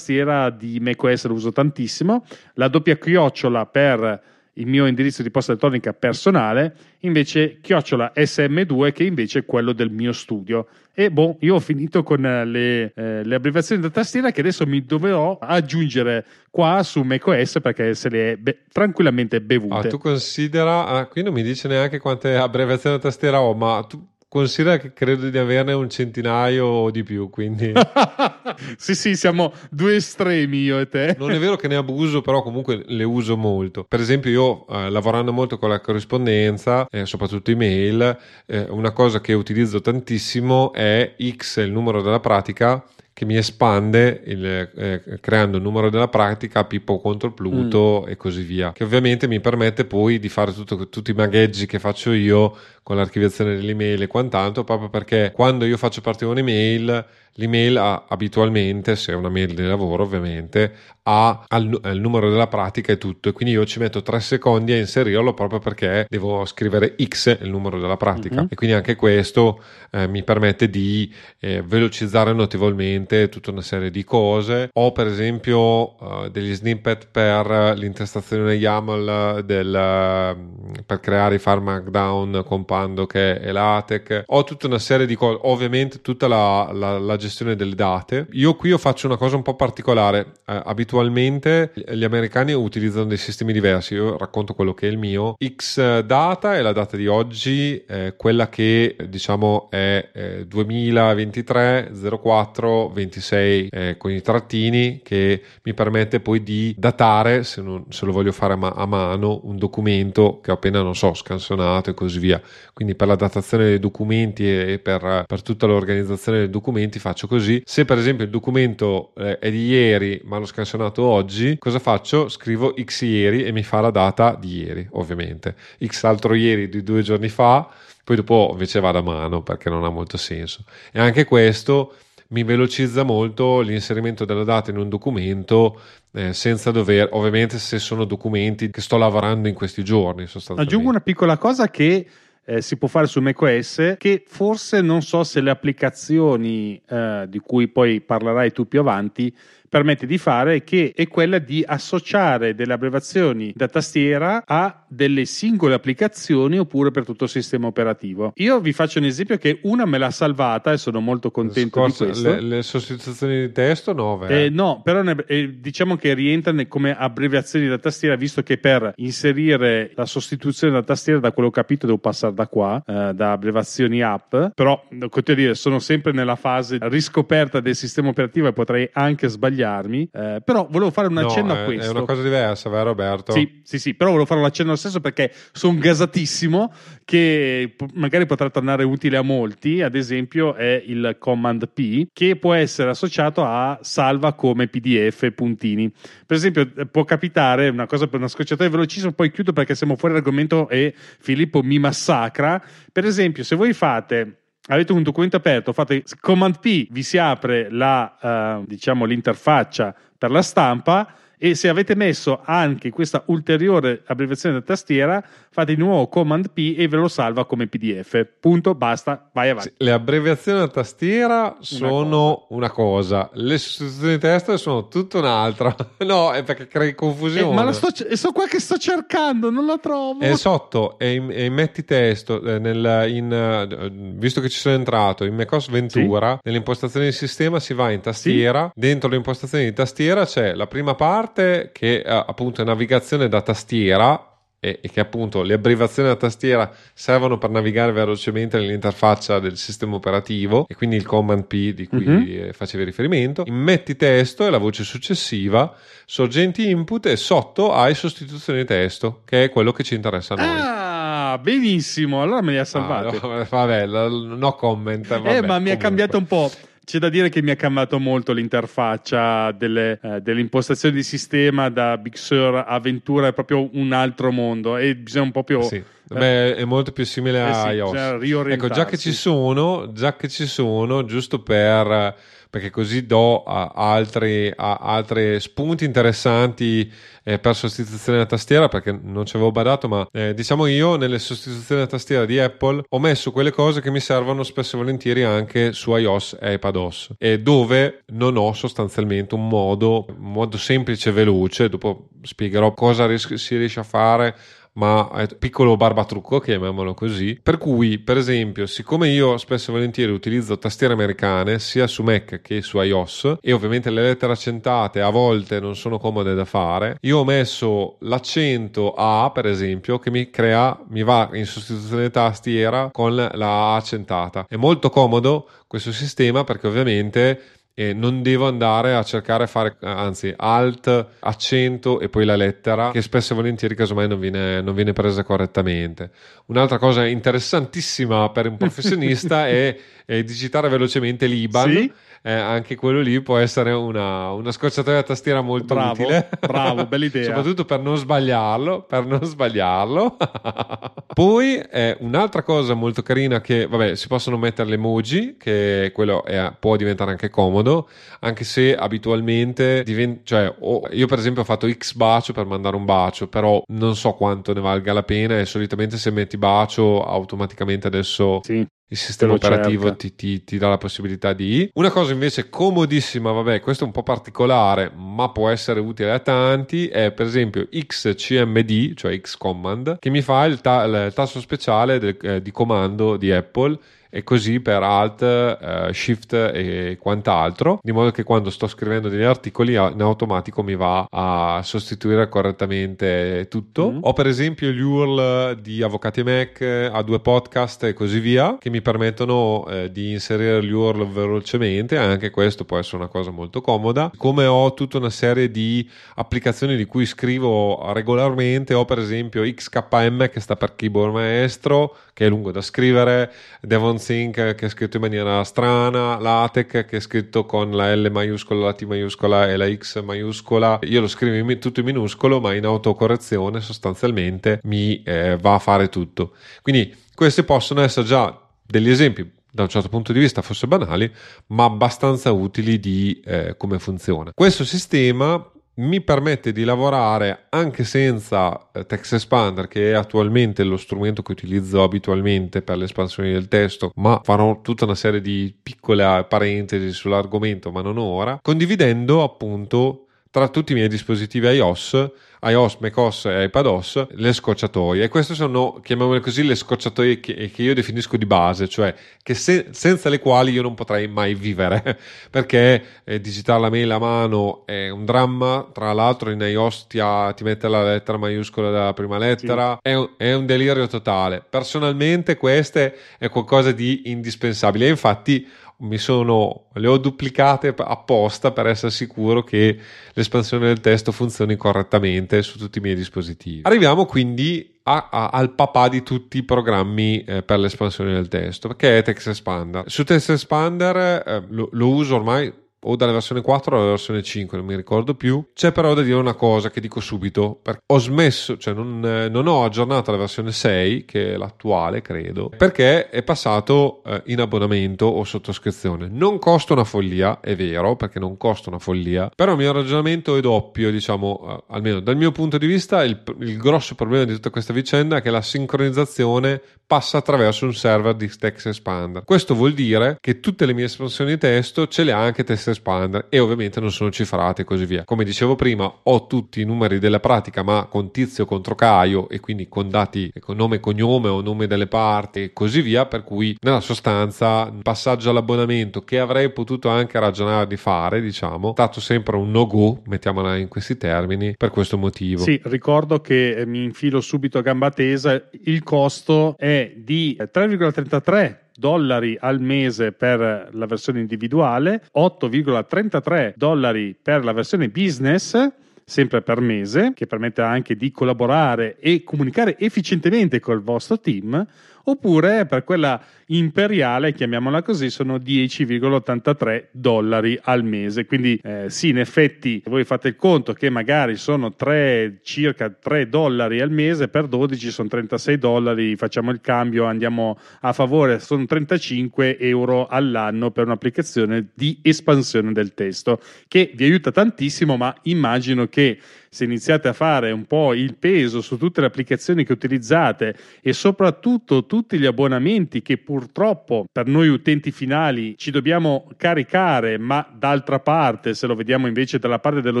di 0.56 0.78
macOS 0.80 1.26
lo 1.26 1.34
uso 1.34 1.52
tantissimo. 1.52 2.24
La 2.54 2.68
doppia 2.68 2.96
chiocciola 2.96 3.66
per 3.66 4.22
il 4.58 4.66
mio 4.66 4.86
indirizzo 4.86 5.22
di 5.22 5.30
posta 5.30 5.52
elettronica 5.52 5.92
personale, 5.92 6.74
invece 7.00 7.58
chiocciola 7.60 8.12
SM2 8.14 8.92
che 8.92 9.04
invece 9.04 9.40
è 9.40 9.44
quello 9.44 9.72
del 9.72 9.90
mio 9.90 10.12
studio. 10.12 10.66
E 10.94 11.10
boh, 11.10 11.36
io 11.40 11.56
ho 11.56 11.60
finito 11.60 12.02
con 12.02 12.22
le, 12.22 12.92
eh, 12.94 13.22
le 13.22 13.34
abbreviazioni 13.34 13.82
da 13.82 13.90
tastiera 13.90 14.30
che 14.30 14.40
adesso 14.40 14.66
mi 14.66 14.82
dovrò 14.82 15.36
aggiungere 15.38 16.24
qua 16.50 16.82
su 16.82 17.02
macOS 17.02 17.58
perché 17.60 17.94
se 17.94 18.08
le 18.08 18.32
è 18.32 18.36
be- 18.36 18.62
tranquillamente 18.72 19.42
bevute. 19.42 19.88
Ah, 19.88 19.90
tu 19.90 19.98
considera, 19.98 20.86
ah, 20.86 21.06
qui 21.06 21.22
non 21.22 21.34
mi 21.34 21.42
dice 21.42 21.68
neanche 21.68 21.98
quante 21.98 22.34
abbreviazioni 22.36 22.96
da 22.96 23.02
tastiera 23.02 23.42
ho, 23.42 23.52
ma 23.54 23.84
tu 23.86 24.02
Considera 24.36 24.76
che 24.76 24.92
credo 24.92 25.30
di 25.30 25.38
averne 25.38 25.72
un 25.72 25.88
centinaio 25.88 26.66
o 26.66 26.90
di 26.90 27.02
più, 27.02 27.30
quindi... 27.30 27.72
sì, 28.76 28.94
sì, 28.94 29.16
siamo 29.16 29.50
due 29.70 29.96
estremi 29.96 30.58
io 30.58 30.78
e 30.78 30.86
te. 30.90 31.16
non 31.18 31.30
è 31.30 31.38
vero 31.38 31.56
che 31.56 31.68
ne 31.68 31.76
abuso, 31.76 32.20
però 32.20 32.42
comunque 32.42 32.82
le 32.86 33.04
uso 33.04 33.38
molto. 33.38 33.84
Per 33.84 33.98
esempio 33.98 34.30
io, 34.30 34.66
eh, 34.68 34.90
lavorando 34.90 35.32
molto 35.32 35.56
con 35.56 35.70
la 35.70 35.80
corrispondenza, 35.80 36.86
eh, 36.90 37.06
soprattutto 37.06 37.50
email, 37.50 38.18
eh, 38.44 38.66
una 38.68 38.90
cosa 38.90 39.22
che 39.22 39.32
utilizzo 39.32 39.80
tantissimo 39.80 40.70
è 40.74 41.14
X, 41.18 41.64
il 41.64 41.72
numero 41.72 42.02
della 42.02 42.20
pratica, 42.20 42.84
che 43.16 43.24
mi 43.24 43.38
espande 43.38 44.20
il, 44.26 44.44
eh, 44.76 45.18
creando 45.20 45.56
il 45.56 45.62
numero 45.62 45.88
della 45.88 46.08
pratica 46.08 46.64
Pippo 46.64 46.98
contro 46.98 47.32
Pluto 47.32 48.04
mm. 48.04 48.10
e 48.10 48.16
così 48.18 48.42
via 48.42 48.72
che 48.72 48.84
ovviamente 48.84 49.26
mi 49.26 49.40
permette 49.40 49.86
poi 49.86 50.18
di 50.18 50.28
fare 50.28 50.52
tutto, 50.52 50.90
tutti 50.90 51.12
i 51.12 51.14
magheggi 51.14 51.64
che 51.64 51.78
faccio 51.78 52.12
io 52.12 52.54
con 52.82 52.96
l'archiviazione 52.96 53.56
dell'email 53.56 54.02
e 54.02 54.06
quant'altro 54.06 54.64
proprio 54.64 54.90
perché 54.90 55.32
quando 55.32 55.64
io 55.64 55.78
faccio 55.78 56.02
partire 56.02 56.30
un'email 56.30 57.06
L'email 57.36 57.76
ha, 57.78 58.04
abitualmente, 58.08 58.96
se 58.96 59.12
è 59.12 59.14
una 59.14 59.28
mail 59.28 59.54
di 59.54 59.62
lavoro 59.62 60.02
ovviamente, 60.02 60.72
ha 61.08 61.44
il, 61.56 61.80
il 61.84 62.00
numero 62.00 62.30
della 62.30 62.48
pratica 62.48 62.92
e 62.92 62.98
tutto 62.98 63.28
e 63.28 63.32
quindi 63.32 63.54
io 63.54 63.64
ci 63.64 63.78
metto 63.78 64.02
tre 64.02 64.18
secondi 64.20 64.72
a 64.72 64.76
inserirlo 64.76 65.34
proprio 65.34 65.60
perché 65.60 66.06
devo 66.08 66.44
scrivere 66.44 66.96
X, 67.00 67.38
il 67.40 67.48
numero 67.48 67.78
della 67.78 67.96
pratica 67.96 68.40
uh-huh. 68.40 68.48
e 68.50 68.54
quindi 68.56 68.74
anche 68.74 68.96
questo 68.96 69.62
eh, 69.92 70.08
mi 70.08 70.24
permette 70.24 70.68
di 70.68 71.12
eh, 71.38 71.62
velocizzare 71.62 72.32
notevolmente 72.32 73.28
tutta 73.28 73.52
una 73.52 73.62
serie 73.62 73.90
di 73.90 74.02
cose. 74.02 74.68
Ho 74.72 74.92
per 74.92 75.06
esempio 75.06 75.94
uh, 76.02 76.28
degli 76.28 76.52
snippet 76.52 77.08
per 77.10 77.74
l'intestazione 77.76 78.54
YAML 78.54 79.44
del, 79.44 80.36
per 80.84 81.00
creare 81.00 81.36
i 81.36 81.38
file 81.38 81.60
markdown 81.60 82.42
con 82.44 82.64
Pando 82.64 83.06
che 83.06 83.38
è 83.38 83.52
LaTeX. 83.52 84.24
Ho 84.26 84.42
tutta 84.42 84.66
una 84.66 84.80
serie 84.80 85.06
di 85.06 85.14
cose, 85.14 85.38
ovviamente 85.42 86.00
tutta 86.00 86.26
la, 86.26 86.70
la, 86.72 86.98
la 86.98 87.16
gestione 87.26 87.56
delle 87.56 87.74
date. 87.74 88.26
Io 88.32 88.54
qui 88.54 88.70
io 88.70 88.78
faccio 88.78 89.06
una 89.06 89.16
cosa 89.16 89.36
un 89.36 89.42
po' 89.42 89.54
particolare. 89.54 90.32
Eh, 90.46 90.60
abitualmente 90.64 91.72
gli 91.74 92.04
americani 92.04 92.52
utilizzano 92.52 93.06
dei 93.06 93.16
sistemi 93.16 93.52
diversi. 93.52 93.94
Io 93.94 94.16
racconto 94.16 94.54
quello 94.54 94.74
che 94.74 94.86
è 94.88 94.90
il 94.90 94.98
mio. 94.98 95.36
X 95.44 96.00
data 96.00 96.54
è 96.54 96.62
la 96.62 96.72
data 96.72 96.96
di 96.96 97.06
oggi, 97.06 97.82
eh, 97.86 98.14
quella 98.16 98.48
che 98.48 98.96
diciamo 99.08 99.68
è 99.70 100.10
eh, 100.12 100.46
2023 100.46 101.92
04 102.22 102.90
26 102.90 103.68
con 103.98 104.10
i 104.10 104.20
trattini 104.20 105.00
che 105.02 105.42
mi 105.62 105.74
permette 105.74 106.20
poi 106.20 106.42
di 106.42 106.74
datare, 106.76 107.44
se, 107.44 107.62
non, 107.62 107.84
se 107.88 108.04
lo 108.06 108.12
voglio 108.12 108.32
fare 108.32 108.54
a, 108.54 108.56
ma- 108.56 108.72
a 108.74 108.86
mano, 108.86 109.40
un 109.44 109.56
documento 109.56 110.40
che 110.42 110.50
ho 110.50 110.54
appena, 110.54 110.82
non 110.82 110.94
so, 110.94 111.14
scansionato 111.14 111.90
e 111.90 111.94
così 111.94 112.18
via. 112.18 112.40
Quindi 112.72 112.94
per 112.94 113.08
la 113.08 113.16
datazione 113.16 113.64
dei 113.64 113.78
documenti 113.78 114.48
e 114.48 114.78
per, 114.78 115.24
per 115.26 115.42
tutta 115.42 115.66
l'organizzazione 115.66 116.38
dei 116.38 116.50
documenti 116.50 116.98
faccio 116.98 117.15
faccio 117.16 117.26
così. 117.26 117.62
Se 117.64 117.86
per 117.86 117.96
esempio 117.96 118.26
il 118.26 118.30
documento 118.30 119.12
eh, 119.16 119.38
è 119.38 119.50
di 119.50 119.66
ieri 119.68 120.20
ma 120.24 120.36
l'ho 120.36 120.44
scansionato 120.44 121.02
oggi, 121.02 121.56
cosa 121.58 121.78
faccio? 121.78 122.28
Scrivo 122.28 122.74
X 122.78 123.00
ieri 123.02 123.42
e 123.44 123.52
mi 123.52 123.62
fa 123.62 123.80
la 123.80 123.90
data 123.90 124.36
di 124.38 124.58
ieri, 124.58 124.86
ovviamente. 124.92 125.56
X 125.82 126.04
altro 126.04 126.34
ieri 126.34 126.68
di 126.68 126.82
due 126.82 127.00
giorni 127.00 127.30
fa, 127.30 127.66
poi 128.04 128.16
dopo 128.16 128.50
invece 128.52 128.80
vado 128.80 128.98
a 128.98 129.02
mano 129.02 129.42
perché 129.42 129.70
non 129.70 129.84
ha 129.84 129.88
molto 129.88 130.18
senso. 130.18 130.64
E 130.92 131.00
anche 131.00 131.24
questo 131.24 131.94
mi 132.28 132.42
velocizza 132.42 133.02
molto 133.02 133.60
l'inserimento 133.60 134.24
della 134.24 134.44
data 134.44 134.70
in 134.70 134.76
un 134.76 134.88
documento 134.88 135.80
eh, 136.12 136.34
senza 136.34 136.70
dover, 136.70 137.08
ovviamente 137.12 137.58
se 137.58 137.78
sono 137.78 138.04
documenti 138.04 138.68
che 138.68 138.80
sto 138.82 138.98
lavorando 138.98 139.48
in 139.48 139.54
questi 139.54 139.82
giorni. 139.82 140.26
Aggiungo 140.56 140.90
una 140.90 141.00
piccola 141.00 141.38
cosa 141.38 141.70
che 141.70 142.06
eh, 142.46 142.62
si 142.62 142.76
può 142.76 142.86
fare 142.88 143.06
su 143.06 143.20
macOS 143.20 143.96
che 143.98 144.22
forse 144.26 144.80
non 144.80 145.02
so 145.02 145.24
se 145.24 145.40
le 145.40 145.50
applicazioni 145.50 146.80
eh, 146.88 147.26
di 147.28 147.40
cui 147.40 147.68
poi 147.68 148.00
parlerai 148.00 148.52
tu 148.52 148.68
più 148.68 148.80
avanti 148.80 149.34
permette 149.68 150.06
di 150.06 150.18
fare 150.18 150.64
che 150.64 150.92
è 150.94 151.08
quella 151.08 151.38
di 151.38 151.64
associare 151.66 152.54
delle 152.54 152.72
abbreviazioni 152.72 153.52
da 153.54 153.68
tastiera 153.68 154.42
a 154.46 154.84
delle 154.88 155.24
singole 155.24 155.74
applicazioni 155.74 156.58
oppure 156.58 156.90
per 156.90 157.04
tutto 157.04 157.24
il 157.24 157.30
sistema 157.30 157.66
operativo. 157.66 158.32
Io 158.36 158.60
vi 158.60 158.72
faccio 158.72 158.98
un 158.98 159.04
esempio 159.04 159.36
che 159.36 159.60
una 159.62 159.84
me 159.84 159.98
l'ha 159.98 160.10
salvata 160.10 160.72
e 160.72 160.78
sono 160.78 161.00
molto 161.00 161.30
contento 161.30 161.80
Scorsa, 161.80 162.04
di 162.04 162.10
questo. 162.10 162.30
Le, 162.30 162.40
le, 162.40 162.62
sostituzioni 162.62 163.40
di 163.40 163.52
testo 163.52 163.92
no, 163.92 164.26
eh, 164.26 164.48
no 164.50 164.80
però 164.82 165.02
ne, 165.02 165.16
eh, 165.26 165.58
diciamo 165.58 165.96
che 165.96 166.14
rientra 166.14 166.54
come 166.66 166.96
abbreviazioni 166.96 167.66
da 167.66 167.78
tastiera 167.78 168.16
visto 168.16 168.42
che 168.42 168.58
per 168.58 168.92
inserire 168.96 169.92
la 169.94 170.06
sostituzione 170.06 170.72
da 170.72 170.82
tastiera 170.82 171.20
da 171.20 171.32
quello 171.32 171.50
che 171.50 171.60
ho 171.60 171.62
capito 171.62 171.86
devo 171.86 171.98
passare 171.98 172.34
da 172.34 172.46
qua 172.46 172.82
eh, 172.86 173.12
da 173.14 173.32
abbreviazioni 173.32 174.02
app 174.02 174.34
però 174.54 174.82
continuo 175.08 175.40
a 175.40 175.44
dire 175.44 175.54
sono 175.54 175.78
sempre 175.78 176.12
nella 176.12 176.36
fase 176.36 176.78
riscoperta 176.80 177.60
del 177.60 177.74
sistema 177.74 178.08
operativo 178.08 178.48
e 178.48 178.52
potrei 178.52 178.88
anche 178.92 179.28
sbagliarmi 179.56 180.10
eh, 180.12 180.42
però 180.44 180.66
volevo 180.70 180.90
fare 180.90 181.08
un 181.08 181.16
accenno 181.16 181.54
no, 181.54 181.60
a 181.60 181.64
questo 181.64 181.86
è 181.86 181.90
una 181.90 182.04
cosa 182.04 182.22
diversa 182.22 182.68
vero 182.68 182.84
Roberto? 182.84 183.32
sì 183.32 183.60
sì 183.62 183.78
sì 183.78 183.94
però 183.94 184.10
volevo 184.10 184.26
fare 184.26 184.40
un 184.40 184.46
accenno 184.46 184.70
lo 184.70 184.76
stesso 184.76 185.00
perché 185.00 185.32
sono 185.52 185.78
gasatissimo 185.78 186.72
che 187.04 187.74
magari 187.94 188.26
potrà 188.26 188.50
tornare 188.50 188.84
utile 188.84 189.16
a 189.16 189.22
molti 189.22 189.82
ad 189.82 189.94
esempio 189.94 190.54
è 190.54 190.82
il 190.86 191.16
command 191.18 191.68
P 191.68 192.08
che 192.12 192.36
può 192.36 192.52
essere 192.52 192.90
associato 192.90 193.44
a 193.44 193.78
salva 193.82 194.34
come 194.34 194.68
pdf 194.68 195.30
puntini. 195.32 195.90
Per 196.26 196.36
esempio 196.36 196.70
può 196.90 197.04
capitare 197.04 197.68
una 197.68 197.86
cosa 197.86 198.06
per 198.06 198.18
una 198.18 198.28
scocciatoia 198.28 198.68
velocissima 198.68 199.12
poi 199.12 199.30
chiudo 199.30 199.52
perché 199.52 199.74
siamo 199.74 199.96
fuori 199.96 200.14
argomento 200.14 200.68
e 200.68 200.94
Filippo 200.96 201.62
mi 201.62 201.78
massacra. 201.78 202.62
Per 202.92 203.04
esempio 203.04 203.44
se 203.44 203.56
voi 203.56 203.72
fate 203.72 204.45
avete 204.68 204.92
un 204.92 205.02
documento 205.02 205.36
aperto, 205.36 205.72
fate 205.72 206.04
Command 206.20 206.58
P, 206.58 206.88
vi 206.90 207.02
si 207.02 207.18
apre 207.18 207.68
la, 207.70 208.58
uh, 208.60 208.66
diciamo, 208.66 209.04
l'interfaccia 209.04 209.94
per 210.16 210.30
la 210.30 210.42
stampa 210.42 211.14
e 211.38 211.54
se 211.54 211.68
avete 211.68 211.94
messo 211.94 212.40
anche 212.44 212.90
questa 212.90 213.22
ulteriore 213.26 214.02
abbreviazione 214.06 214.56
da 214.56 214.62
tastiera 214.62 215.22
fate 215.50 215.74
di 215.74 215.80
nuovo 215.80 216.08
command 216.08 216.50
P 216.50 216.74
e 216.76 216.88
ve 216.88 216.96
lo 216.96 217.08
salva 217.08 217.44
come 217.44 217.66
pdf 217.66 218.26
punto 218.40 218.74
basta 218.74 219.28
vai 219.32 219.50
avanti 219.50 219.72
le 219.76 219.92
abbreviazioni 219.92 220.58
da 220.58 220.68
tastiera 220.68 221.56
sono 221.60 222.46
una 222.50 222.70
cosa, 222.70 223.28
una 223.28 223.28
cosa. 223.28 223.30
le 223.34 223.58
sostituzioni 223.58 224.12
di 224.12 224.18
testo 224.18 224.56
sono 224.56 224.88
tutta 224.88 225.18
un'altra 225.18 225.74
no 226.06 226.32
è 226.32 226.42
perché 226.42 226.66
crei 226.66 226.94
confusione 226.94 227.50
eh, 227.50 227.54
ma 227.54 227.64
lo 227.64 227.72
sto, 227.72 227.88
sto 227.92 228.32
qua 228.32 228.46
che 228.46 228.60
sto 228.60 228.78
cercando 228.78 229.50
non 229.50 229.66
la 229.66 229.78
trovo 229.78 230.20
è 230.20 230.34
sotto 230.36 230.98
e, 230.98 231.22
e 231.28 231.50
metti 231.50 231.84
testo 231.84 232.42
eh, 232.42 232.58
nel, 232.58 233.04
in, 233.08 233.32
eh, 233.32 233.90
visto 234.16 234.40
che 234.40 234.48
ci 234.48 234.58
sono 234.58 234.74
entrato 234.74 235.24
in 235.24 235.34
macOS 235.34 235.68
Ventura 235.68 236.34
sì. 236.34 236.40
nelle 236.44 236.58
impostazioni 236.58 237.06
del 237.06 237.14
sistema 237.14 237.60
si 237.60 237.74
va 237.74 237.90
in 237.90 238.00
tastiera 238.00 238.70
sì. 238.72 238.80
dentro 238.80 239.08
le 239.08 239.16
impostazioni 239.16 239.64
di 239.64 239.72
tastiera 239.72 240.24
c'è 240.24 240.54
la 240.54 240.66
prima 240.66 240.94
parte 240.94 241.25
parte 241.26 241.70
che 241.72 241.96
eh, 241.96 242.02
appunto 242.06 242.62
è 242.62 242.64
navigazione 242.64 243.28
da 243.28 243.42
tastiera 243.42 244.32
e, 244.58 244.78
e, 244.80 244.90
che 244.90 245.00
appunto 245.00 245.42
le 245.42 245.54
abbreviazioni 245.54 246.08
da 246.08 246.16
tastiera 246.16 246.72
servono 246.94 247.36
per 247.36 247.50
navigare 247.50 247.92
velocemente 247.92 248.58
nell'interfaccia 248.58 249.38
del 249.38 249.56
sistema 249.56 249.96
operativo 249.96 250.66
e 250.68 250.74
quindi 250.74 250.96
il 250.96 251.04
command 251.04 251.44
P 251.44 251.72
di 251.72 251.86
cui 251.86 252.06
mm-hmm. 252.06 252.50
facevi 252.50 252.84
riferimento. 252.84 253.44
In 253.46 253.54
metti 253.54 253.96
testo 253.96 254.46
è 254.46 254.50
la 254.50 254.58
voce 254.58 254.82
successiva, 254.82 255.74
sorgenti 256.04 256.70
input 256.70 257.06
e 257.06 257.16
sotto 257.16 257.72
hai 257.72 257.94
sostituzione 257.94 258.60
di 258.60 258.64
testo, 258.64 259.22
che 259.24 259.44
è 259.44 259.50
quello 259.50 259.72
che 259.72 259.82
ci 259.82 259.94
interessa 259.94 260.34
a 260.34 260.36
noi. 260.36 260.60
Ah, 260.60 261.38
benissimo, 261.38 262.22
allora 262.22 262.40
me 262.40 262.52
li 262.52 262.58
ha 262.58 262.64
salvati. 262.64 263.16
Ah, 263.16 263.26
no, 263.26 263.46
vabbè, 263.48 263.86
no 263.86 264.52
comment. 264.54 265.06
Vabbè, 265.06 265.36
eh, 265.36 265.40
ma 265.42 265.58
mi 265.58 265.64
comunque. 265.64 265.72
ha 265.72 265.76
cambiato 265.76 266.16
un 266.16 266.26
po'. 266.26 266.50
C'è 266.86 267.00
da 267.00 267.08
dire 267.08 267.30
che 267.30 267.42
mi 267.42 267.50
ha 267.50 267.56
cambiato 267.56 267.98
molto 267.98 268.32
l'interfaccia 268.32 269.50
delle, 269.50 269.98
eh, 270.00 270.20
delle 270.20 270.38
impostazioni 270.38 270.94
di 270.94 271.02
sistema 271.02 271.68
da 271.68 271.98
Big 271.98 272.14
Sur 272.14 272.62
a 272.64 272.78
Ventura, 272.78 273.26
è 273.26 273.32
proprio 273.32 273.68
un 273.72 273.92
altro 273.92 274.30
mondo 274.30 274.76
e 274.76 274.94
bisogna 274.94 275.24
un 275.24 275.32
po' 275.32 275.42
più... 275.42 275.60
Sì. 275.62 275.82
Beh, 276.08 276.54
è 276.54 276.64
molto 276.64 276.92
più 276.92 277.04
simile 277.04 277.38
eh 277.38 277.42
a 277.42 277.62
sì, 277.62 277.68
iOS. 277.68 278.52
Ecco, 278.52 278.68
già 278.68 278.84
che 278.84 278.96
ci 278.96 279.12
sono, 279.12 279.92
già 279.92 280.14
che 280.16 280.28
ci 280.28 280.46
sono, 280.46 281.04
giusto 281.04 281.42
per 281.42 282.14
perché 282.56 282.70
così 282.70 283.04
do 283.04 283.42
a 283.42 283.72
altri, 283.74 284.50
a 284.54 284.76
altri 284.76 285.38
spunti 285.40 285.84
interessanti 285.84 286.90
eh, 287.22 287.38
per 287.38 287.54
sostituzione 287.54 288.18
della 288.18 288.28
tastiera 288.28 288.68
perché 288.68 288.98
non 289.02 289.26
ci 289.26 289.36
avevo 289.36 289.50
badato 289.50 289.88
ma 289.88 290.06
eh, 290.10 290.32
diciamo 290.32 290.66
io 290.66 290.96
nelle 290.96 291.18
sostituzioni 291.18 291.80
della 291.80 291.86
tastiera 291.86 292.24
di 292.24 292.38
Apple 292.38 292.84
ho 292.88 292.98
messo 292.98 293.30
quelle 293.30 293.50
cose 293.50 293.80
che 293.82 293.90
mi 293.90 294.00
servono 294.00 294.42
spesso 294.42 294.76
e 294.76 294.78
volentieri 294.78 295.22
anche 295.22 295.72
su 295.72 295.94
iOS 295.94 296.38
e 296.40 296.54
iPadOS 296.54 297.16
e 297.18 297.40
dove 297.40 298.04
non 298.12 298.36
ho 298.36 298.52
sostanzialmente 298.54 299.34
un 299.34 299.48
modo, 299.48 300.06
un 300.08 300.32
modo 300.32 300.56
semplice 300.56 301.10
e 301.10 301.12
veloce 301.12 301.68
dopo 301.68 302.08
spiegherò 302.22 302.72
cosa 302.72 303.06
ries- 303.06 303.34
si 303.34 303.56
riesce 303.56 303.80
a 303.80 303.84
fare 303.84 304.34
ma 304.76 305.10
è 305.14 305.26
piccolo 305.36 305.76
barbatrucco, 305.76 306.40
chiamiamolo 306.40 306.94
così. 306.94 307.38
Per 307.42 307.58
cui, 307.58 307.98
per 307.98 308.16
esempio, 308.16 308.66
siccome 308.66 309.08
io 309.08 309.36
spesso 309.38 309.70
e 309.70 309.74
volentieri 309.74 310.12
utilizzo 310.12 310.58
tastiere 310.58 310.94
americane 310.94 311.58
sia 311.58 311.86
su 311.86 312.02
Mac 312.02 312.40
che 312.40 312.62
su 312.62 312.80
iOS 312.80 313.36
e 313.40 313.52
ovviamente 313.52 313.90
le 313.90 314.02
lettere 314.02 314.32
accentate 314.32 315.00
a 315.00 315.10
volte 315.10 315.60
non 315.60 315.76
sono 315.76 315.98
comode 315.98 316.34
da 316.34 316.44
fare, 316.44 316.98
io 317.00 317.18
ho 317.18 317.24
messo 317.24 317.96
l'accento 318.00 318.94
A, 318.94 319.30
per 319.32 319.46
esempio, 319.46 319.98
che 319.98 320.10
mi 320.10 320.30
crea, 320.30 320.78
mi 320.88 321.02
va 321.02 321.30
in 321.32 321.46
sostituzione 321.46 322.10
tastiera 322.10 322.90
con 322.92 323.14
la 323.14 323.72
A 323.72 323.76
accentata. 323.76 324.46
È 324.48 324.56
molto 324.56 324.90
comodo 324.90 325.48
questo 325.66 325.92
sistema 325.92 326.44
perché 326.44 326.66
ovviamente 326.66 327.40
e 327.78 327.92
non 327.92 328.22
devo 328.22 328.48
andare 328.48 328.94
a 328.94 329.02
cercare 329.02 329.44
a 329.44 329.46
fare 329.46 329.76
anzi 329.82 330.32
alt 330.34 331.08
accento 331.18 332.00
e 332.00 332.08
poi 332.08 332.24
la 332.24 332.34
lettera 332.34 332.90
che 332.90 333.02
spesso 333.02 333.34
e 333.34 333.36
volentieri 333.36 333.74
casomai 333.74 334.08
non 334.08 334.18
viene, 334.18 334.62
non 334.62 334.74
viene 334.74 334.94
presa 334.94 335.24
correttamente 335.24 336.10
un'altra 336.46 336.78
cosa 336.78 337.04
interessantissima 337.04 338.30
per 338.30 338.46
un 338.46 338.56
professionista 338.56 339.44
è, 339.48 339.76
è, 340.06 340.22
digitare 340.22 340.70
velocemente 340.70 341.26
l'IBAN 341.26 341.70
sì? 341.70 341.92
eh, 342.26 342.32
anche 342.32 342.74
quello 342.74 343.00
lì 343.00 343.20
può 343.20 343.36
essere 343.38 343.70
una, 343.70 344.32
una 344.32 344.50
scocciatoia 344.50 344.98
a 344.98 345.02
tastiera 345.04 345.42
molto 345.42 345.74
bravo, 345.74 346.02
utile. 346.02 346.28
Bravo, 346.40 346.84
bella 346.88 347.04
idea. 347.04 347.22
Soprattutto 347.26 347.64
per 347.64 347.78
non 347.78 347.96
sbagliarlo, 347.96 348.82
per 348.82 349.06
non 349.06 349.22
sbagliarlo. 349.22 350.16
Poi 351.14 351.56
eh, 351.70 351.96
un'altra 352.00 352.42
cosa 352.42 352.74
molto 352.74 353.02
carina 353.02 353.40
che, 353.40 353.68
vabbè, 353.68 353.94
si 353.94 354.08
possono 354.08 354.36
mettere 354.38 354.68
le 354.68 354.74
emoji, 354.74 355.36
che 355.38 355.92
quello 355.94 356.24
è, 356.24 356.52
può 356.58 356.74
diventare 356.74 357.12
anche 357.12 357.30
comodo, 357.66 357.88
anche 358.20 358.44
se 358.44 358.74
abitualmente 358.74 359.82
diventa, 359.82 360.20
cioè, 360.24 360.54
oh, 360.60 360.88
io 360.92 361.06
per 361.06 361.18
esempio 361.18 361.42
ho 361.42 361.44
fatto 361.44 361.70
X 361.70 361.94
bacio 361.94 362.32
per 362.32 362.46
mandare 362.46 362.76
un 362.76 362.84
bacio, 362.84 363.26
però 363.28 363.62
non 363.68 363.96
so 363.96 364.12
quanto 364.12 364.52
ne 364.52 364.60
valga 364.60 364.92
la 364.92 365.02
pena 365.02 365.38
e 365.38 365.44
solitamente 365.44 365.96
se 365.96 366.10
metti 366.10 366.36
bacio 366.38 367.04
automaticamente 367.04 367.86
adesso 367.88 368.40
sì 368.44 368.66
il 368.88 368.96
sistema 368.96 369.32
operativo 369.32 369.96
ti, 369.96 370.14
ti, 370.14 370.44
ti, 370.44 370.58
dà 370.58 370.68
la 370.68 370.78
possibilità 370.78 371.32
di. 371.32 371.68
Una 371.74 371.90
cosa 371.90 372.12
invece 372.12 372.48
comodissima, 372.48 373.32
vabbè, 373.32 373.58
questo 373.60 373.82
è 373.82 373.86
un 373.86 373.92
po' 373.92 374.04
particolare, 374.04 374.92
ma 374.94 375.28
può 375.30 375.48
essere 375.48 375.80
utile 375.80 376.12
a 376.12 376.20
tanti, 376.20 376.86
è 376.86 377.10
per 377.10 377.26
esempio 377.26 377.66
XCMD, 377.68 378.94
cioè 378.94 379.20
Xcommand, 379.20 379.98
che 379.98 380.10
mi 380.10 380.22
fa 380.22 380.44
il, 380.44 380.60
ta- 380.60 380.84
il 380.84 381.12
tasto 381.12 381.40
speciale 381.40 381.98
del, 381.98 382.16
eh, 382.22 382.40
di 382.40 382.52
comando 382.52 383.16
di 383.16 383.32
Apple 383.32 383.76
e 384.16 384.22
così 384.24 384.60
per 384.60 384.82
Alt, 384.82 385.20
eh, 385.20 385.90
Shift 385.92 386.32
e 386.32 386.96
quant'altro, 386.98 387.80
di 387.82 387.92
modo 387.92 388.10
che 388.10 388.22
quando 388.22 388.48
sto 388.48 388.66
scrivendo 388.66 389.10
degli 389.10 389.22
articoli 389.22 389.74
in 389.74 390.00
automatico 390.00 390.62
mi 390.62 390.74
va 390.74 391.06
a 391.10 391.60
sostituire 391.62 392.26
correttamente 392.30 393.46
tutto. 393.50 393.92
Mm. 393.92 393.98
Ho 394.00 394.14
per 394.14 394.26
esempio 394.26 394.70
gli 394.70 394.80
URL 394.80 395.60
di 395.60 395.82
Avvocati 395.82 396.22
Mac, 396.22 396.62
a 396.62 397.02
due 397.02 397.20
podcast 397.20 397.84
e 397.84 397.92
così 397.92 398.18
via, 398.18 398.56
che 398.58 398.70
mi 398.70 398.80
permettono 398.80 399.66
eh, 399.68 399.92
di 399.92 400.12
inserire 400.12 400.64
gli 400.64 400.72
URL 400.72 401.06
velocemente, 401.06 401.98
anche 401.98 402.30
questo 402.30 402.64
può 402.64 402.78
essere 402.78 402.96
una 402.96 403.08
cosa 403.08 403.30
molto 403.30 403.60
comoda. 403.60 404.10
Come 404.16 404.46
ho 404.46 404.72
tutta 404.72 404.96
una 404.96 405.10
serie 405.10 405.50
di 405.50 405.86
applicazioni 406.14 406.74
di 406.76 406.86
cui 406.86 407.04
scrivo 407.04 407.92
regolarmente, 407.92 408.72
ho 408.72 408.86
per 408.86 408.98
esempio 408.98 409.42
XKM 409.42 410.30
che 410.30 410.40
sta 410.40 410.56
per 410.56 410.74
Keyboard 410.74 411.12
Maestro, 411.12 411.94
che 412.14 412.24
è 412.24 412.28
lungo 412.30 412.50
da 412.50 412.62
scrivere, 412.62 413.30
Devon 413.60 413.98
Sync 414.06 414.54
che 414.54 414.66
è 414.66 414.68
scritto 414.68 414.98
in 414.98 415.02
maniera 415.02 415.42
strana, 415.42 416.20
LaTeX 416.20 416.86
che 416.86 416.96
è 416.98 417.00
scritto 417.00 417.44
con 417.44 417.72
la 417.72 417.92
L 417.92 418.08
maiuscola, 418.12 418.66
la 418.66 418.72
T 418.72 418.82
maiuscola 418.82 419.48
e 419.48 419.56
la 419.56 419.74
X 419.74 420.00
maiuscola. 420.00 420.78
Io 420.82 421.00
lo 421.00 421.08
scrivo 421.08 421.34
in, 421.34 421.58
tutto 421.58 421.80
in 421.80 421.86
minuscolo, 421.86 422.38
ma 422.40 422.54
in 422.54 422.64
autocorrezione 422.64 423.60
sostanzialmente 423.60 424.60
mi 424.62 425.02
eh, 425.02 425.36
va 425.36 425.54
a 425.54 425.58
fare 425.58 425.88
tutto. 425.88 426.36
Quindi 426.62 426.94
questi 427.16 427.42
possono 427.42 427.80
essere 427.80 428.06
già 428.06 428.40
degli 428.64 428.90
esempi 428.90 429.28
da 429.50 429.62
un 429.62 429.68
certo 429.68 429.88
punto 429.88 430.12
di 430.12 430.20
vista 430.20 430.40
forse 430.40 430.68
banali, 430.68 431.10
ma 431.48 431.64
abbastanza 431.64 432.30
utili 432.30 432.78
di 432.78 433.20
eh, 433.24 433.56
come 433.56 433.80
funziona. 433.80 434.30
Questo 434.32 434.64
sistema 434.64 435.44
mi 435.76 436.00
permette 436.00 436.52
di 436.52 436.64
lavorare 436.64 437.46
anche 437.50 437.84
senza 437.84 438.70
eh, 438.72 438.86
Text 438.86 439.14
Expander, 439.14 439.68
che 439.68 439.90
è 439.90 439.94
attualmente 439.94 440.62
lo 440.62 440.76
strumento 440.76 441.22
che 441.22 441.32
utilizzo 441.32 441.82
abitualmente 441.82 442.62
per 442.62 442.76
l'espansione 442.76 443.32
del 443.32 443.48
testo, 443.48 443.92
ma 443.96 444.20
farò 444.22 444.60
tutta 444.62 444.84
una 444.84 444.94
serie 444.94 445.20
di 445.20 445.54
piccole 445.62 446.24
parentesi 446.28 446.92
sull'argomento, 446.92 447.70
ma 447.70 447.82
non 447.82 447.98
ora, 447.98 448.38
condividendo 448.40 449.22
appunto 449.22 450.06
tra 450.30 450.48
tutti 450.48 450.72
i 450.72 450.74
miei 450.74 450.88
dispositivi 450.88 451.46
iOS 451.48 452.10
iOS, 452.48 452.76
macOS 452.80 453.26
e 453.26 453.44
iPadOS 453.44 454.06
le 454.10 454.32
scocciatoie 454.32 455.04
e 455.04 455.08
queste 455.08 455.34
sono, 455.34 455.80
chiamiamole 455.82 456.20
così, 456.20 456.44
le 456.44 456.54
scocciatoie 456.54 457.20
che, 457.20 457.50
che 457.50 457.62
io 457.62 457.74
definisco 457.74 458.16
di 458.16 458.26
base, 458.26 458.68
cioè 458.68 458.94
che 459.22 459.34
se, 459.34 459.68
senza 459.70 460.08
le 460.08 460.18
quali 460.18 460.52
io 460.52 460.62
non 460.62 460.74
potrei 460.74 461.08
mai 461.08 461.34
vivere 461.34 461.98
perché 462.30 462.84
eh, 463.04 463.20
digitare 463.20 463.60
la 463.60 463.70
mail 463.70 463.90
a 463.90 463.98
mano 463.98 464.64
è 464.66 464.88
un 464.88 465.04
dramma, 465.04 465.68
tra 465.72 465.92
l'altro 465.92 466.30
in 466.30 466.40
iOS 466.40 466.86
ti, 466.86 466.98
ha, 467.00 467.32
ti 467.32 467.44
mette 467.44 467.68
la 467.68 467.82
lettera 467.82 468.18
maiuscola 468.18 468.70
della 468.70 468.92
prima 468.92 469.18
lettera, 469.18 469.78
sì. 469.82 469.90
è, 469.90 469.94
un, 469.94 470.10
è 470.16 470.32
un 470.32 470.46
delirio 470.46 470.86
totale. 470.86 471.44
Personalmente 471.48 472.36
queste 472.36 472.96
è 473.18 473.28
qualcosa 473.28 473.72
di 473.72 474.02
indispensabile 474.06 474.86
e 474.86 474.90
infatti 474.90 475.46
mi 475.78 475.98
sono, 475.98 476.66
le 476.74 476.86
ho 476.86 476.96
duplicate 476.96 477.74
apposta 477.76 478.50
per 478.52 478.66
essere 478.66 478.90
sicuro 478.90 479.42
che 479.42 479.78
l'espansione 480.12 480.66
del 480.66 480.80
testo 480.80 481.12
funzioni 481.12 481.56
correttamente 481.56 482.42
su 482.42 482.58
tutti 482.58 482.78
i 482.78 482.80
miei 482.80 482.94
dispositivi. 482.94 483.60
Arriviamo 483.64 484.06
quindi 484.06 484.80
a, 484.84 485.08
a, 485.10 485.28
al 485.28 485.54
papà 485.54 485.88
di 485.88 486.02
tutti 486.02 486.38
i 486.38 486.42
programmi 486.44 487.24
eh, 487.24 487.42
per 487.42 487.58
l'espansione 487.58 488.12
del 488.12 488.28
testo, 488.28 488.68
che 488.70 488.98
è 488.98 489.02
Text 489.02 489.28
Expander. 489.28 489.84
Su 489.86 490.04
Text 490.04 490.30
Expander 490.30 490.96
eh, 490.96 491.44
lo, 491.48 491.68
lo 491.72 491.88
uso 491.88 492.16
ormai 492.16 492.52
o 492.86 492.96
dalla 492.96 493.12
versione 493.12 493.40
4 493.40 493.76
alla 493.76 493.88
versione 493.90 494.22
5, 494.22 494.56
non 494.58 494.66
mi 494.66 494.76
ricordo 494.76 495.14
più. 495.14 495.44
C'è 495.54 495.72
però 495.72 495.94
da 495.94 496.02
dire 496.02 496.16
una 496.16 496.34
cosa 496.34 496.70
che 496.70 496.80
dico 496.80 497.00
subito, 497.00 497.58
perché 497.60 497.80
ho 497.86 497.98
smesso, 497.98 498.56
cioè 498.56 498.74
non, 498.74 499.04
eh, 499.04 499.28
non 499.28 499.46
ho 499.46 499.64
aggiornato 499.64 500.10
la 500.10 500.16
versione 500.16 500.52
6, 500.52 501.04
che 501.04 501.34
è 501.34 501.36
l'attuale 501.36 502.02
credo, 502.02 502.50
perché 502.56 503.08
è 503.10 503.22
passato 503.22 504.02
eh, 504.04 504.22
in 504.26 504.40
abbonamento 504.40 505.06
o 505.06 505.24
sottoscrizione. 505.24 506.08
Non 506.10 506.38
costa 506.38 506.72
una 506.72 506.84
follia, 506.84 507.40
è 507.40 507.56
vero, 507.56 507.96
perché 507.96 508.18
non 508.18 508.36
costa 508.36 508.70
una 508.70 508.78
follia, 508.78 509.30
però 509.34 509.52
il 509.52 509.58
mio 509.58 509.72
ragionamento 509.72 510.36
è 510.36 510.40
doppio, 510.40 510.90
diciamo, 510.90 511.46
eh, 511.48 511.74
almeno 511.74 512.00
dal 512.00 512.16
mio 512.16 512.32
punto 512.32 512.58
di 512.58 512.66
vista, 512.66 513.02
il, 513.04 513.22
il 513.40 513.56
grosso 513.56 513.94
problema 513.94 514.24
di 514.24 514.32
tutta 514.34 514.50
questa 514.50 514.72
vicenda 514.72 515.16
è 515.16 515.22
che 515.22 515.30
la 515.30 515.42
sincronizzazione 515.42 516.60
passa 516.86 517.18
attraverso 517.18 517.64
un 517.64 517.74
server 517.74 518.14
di 518.14 518.28
Text 518.28 518.66
Expander. 518.66 519.24
Questo 519.24 519.54
vuol 519.54 519.72
dire 519.72 520.18
che 520.20 520.38
tutte 520.40 520.66
le 520.66 520.72
mie 520.72 520.84
espansioni 520.84 521.36
testo 521.36 521.88
ce 521.88 522.04
le 522.04 522.12
ha 522.12 522.20
anche 522.20 522.44
Text 522.44 522.68
Expander 522.68 523.26
e 523.28 523.40
ovviamente 523.40 523.80
non 523.80 523.90
sono 523.90 524.10
cifrate 524.10 524.62
e 524.62 524.64
così 524.64 524.86
via. 524.86 525.04
Come 525.04 525.24
dicevo 525.24 525.56
prima, 525.56 525.92
ho 526.04 526.26
tutti 526.26 526.60
i 526.60 526.64
numeri 526.64 526.98
della 526.98 527.18
pratica 527.18 527.62
ma 527.62 527.86
con 527.90 528.12
tizio 528.12 528.44
contro 528.46 528.74
Caio 528.76 529.28
e 529.28 529.40
quindi 529.40 529.68
con 529.68 529.90
dati 529.90 530.32
con 530.38 530.56
nome 530.56 530.76
e 530.76 530.80
cognome 530.80 531.28
o 531.28 531.40
nome 531.40 531.66
delle 531.66 531.88
parti 531.88 532.44
e 532.44 532.52
così 532.52 532.82
via, 532.82 533.06
per 533.06 533.24
cui 533.24 533.56
nella 533.60 533.80
sostanza 533.80 534.70
il 534.72 534.82
passaggio 534.82 535.30
all'abbonamento 535.30 536.02
che 536.02 536.20
avrei 536.20 536.52
potuto 536.52 536.88
anche 536.88 537.18
ragionare 537.18 537.66
di 537.66 537.76
fare, 537.76 538.20
diciamo, 538.20 538.70
è 538.70 538.72
stato 538.72 539.00
sempre 539.00 539.36
un 539.36 539.50
no 539.50 539.66
go, 539.66 540.02
mettiamola 540.06 540.56
in 540.56 540.68
questi 540.68 540.96
termini, 540.96 541.54
per 541.56 541.70
questo 541.70 541.98
motivo. 541.98 542.42
Sì, 542.42 542.60
ricordo 542.64 543.20
che 543.20 543.64
mi 543.66 543.82
infilo 543.82 544.20
subito 544.20 544.58
a 544.58 544.62
gamba 544.62 544.90
tesa, 544.90 545.48
il 545.64 545.82
costo 545.82 546.54
è 546.56 546.75
di 546.96 547.36
3,33 547.38 548.56
dollari 548.76 549.36
al 549.40 549.60
mese 549.60 550.12
per 550.12 550.68
la 550.70 550.86
versione 550.86 551.20
individuale, 551.20 552.02
8,33 552.14 553.54
dollari 553.56 554.16
per 554.20 554.44
la 554.44 554.52
versione 554.52 554.88
business 554.88 555.72
sempre 556.08 556.40
per 556.40 556.60
mese, 556.60 557.12
che 557.14 557.26
permette 557.26 557.62
anche 557.62 557.96
di 557.96 558.12
collaborare 558.12 558.96
e 559.00 559.24
comunicare 559.24 559.76
efficientemente 559.76 560.60
col 560.60 560.80
vostro 560.80 561.18
team, 561.18 561.66
oppure 562.04 562.64
per 562.66 562.84
quella 562.84 563.20
imperiale, 563.46 564.32
chiamiamola 564.32 564.82
così, 564.82 565.10
sono 565.10 565.36
10,83 565.36 566.86
dollari 566.90 567.58
al 567.62 567.84
mese. 567.84 568.26
Quindi 568.26 568.58
eh, 568.62 568.86
sì, 568.88 569.08
in 569.08 569.18
effetti 569.18 569.82
voi 569.86 570.04
fate 570.04 570.28
il 570.28 570.36
conto 570.36 570.72
che 570.72 570.90
magari 570.90 571.36
sono 571.36 571.74
3, 571.74 572.40
circa 572.42 572.90
3 572.90 573.28
dollari 573.28 573.80
al 573.80 573.90
mese, 573.90 574.28
per 574.28 574.46
12 574.46 574.90
sono 574.90 575.08
36 575.08 575.58
dollari, 575.58 576.16
facciamo 576.16 576.50
il 576.50 576.60
cambio, 576.60 577.04
andiamo 577.04 577.58
a 577.80 577.92
favore, 577.92 578.40
sono 578.40 578.64
35 578.64 579.58
euro 579.58 580.06
all'anno 580.06 580.70
per 580.70 580.86
un'applicazione 580.86 581.68
di 581.74 581.98
espansione 582.02 582.72
del 582.72 582.94
testo, 582.94 583.40
che 583.68 583.92
vi 583.94 584.04
aiuta 584.04 584.32
tantissimo, 584.32 584.96
ma 584.96 585.14
immagino 585.22 585.86
che 585.86 586.18
se 586.56 586.64
iniziate 586.64 587.08
a 587.08 587.12
fare 587.12 587.50
un 587.50 587.66
po' 587.66 587.92
il 587.92 588.14
peso 588.14 588.62
su 588.62 588.78
tutte 588.78 589.02
le 589.02 589.08
applicazioni 589.08 589.62
che 589.62 589.72
utilizzate 589.72 590.56
e 590.80 590.94
soprattutto 590.94 591.84
tutti 591.84 592.18
gli 592.18 592.24
abbonamenti 592.24 593.02
che 593.02 593.18
purtroppo 593.36 594.06
per 594.10 594.26
noi 594.26 594.48
utenti 594.48 594.90
finali 594.90 595.58
ci 595.58 595.70
dobbiamo 595.70 596.26
caricare, 596.38 597.18
ma 597.18 597.46
d'altra 597.54 598.00
parte, 598.00 598.54
se 598.54 598.66
lo 598.66 598.74
vediamo 598.74 599.08
invece 599.08 599.38
dalla 599.38 599.58
parte 599.58 599.82
dello 599.82 600.00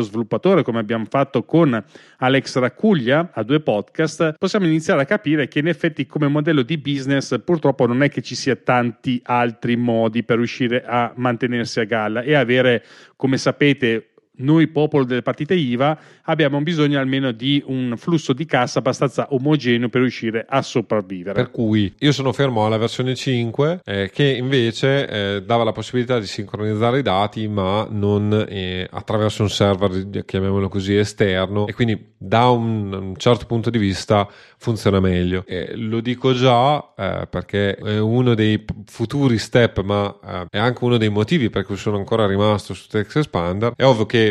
sviluppatore, 0.00 0.62
come 0.62 0.78
abbiamo 0.78 1.04
fatto 1.06 1.44
con 1.44 1.84
Alex 2.18 2.56
Raccuglia 2.56 3.32
a 3.34 3.42
due 3.42 3.60
podcast, 3.60 4.36
possiamo 4.38 4.64
iniziare 4.64 5.02
a 5.02 5.04
capire 5.04 5.48
che 5.48 5.58
in 5.58 5.68
effetti 5.68 6.06
come 6.06 6.28
modello 6.28 6.62
di 6.62 6.78
business 6.78 7.38
purtroppo 7.44 7.86
non 7.86 8.02
è 8.02 8.08
che 8.08 8.22
ci 8.22 8.34
sia 8.34 8.56
tanti 8.56 9.20
altri 9.24 9.76
modi 9.76 10.22
per 10.22 10.38
riuscire 10.38 10.82
a 10.86 11.12
mantenersi 11.16 11.80
a 11.80 11.84
galla 11.84 12.22
e 12.22 12.32
avere, 12.32 12.82
come 13.16 13.36
sapete, 13.36 14.12
noi 14.36 14.66
popolo 14.68 15.04
delle 15.04 15.22
partite 15.22 15.54
IVA 15.54 15.98
abbiamo 16.24 16.60
bisogno 16.60 16.98
almeno 16.98 17.32
di 17.32 17.62
un 17.66 17.94
flusso 17.96 18.32
di 18.32 18.44
cassa 18.44 18.78
abbastanza 18.78 19.28
omogeneo 19.30 19.88
per 19.88 20.00
riuscire 20.00 20.44
a 20.48 20.62
sopravvivere. 20.62 21.34
Per 21.34 21.50
cui 21.50 21.92
io 21.98 22.12
sono 22.12 22.32
fermo 22.32 22.66
alla 22.66 22.76
versione 22.76 23.14
5 23.14 23.80
eh, 23.84 24.10
che 24.12 24.24
invece 24.24 25.08
eh, 25.08 25.42
dava 25.42 25.64
la 25.64 25.72
possibilità 25.72 26.18
di 26.18 26.26
sincronizzare 26.26 26.98
i 26.98 27.02
dati 27.02 27.46
ma 27.48 27.86
non 27.90 28.46
eh, 28.48 28.86
attraverso 28.90 29.42
un 29.42 29.50
server, 29.50 30.24
chiamiamolo 30.24 30.68
così, 30.68 30.96
esterno 30.96 31.66
e 31.66 31.74
quindi 31.74 32.14
da 32.16 32.48
un, 32.48 32.92
un 32.92 33.16
certo 33.16 33.46
punto 33.46 33.70
di 33.70 33.78
vista 33.78 34.28
funziona 34.58 35.00
meglio. 35.00 35.44
lo 35.74 36.00
dico 36.00 36.32
già 36.32 36.92
eh, 36.96 37.26
perché 37.28 37.74
è 37.74 37.98
uno 37.98 38.34
dei 38.34 38.64
futuri 38.86 39.38
step 39.38 39.82
ma 39.82 40.14
eh, 40.24 40.46
è 40.50 40.58
anche 40.58 40.84
uno 40.84 40.96
dei 40.96 41.08
motivi 41.08 41.50
per 41.50 41.64
cui 41.64 41.76
sono 41.76 41.96
ancora 41.96 42.26
rimasto 42.26 42.74
su 42.74 42.88
Text 42.88 43.16
Expander. 43.16 43.72
È 43.76 43.84
ovvio 43.84 44.06
che 44.06 44.25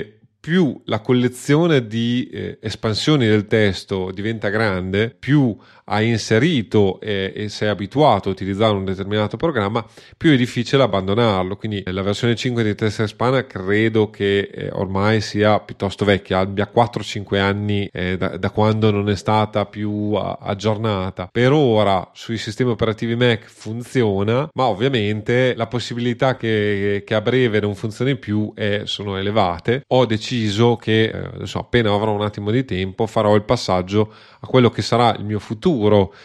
più 0.46 0.80
la 0.86 1.00
collezione 1.00 1.88
di 1.88 2.30
eh, 2.32 2.60
espansioni 2.62 3.26
del 3.26 3.48
testo 3.48 4.12
diventa 4.12 4.50
grande, 4.50 5.10
più 5.10 5.58
hai 5.86 6.10
inserito 6.10 7.00
e, 7.00 7.32
e, 7.36 7.50
sei 7.50 7.70
abituato 7.70 8.30
a 8.30 8.32
utilizzare 8.32 8.74
un 8.74 8.86
determinato 8.86 9.38
programma, 9.38 9.86
più 10.18 10.32
è 10.32 10.38
difficile 10.38 10.84
abbandonarlo. 10.84 11.58
Quindi 11.58 11.84
la 11.86 12.02
versione 12.02 12.36
5 12.36 12.64
di 12.64 12.76
Test 12.76 13.00
Hispana 13.00 13.46
credo 13.46 14.10
che 14.10 14.50
eh, 14.52 14.70
ormai 14.72 15.22
sia 15.22 15.60
piuttosto 15.60 16.06
vecchia, 16.06 16.40
abbia 16.40 16.70
4-5 16.74 17.40
anni 17.40 17.88
eh, 17.92 18.18
da, 18.18 18.38
da, 18.38 18.50
quando 18.50 18.90
non 18.92 19.10
è 19.10 19.16
stata 19.16 19.66
più 19.66 20.14
a, 20.14 20.38
aggiornata. 20.42 21.30
Per 21.32 21.52
ora 21.52 22.10
sui 22.14 22.38
sistemi 22.38 22.72
operativi 22.72 23.16
Mac 23.16 23.46
funziona, 23.46 24.50
ma 24.54 24.66
ovviamente 24.66 25.54
la 25.56 25.68
possibilità 25.68 26.36
che, 26.36 27.04
che 27.06 27.14
a 27.14 27.22
breve 27.22 27.60
non 27.60 27.76
funzioni 27.76 28.16
più 28.16 28.52
è, 28.56 28.82
sono 28.86 29.18
elevate. 29.18 29.84
Ho 29.88 30.06
deciso 30.06 30.78
che 30.78 31.04
eh, 31.06 31.18
adesso 31.36 31.60
appena 31.60 31.94
avrò 31.94 32.12
un 32.12 32.24
attimo 32.24 32.50
di 32.50 32.66
tempo 32.66 33.06
farò 33.06 33.36
il 33.36 33.44
passaggio 33.44 34.12
a 34.40 34.48
quello 34.48 34.70
che 34.70 34.82
sarà 34.82 35.16
il 35.16 35.26
mio 35.26 35.40
futuro 35.40 35.75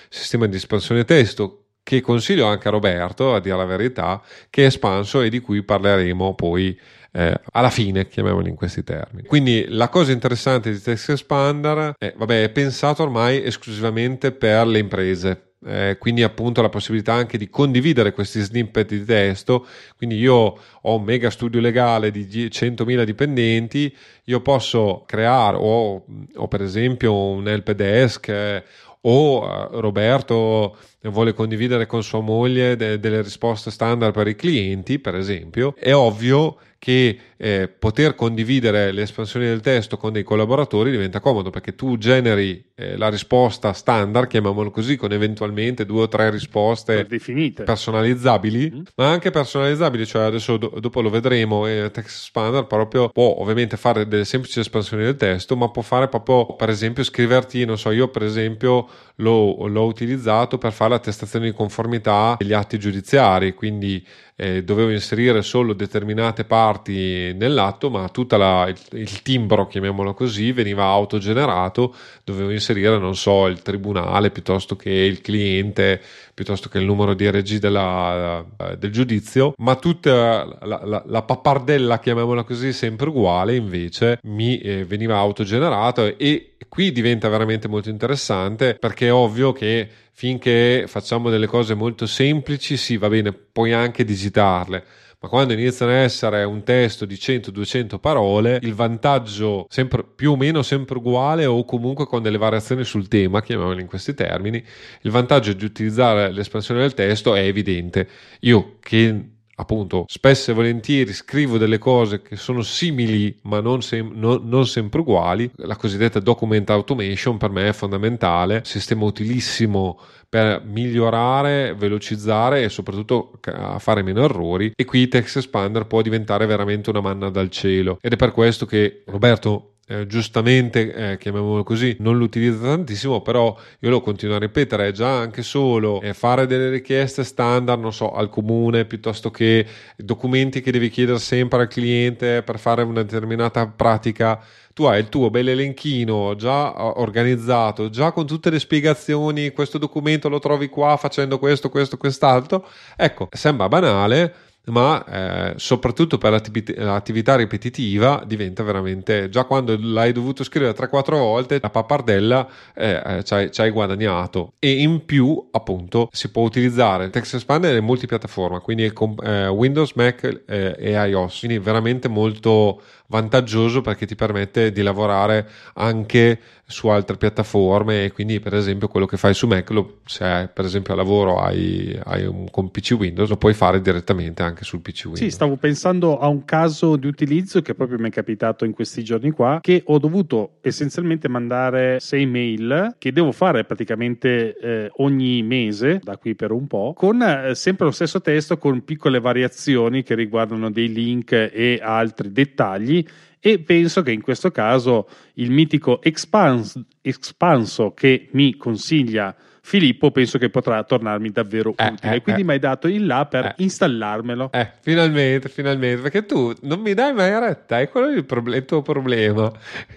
sistema 0.09 0.47
di 0.47 0.57
espansione 0.57 1.05
testo 1.05 1.65
che 1.83 2.01
consiglio 2.01 2.47
anche 2.47 2.69
a 2.69 2.71
Roberto, 2.71 3.35
a 3.35 3.41
dire 3.41 3.57
la 3.57 3.65
verità, 3.65 4.23
che 4.49 4.63
è 4.63 4.67
espanso 4.67 5.23
e 5.23 5.29
di 5.29 5.41
cui 5.41 5.63
parleremo 5.63 6.35
poi 6.35 6.79
eh, 7.13 7.41
alla 7.53 7.71
fine, 7.71 8.07
chiamiamoli 8.07 8.49
in 8.49 8.55
questi 8.55 8.85
termini. 8.85 9.27
Quindi 9.27 9.67
la 9.69 9.89
cosa 9.89 10.13
interessante 10.13 10.71
di 10.71 10.81
Text 10.81 11.11
Expander 11.11 11.95
è, 11.99 12.15
vabbè, 12.17 12.45
è 12.45 12.51
pensato 12.51 13.03
ormai 13.03 13.43
esclusivamente 13.45 14.33
per 14.33 14.67
le 14.67 14.79
imprese. 14.79 15.45
Eh, 15.63 15.97
quindi 15.99 16.23
appunto 16.23 16.63
la 16.63 16.71
possibilità 16.71 17.13
anche 17.13 17.37
di 17.37 17.51
condividere 17.51 18.15
questi 18.15 18.41
snippet 18.41 18.89
di 18.89 19.05
testo 19.05 19.67
quindi 19.95 20.17
io 20.17 20.35
ho 20.81 20.97
un 20.97 21.03
mega 21.05 21.29
studio 21.29 21.61
legale 21.61 22.11
di 22.11 22.25
100.000 22.25 23.03
dipendenti 23.03 23.95
io 24.25 24.41
posso 24.41 25.05
creare 25.07 25.59
o, 25.61 26.03
o 26.35 26.49
per 26.49 26.63
esempio 26.63 27.15
un 27.15 27.47
help 27.47 27.73
desk 27.73 28.29
eh, 28.29 28.65
o 29.03 29.41
uh, 29.41 29.81
Roberto 29.81 30.77
vuole 31.03 31.33
condividere 31.33 31.87
con 31.87 32.03
sua 32.03 32.21
moglie 32.21 32.77
de- 32.77 32.99
delle 32.99 33.23
risposte 33.23 33.71
standard 33.71 34.13
per 34.13 34.29
i 34.29 34.37
clienti, 34.37 34.99
per 34.99 35.15
esempio, 35.15 35.75
è 35.77 35.95
ovvio 35.95 36.59
che 36.79 37.19
eh, 37.43 37.69
poter 37.69 38.15
condividere 38.15 38.93
le 38.93 39.01
espansioni 39.01 39.47
del 39.47 39.63
testo 39.63 39.97
con 39.97 40.13
dei 40.13 40.23
collaboratori 40.23 40.91
diventa 40.91 41.21
comodo 41.21 41.49
perché 41.49 41.75
tu 41.75 41.97
generi 41.97 42.63
eh, 42.75 42.99
la 42.99 43.09
risposta 43.09 43.73
standard, 43.73 44.29
chiamiamolo 44.29 44.71
così, 44.71 44.97
con 44.97 45.11
eventualmente 45.13 45.87
due 45.87 46.03
o 46.03 46.09
tre 46.09 46.29
risposte 46.29 47.07
definite 47.07 47.63
personalizzabili, 47.63 48.73
mm. 48.75 48.81
ma 48.97 49.11
anche 49.11 49.31
personalizzabili, 49.31 50.05
cioè 50.05 50.25
adesso 50.25 50.59
do- 50.59 50.75
dopo 50.81 51.01
lo 51.01 51.09
vedremo, 51.09 51.67
eh, 51.67 51.91
Text 51.91 52.17
Expander 52.19 52.67
proprio 52.67 53.09
può 53.09 53.37
ovviamente 53.39 53.79
fare 53.79 54.07
delle 54.07 54.27
semplici 54.27 54.61
espansioni 54.61 55.05
del 55.05 55.17
testo, 55.17 55.57
ma 55.57 55.71
può 55.71 55.81
fare 55.81 56.09
proprio, 56.09 56.55
per 56.57 56.69
esempio, 56.69 57.03
scriverti, 57.03 57.65
non 57.65 57.79
so, 57.79 57.91
io 57.91 58.09
per 58.09 58.23
esempio 58.23 58.87
l'ho, 59.17 59.67
l'ho 59.67 59.85
utilizzato 59.85 60.59
per 60.59 60.73
fare 60.73 60.91
l'attestazione 60.91 61.47
di 61.47 61.53
conformità 61.53 62.37
degli 62.39 62.53
atti 62.53 62.79
giudiziari, 62.79 63.55
quindi 63.55 64.07
eh, 64.37 64.65
dovevo 64.65 64.91
inserire 64.91 65.43
solo 65.43 65.75
determinate 65.75 66.45
parti 66.45 67.30
nell'atto, 67.33 67.91
ma 67.91 68.09
tutto 68.09 68.37
il, 68.37 68.77
il, 68.93 69.23
timbro, 69.23 69.67
chiamiamolo 69.67 70.15
così, 70.15 70.53
veniva 70.53 70.85
autogenerato, 70.85 71.95
dovevo 72.25 72.51
inserire, 72.51 72.99
non 72.99 73.17
so, 73.17 73.47
il 73.47 73.63
tribunale 73.63 74.31
piuttosto 74.31 74.77
che 74.77 74.91
il 74.91 75.21
cliente, 75.21 76.01
piuttosto 76.35 76.69
che 76.69 76.79
il 76.79 76.85
numero 76.85 77.15
di 77.15 77.29
RG 77.31 77.59
della, 77.59 78.45
eh, 78.59 78.77
del 78.77 78.91
giudizio, 78.91 79.55
ma 79.59 79.77
tutta 79.77 80.45
la, 80.63 80.81
la, 80.85 81.03
la, 81.07 81.23
pappardella, 81.23 81.99
chiamiamola 81.99 82.45
così, 82.45 82.73
sempre 82.73 83.09
uguale, 83.09 83.55
invece 83.55 84.19
mi 84.25 84.59
eh, 84.59 84.85
veniva 84.85 85.17
autogenerato 85.17 86.19
e 86.19 86.57
qui 86.69 86.93
diventa 86.93 87.29
veramente 87.29 87.69
molto 87.69 87.89
interessante 87.89 88.77
perché 88.79 89.09
è 89.09 89.13
ovvio 89.13 89.53
che 89.53 89.89
finché 90.21 90.85
facciamo 90.87 91.31
delle 91.31 91.47
cose 91.47 91.75
molto 91.75 92.05
semplici, 92.05 92.77
sì, 92.77 92.99
va 92.99 93.09
bene, 93.09 93.33
puoi 93.33 93.73
anche 93.73 94.05
digitarle. 94.05 94.85
Ma 95.23 95.29
quando 95.29 95.53
iniziano 95.53 95.93
a 95.93 95.97
essere 95.97 96.45
un 96.45 96.63
testo 96.63 97.05
di 97.05 97.15
100-200 97.15 97.99
parole, 97.99 98.59
il 98.63 98.73
vantaggio 98.73 99.67
sempre 99.69 100.03
più 100.03 100.33
o 100.33 100.37
meno 100.37 100.63
sempre 100.63 100.97
uguale 100.97 101.45
o 101.45 101.63
comunque 101.67 102.07
con 102.07 102.23
delle 102.23 102.39
variazioni 102.39 102.85
sul 102.85 103.07
tema, 103.07 103.43
chiamiamolo 103.43 103.81
in 103.81 103.87
questi 103.87 104.15
termini, 104.15 104.65
il 105.03 105.11
vantaggio 105.11 105.53
di 105.53 105.65
utilizzare 105.65 106.33
l'espansione 106.33 106.81
del 106.81 106.95
testo 106.95 107.35
è 107.35 107.41
evidente. 107.41 108.09
Io 108.41 108.77
che 108.81 109.25
appunto 109.61 110.05
spesso 110.09 110.51
e 110.51 110.55
volentieri 110.55 111.13
scrivo 111.13 111.59
delle 111.59 111.79
cose 111.79 112.23
che 112.23 112.37
sono 112.37 112.63
simili 112.63 113.39
ma 113.43 113.61
non, 113.61 113.83
sem- 113.83 114.13
no, 114.15 114.41
non, 114.43 114.67
sempre 114.67 115.01
uguali. 115.01 115.51
La 115.57 115.77
cosiddetta 115.77 116.19
document 116.21 116.69
automation 116.71 117.37
per 117.37 117.51
me 117.51 117.69
è 117.69 117.73
fondamentale, 117.73 118.63
sistema 118.65 119.05
utilissimo 119.05 119.99
per 120.29 120.63
migliorare, 120.65 121.75
velocizzare 121.75 122.63
e 122.63 122.69
soprattutto 122.69 123.33
fare 123.79 124.03
meno 124.03 124.25
errori 124.25 124.73
e 124.77 124.85
qui 124.85 125.09
Text 125.09 125.39
Expander 125.39 125.87
può 125.87 126.03
diventare 126.03 126.47
veramente 126.47 126.91
una 126.91 127.01
manna 127.01 127.31
dal 127.31 127.51
cielo 127.51 127.99
ed 128.01 128.13
è 128.13 128.17
per 128.17 128.31
questo 128.31 128.65
che 128.65 129.03
Roberto 129.07 129.70
eh, 129.91 130.07
giustamente, 130.07 130.95
eh, 130.95 131.19
chiamiamolo 131.19 131.65
così, 131.65 131.97
non 131.99 132.17
lo 132.17 132.23
utilizza 132.23 132.61
tantissimo, 132.61 133.23
però 133.23 133.57
io 133.81 133.91
lo 133.91 134.01
continuo 134.01 134.37
a 134.37 134.39
ripetere, 134.39 134.93
già 134.93 135.19
anche 135.19 135.43
solo 135.43 136.01
eh, 136.01 136.15
fare 136.15 136.47
delle 136.47 136.71
richieste 136.71 137.25
standard, 137.25 137.81
non 137.81 137.93
so, 137.93 138.13
al 138.13 138.31
comune, 138.31 138.85
piuttosto 138.85 139.33
che 139.33 139.67
documenti 139.97 140.61
che 140.61 140.71
devi 140.71 140.91
chiedere 140.91 141.19
sempre 141.19 141.63
al 141.63 141.67
cliente 141.67 142.43
per 142.43 142.61
fare 142.61 142.83
una 142.83 143.03
determinata 143.03 143.67
pratica 143.67 144.41
tu 144.73 144.85
hai 144.85 145.01
il 145.01 145.09
tuo 145.09 145.29
bel 145.31 145.49
elenchino 145.49 146.37
già 146.37 146.99
organizzato, 146.99 147.91
già 147.91 148.13
con 148.13 148.27
tutte 148.27 148.51
le 148.51 148.61
spiegazioni, 148.61 149.51
questo 149.51 149.77
documento 149.79 150.29
lo 150.29 150.39
trovi 150.39 150.69
qua 150.69 150.97
facendo 150.97 151.39
questo, 151.41 151.69
questo, 151.69 151.97
quest'altro. 151.97 152.67
Ecco, 152.97 153.29
sembra 153.33 153.69
banale, 153.69 154.35
ma 154.67 155.05
eh, 155.05 155.55
soprattutto 155.57 156.19
per 156.19 156.33
l'attività 156.77 157.37
ripetitiva 157.37 158.23
diventa 158.27 158.63
veramente 158.63 159.29
già 159.29 159.45
quando 159.45 159.77
l'hai 159.79 160.13
dovuto 160.13 160.45
scrivere 160.45 160.77
3-4 160.77 161.11
volte 161.17 161.59
la 161.61 161.71
pappardella 161.71 162.49
eh, 162.75 163.03
eh, 163.05 163.25
ci, 163.25 163.61
hai, 163.61 163.71
guadagnato. 163.71 164.53
E 164.59 164.81
in 164.81 165.05
più 165.05 165.49
appunto 165.51 166.09
si 166.13 166.31
può 166.31 166.45
utilizzare 166.45 167.11
Text 167.11 167.35
Expander 167.35 167.77
in 167.77 167.85
multipiattaforma 167.85 168.61
quindi 168.61 168.85
eh, 168.85 169.49
Windows, 169.49 169.93
Mac 169.95 170.43
eh, 170.47 170.77
e 170.79 170.91
iOS. 170.91 171.39
Quindi 171.41 171.59
veramente 171.59 172.09
molto 172.09 172.83
vantaggioso 173.11 173.81
perché 173.81 174.07
ti 174.07 174.15
permette 174.15 174.71
di 174.73 174.83
lavorare 174.83 175.47
anche 175.75 176.39
su 176.71 176.87
altre 176.87 177.17
piattaforme 177.17 178.05
e 178.05 178.13
quindi 178.13 178.39
per 178.39 178.55
esempio 178.55 178.87
quello 178.87 179.07
che 179.07 179.17
fai 179.17 179.35
su 179.35 179.49
Mac 179.49 179.71
lo, 179.71 179.99
se 180.05 180.49
per 180.53 180.65
esempio 180.65 180.95
a 180.95 180.97
lavoro 180.97 181.41
hai, 181.41 181.99
hai 182.05 182.25
un, 182.25 182.49
con 182.49 182.71
PC 182.71 182.95
Windows 182.97 183.29
lo 183.29 183.37
puoi 183.37 183.53
fare 183.53 183.81
direttamente 183.81 184.45
anche 184.45 184.63
sul 184.63 184.81
PC 184.81 185.07
Windows 185.07 185.23
sì 185.25 185.31
stavo 185.31 185.57
pensando 185.57 186.19
a 186.19 186.29
un 186.29 186.45
caso 186.45 186.95
di 186.95 187.09
utilizzo 187.09 187.61
che 187.61 187.75
proprio 187.75 187.99
mi 187.99 188.09
è 188.09 188.13
capitato 188.13 188.65
in 188.65 188.73
questi 188.73 189.03
giorni 189.03 189.33
qua 189.33 189.59
che 189.61 189.83
ho 189.85 189.99
dovuto 189.99 190.59
essenzialmente 190.61 191.29
mandare 191.29 191.99
sei 191.99 192.25
mail 192.25 192.95
che 192.99 193.13
devo 193.13 193.33
fare 193.33 193.65
praticamente 193.65 194.57
eh, 194.57 194.91
ogni 194.99 195.43
mese 195.43 196.01
da 196.03 196.17
qui 196.17 196.37
per 196.37 196.53
un 196.53 196.69
po' 196.69 196.93
con 196.97 197.21
eh, 197.21 197.57
sempre 197.57 197.87
lo 197.87 197.91
stesso 197.91 198.21
testo 198.21 198.59
con 198.59 198.85
piccole 198.85 199.19
variazioni 199.19 200.05
che 200.05 200.15
riguardano 200.15 200.71
dei 200.71 200.93
link 200.93 201.33
e 201.33 201.81
altri 201.83 202.31
dettagli 202.31 203.00
e 203.39 203.59
penso 203.61 204.03
che 204.03 204.13
in 204.13 204.21
questo 204.21 204.51
caso 204.51 205.09
il 205.35 205.51
mitico 205.51 206.03
Expans- 206.03 206.81
Expanso 207.01 207.93
che 207.93 208.29
mi 208.33 208.57
consiglia 208.57 209.35
Filippo 209.63 210.11
penso 210.11 210.39
che 210.39 210.49
potrà 210.49 210.83
tornarmi 210.83 211.31
davvero 211.31 211.75
eh, 211.77 211.87
utile. 211.87 212.17
Eh, 212.17 212.21
Quindi 212.23 212.41
eh, 212.41 212.45
mi 212.45 212.53
hai 212.53 212.59
dato 212.59 212.89
il 212.89 213.07
là 213.07 213.27
per 213.27 213.45
eh. 213.47 213.55
installarmelo. 213.59 214.51
Eh, 214.53 214.71
finalmente, 214.81 215.49
finalmente, 215.49 216.03
perché 216.03 216.25
tu 216.25 216.53
non 216.63 216.81
mi 216.81 216.95
dai 216.95 217.13
mai 217.13 217.39
retta, 217.39 217.81
è 217.81 217.89
quello 217.89 218.09
il, 218.09 218.25
proble- 218.25 218.57
il 218.57 218.65
tuo 218.65 218.83
problema. 218.83 219.51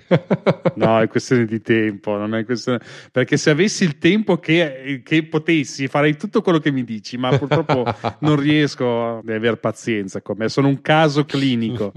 no, 0.75 0.99
è 0.99 1.07
questione 1.07 1.45
di 1.45 1.61
tempo, 1.61 2.17
non 2.17 2.35
è 2.35 2.43
questione... 2.45 2.79
perché 3.11 3.37
se 3.37 3.49
avessi 3.49 3.83
il 3.83 3.97
tempo 3.97 4.37
che, 4.37 5.01
che 5.03 5.23
potessi 5.23 5.87
farei 5.87 6.17
tutto 6.17 6.41
quello 6.41 6.59
che 6.59 6.71
mi 6.71 6.83
dici, 6.83 7.17
ma 7.17 7.35
purtroppo 7.37 7.85
non 8.19 8.35
riesco 8.35 9.17
ad 9.17 9.29
avere 9.29 9.57
pazienza 9.57 10.21
con 10.21 10.35
me, 10.37 10.49
sono 10.49 10.67
un 10.67 10.81
caso 10.81 11.25
clinico. 11.25 11.93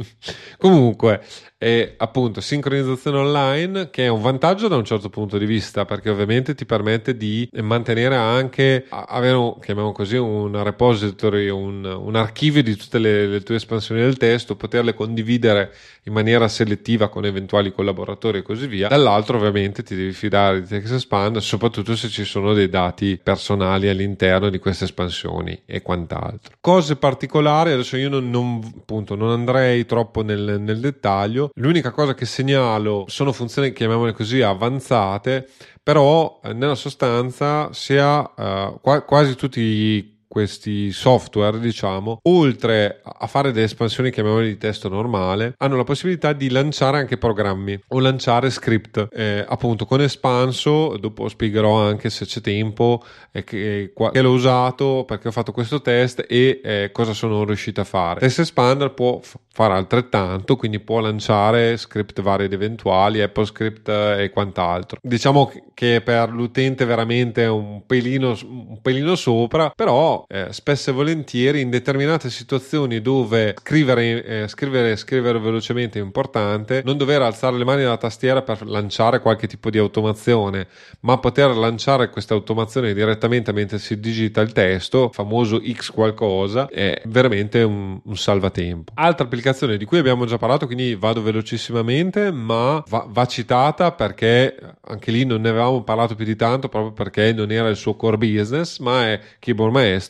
Comunque, 0.58 1.22
e 1.58 1.94
appunto 1.96 2.42
sincronizzazione 2.42 3.16
online 3.16 3.88
che 3.88 4.04
è 4.04 4.08
un 4.08 4.20
vantaggio 4.20 4.68
da 4.68 4.76
un 4.76 4.84
certo 4.84 5.08
punto 5.08 5.38
di 5.38 5.46
vista 5.46 5.86
perché 5.86 6.10
ovviamente 6.10 6.54
ti 6.54 6.66
permette 6.66 7.16
di 7.16 7.48
mantenere 7.62 8.14
anche 8.14 8.84
avere 8.90 9.36
un, 9.36 9.58
chiamiamo 9.58 9.92
così 9.92 10.16
un 10.16 10.62
repository 10.62 11.48
un, 11.48 11.82
un 11.84 12.14
archivio 12.14 12.62
di 12.62 12.76
tutte 12.76 12.98
le, 12.98 13.26
le, 13.26 13.40
tue 13.40 13.56
espansioni 13.56 14.02
del 14.02 14.18
testo 14.18 14.54
poterle 14.54 14.92
condividere 14.92 15.72
in 16.04 16.12
maniera 16.12 16.46
selettiva 16.46 17.08
con 17.08 17.24
eventuali 17.24 17.72
collaboratori 17.72 18.38
e 18.38 18.42
così 18.42 18.66
via. 18.66 18.88
Dall'altro 18.88 19.38
ovviamente 19.38 19.82
ti 19.82 19.96
devi 19.96 20.12
fidare 20.12 20.60
di 20.60 20.68
TextExpand 20.68 21.38
soprattutto 21.38 21.96
se 21.96 22.08
ci 22.08 22.24
sono 22.24 22.52
dei 22.52 22.68
dati 22.68 23.18
personali 23.20 23.88
all'interno 23.88 24.50
di 24.50 24.58
queste 24.58 24.84
espansioni 24.84 25.62
e 25.64 25.80
quant'altro. 25.82 26.56
Cose 26.60 26.96
particolari 26.96 27.72
adesso 27.72 27.96
io 27.96 28.10
non, 28.10 28.28
non, 28.28 28.60
appunto, 28.76 29.14
non 29.14 29.30
andrei 29.30 29.86
troppo 29.86 30.22
nel, 30.22 30.60
nel 30.60 30.80
dettaglio 30.80 31.45
L'unica 31.54 31.90
cosa 31.90 32.14
che 32.14 32.26
segnalo 32.26 33.04
sono 33.08 33.32
funzioni, 33.32 33.72
chiamiamole 33.72 34.12
così, 34.12 34.42
avanzate, 34.42 35.48
però 35.82 36.40
eh, 36.42 36.52
nella 36.52 36.74
sostanza 36.74 37.72
sia 37.72 38.18
uh, 38.20 38.80
qua- 38.80 39.02
quasi 39.02 39.34
tutti 39.36 40.15
questi 40.28 40.92
software, 40.92 41.58
diciamo, 41.58 42.20
oltre 42.22 43.00
a 43.02 43.26
fare 43.26 43.52
delle 43.52 43.66
espansioni, 43.66 44.10
chiamiamole 44.10 44.46
di 44.46 44.58
testo 44.58 44.88
normale, 44.88 45.54
hanno 45.58 45.76
la 45.76 45.84
possibilità 45.84 46.32
di 46.32 46.50
lanciare 46.50 46.98
anche 46.98 47.16
programmi 47.16 47.78
o 47.88 48.00
lanciare 48.00 48.50
script. 48.50 49.08
Eh, 49.12 49.44
appunto, 49.46 49.86
con 49.86 50.00
Espanso, 50.00 50.96
dopo 50.98 51.28
spiegherò 51.28 51.80
anche 51.80 52.10
se 52.10 52.24
c'è 52.24 52.40
tempo, 52.40 53.02
eh, 53.32 53.44
che, 53.44 53.92
che, 53.94 54.20
l'ho 54.20 54.30
usato, 54.30 55.04
perché 55.06 55.28
ho 55.28 55.32
fatto 55.32 55.52
questo 55.52 55.80
test 55.80 56.24
e 56.28 56.60
eh, 56.62 56.90
cosa 56.92 57.12
sono 57.12 57.44
riuscito 57.44 57.80
a 57.80 57.84
fare. 57.84 58.20
Test 58.20 58.40
Expander 58.40 58.92
può 58.92 59.20
f- 59.20 59.36
fare 59.52 59.74
altrettanto, 59.74 60.56
quindi 60.56 60.80
può 60.80 61.00
lanciare 61.00 61.76
script 61.76 62.20
vari 62.20 62.44
ed 62.44 62.52
eventuali, 62.52 63.22
Apple 63.22 63.46
Script 63.46 63.88
e 63.88 64.30
quant'altro. 64.32 64.98
Diciamo 65.02 65.50
che 65.72 66.00
per 66.02 66.30
l'utente 66.30 66.84
veramente 66.84 67.44
un 67.46 67.84
pelino, 67.86 68.36
un 68.44 68.80
pelino 68.82 69.14
sopra, 69.14 69.70
però 69.74 70.15
eh, 70.28 70.48
spesso 70.50 70.90
e 70.90 70.92
volentieri 70.92 71.60
in 71.60 71.70
determinate 71.70 72.30
situazioni 72.30 73.02
dove 73.02 73.54
scrivere, 73.58 74.24
eh, 74.24 74.48
scrivere, 74.48 74.96
scrivere 74.96 75.38
velocemente 75.38 75.98
è 75.98 76.02
importante, 76.02 76.82
non 76.84 76.96
dover 76.96 77.22
alzare 77.22 77.58
le 77.58 77.64
mani 77.64 77.82
dalla 77.82 77.96
tastiera 77.96 78.42
per 78.42 78.66
lanciare 78.66 79.20
qualche 79.20 79.46
tipo 79.46 79.70
di 79.70 79.78
automazione, 79.78 80.68
ma 81.00 81.18
poter 81.18 81.54
lanciare 81.56 82.10
questa 82.10 82.34
automazione 82.34 82.94
direttamente 82.94 83.52
mentre 83.52 83.78
si 83.78 83.98
digita 84.00 84.40
il 84.40 84.52
testo, 84.52 85.10
famoso 85.12 85.60
X 85.60 85.90
qualcosa, 85.90 86.68
è 86.68 87.02
veramente 87.06 87.62
un, 87.62 88.00
un 88.02 88.16
salvatempo. 88.16 88.92
Altra 88.94 89.24
applicazione 89.26 89.76
di 89.76 89.84
cui 89.84 89.98
abbiamo 89.98 90.24
già 90.26 90.38
parlato, 90.38 90.66
quindi 90.66 90.94
vado 90.94 91.22
velocissimamente, 91.22 92.30
ma 92.30 92.82
va, 92.88 93.06
va 93.08 93.26
citata 93.26 93.92
perché 93.92 94.56
anche 94.88 95.10
lì 95.10 95.24
non 95.24 95.40
ne 95.40 95.48
avevamo 95.48 95.82
parlato 95.82 96.14
più 96.14 96.24
di 96.24 96.36
tanto 96.36 96.68
proprio 96.68 96.92
perché 96.92 97.32
non 97.32 97.50
era 97.50 97.68
il 97.68 97.76
suo 97.76 97.94
core 97.94 98.16
business, 98.16 98.78
ma 98.78 99.06
è 99.06 99.20
Keyboard 99.38 99.72
Maestro. 99.72 100.05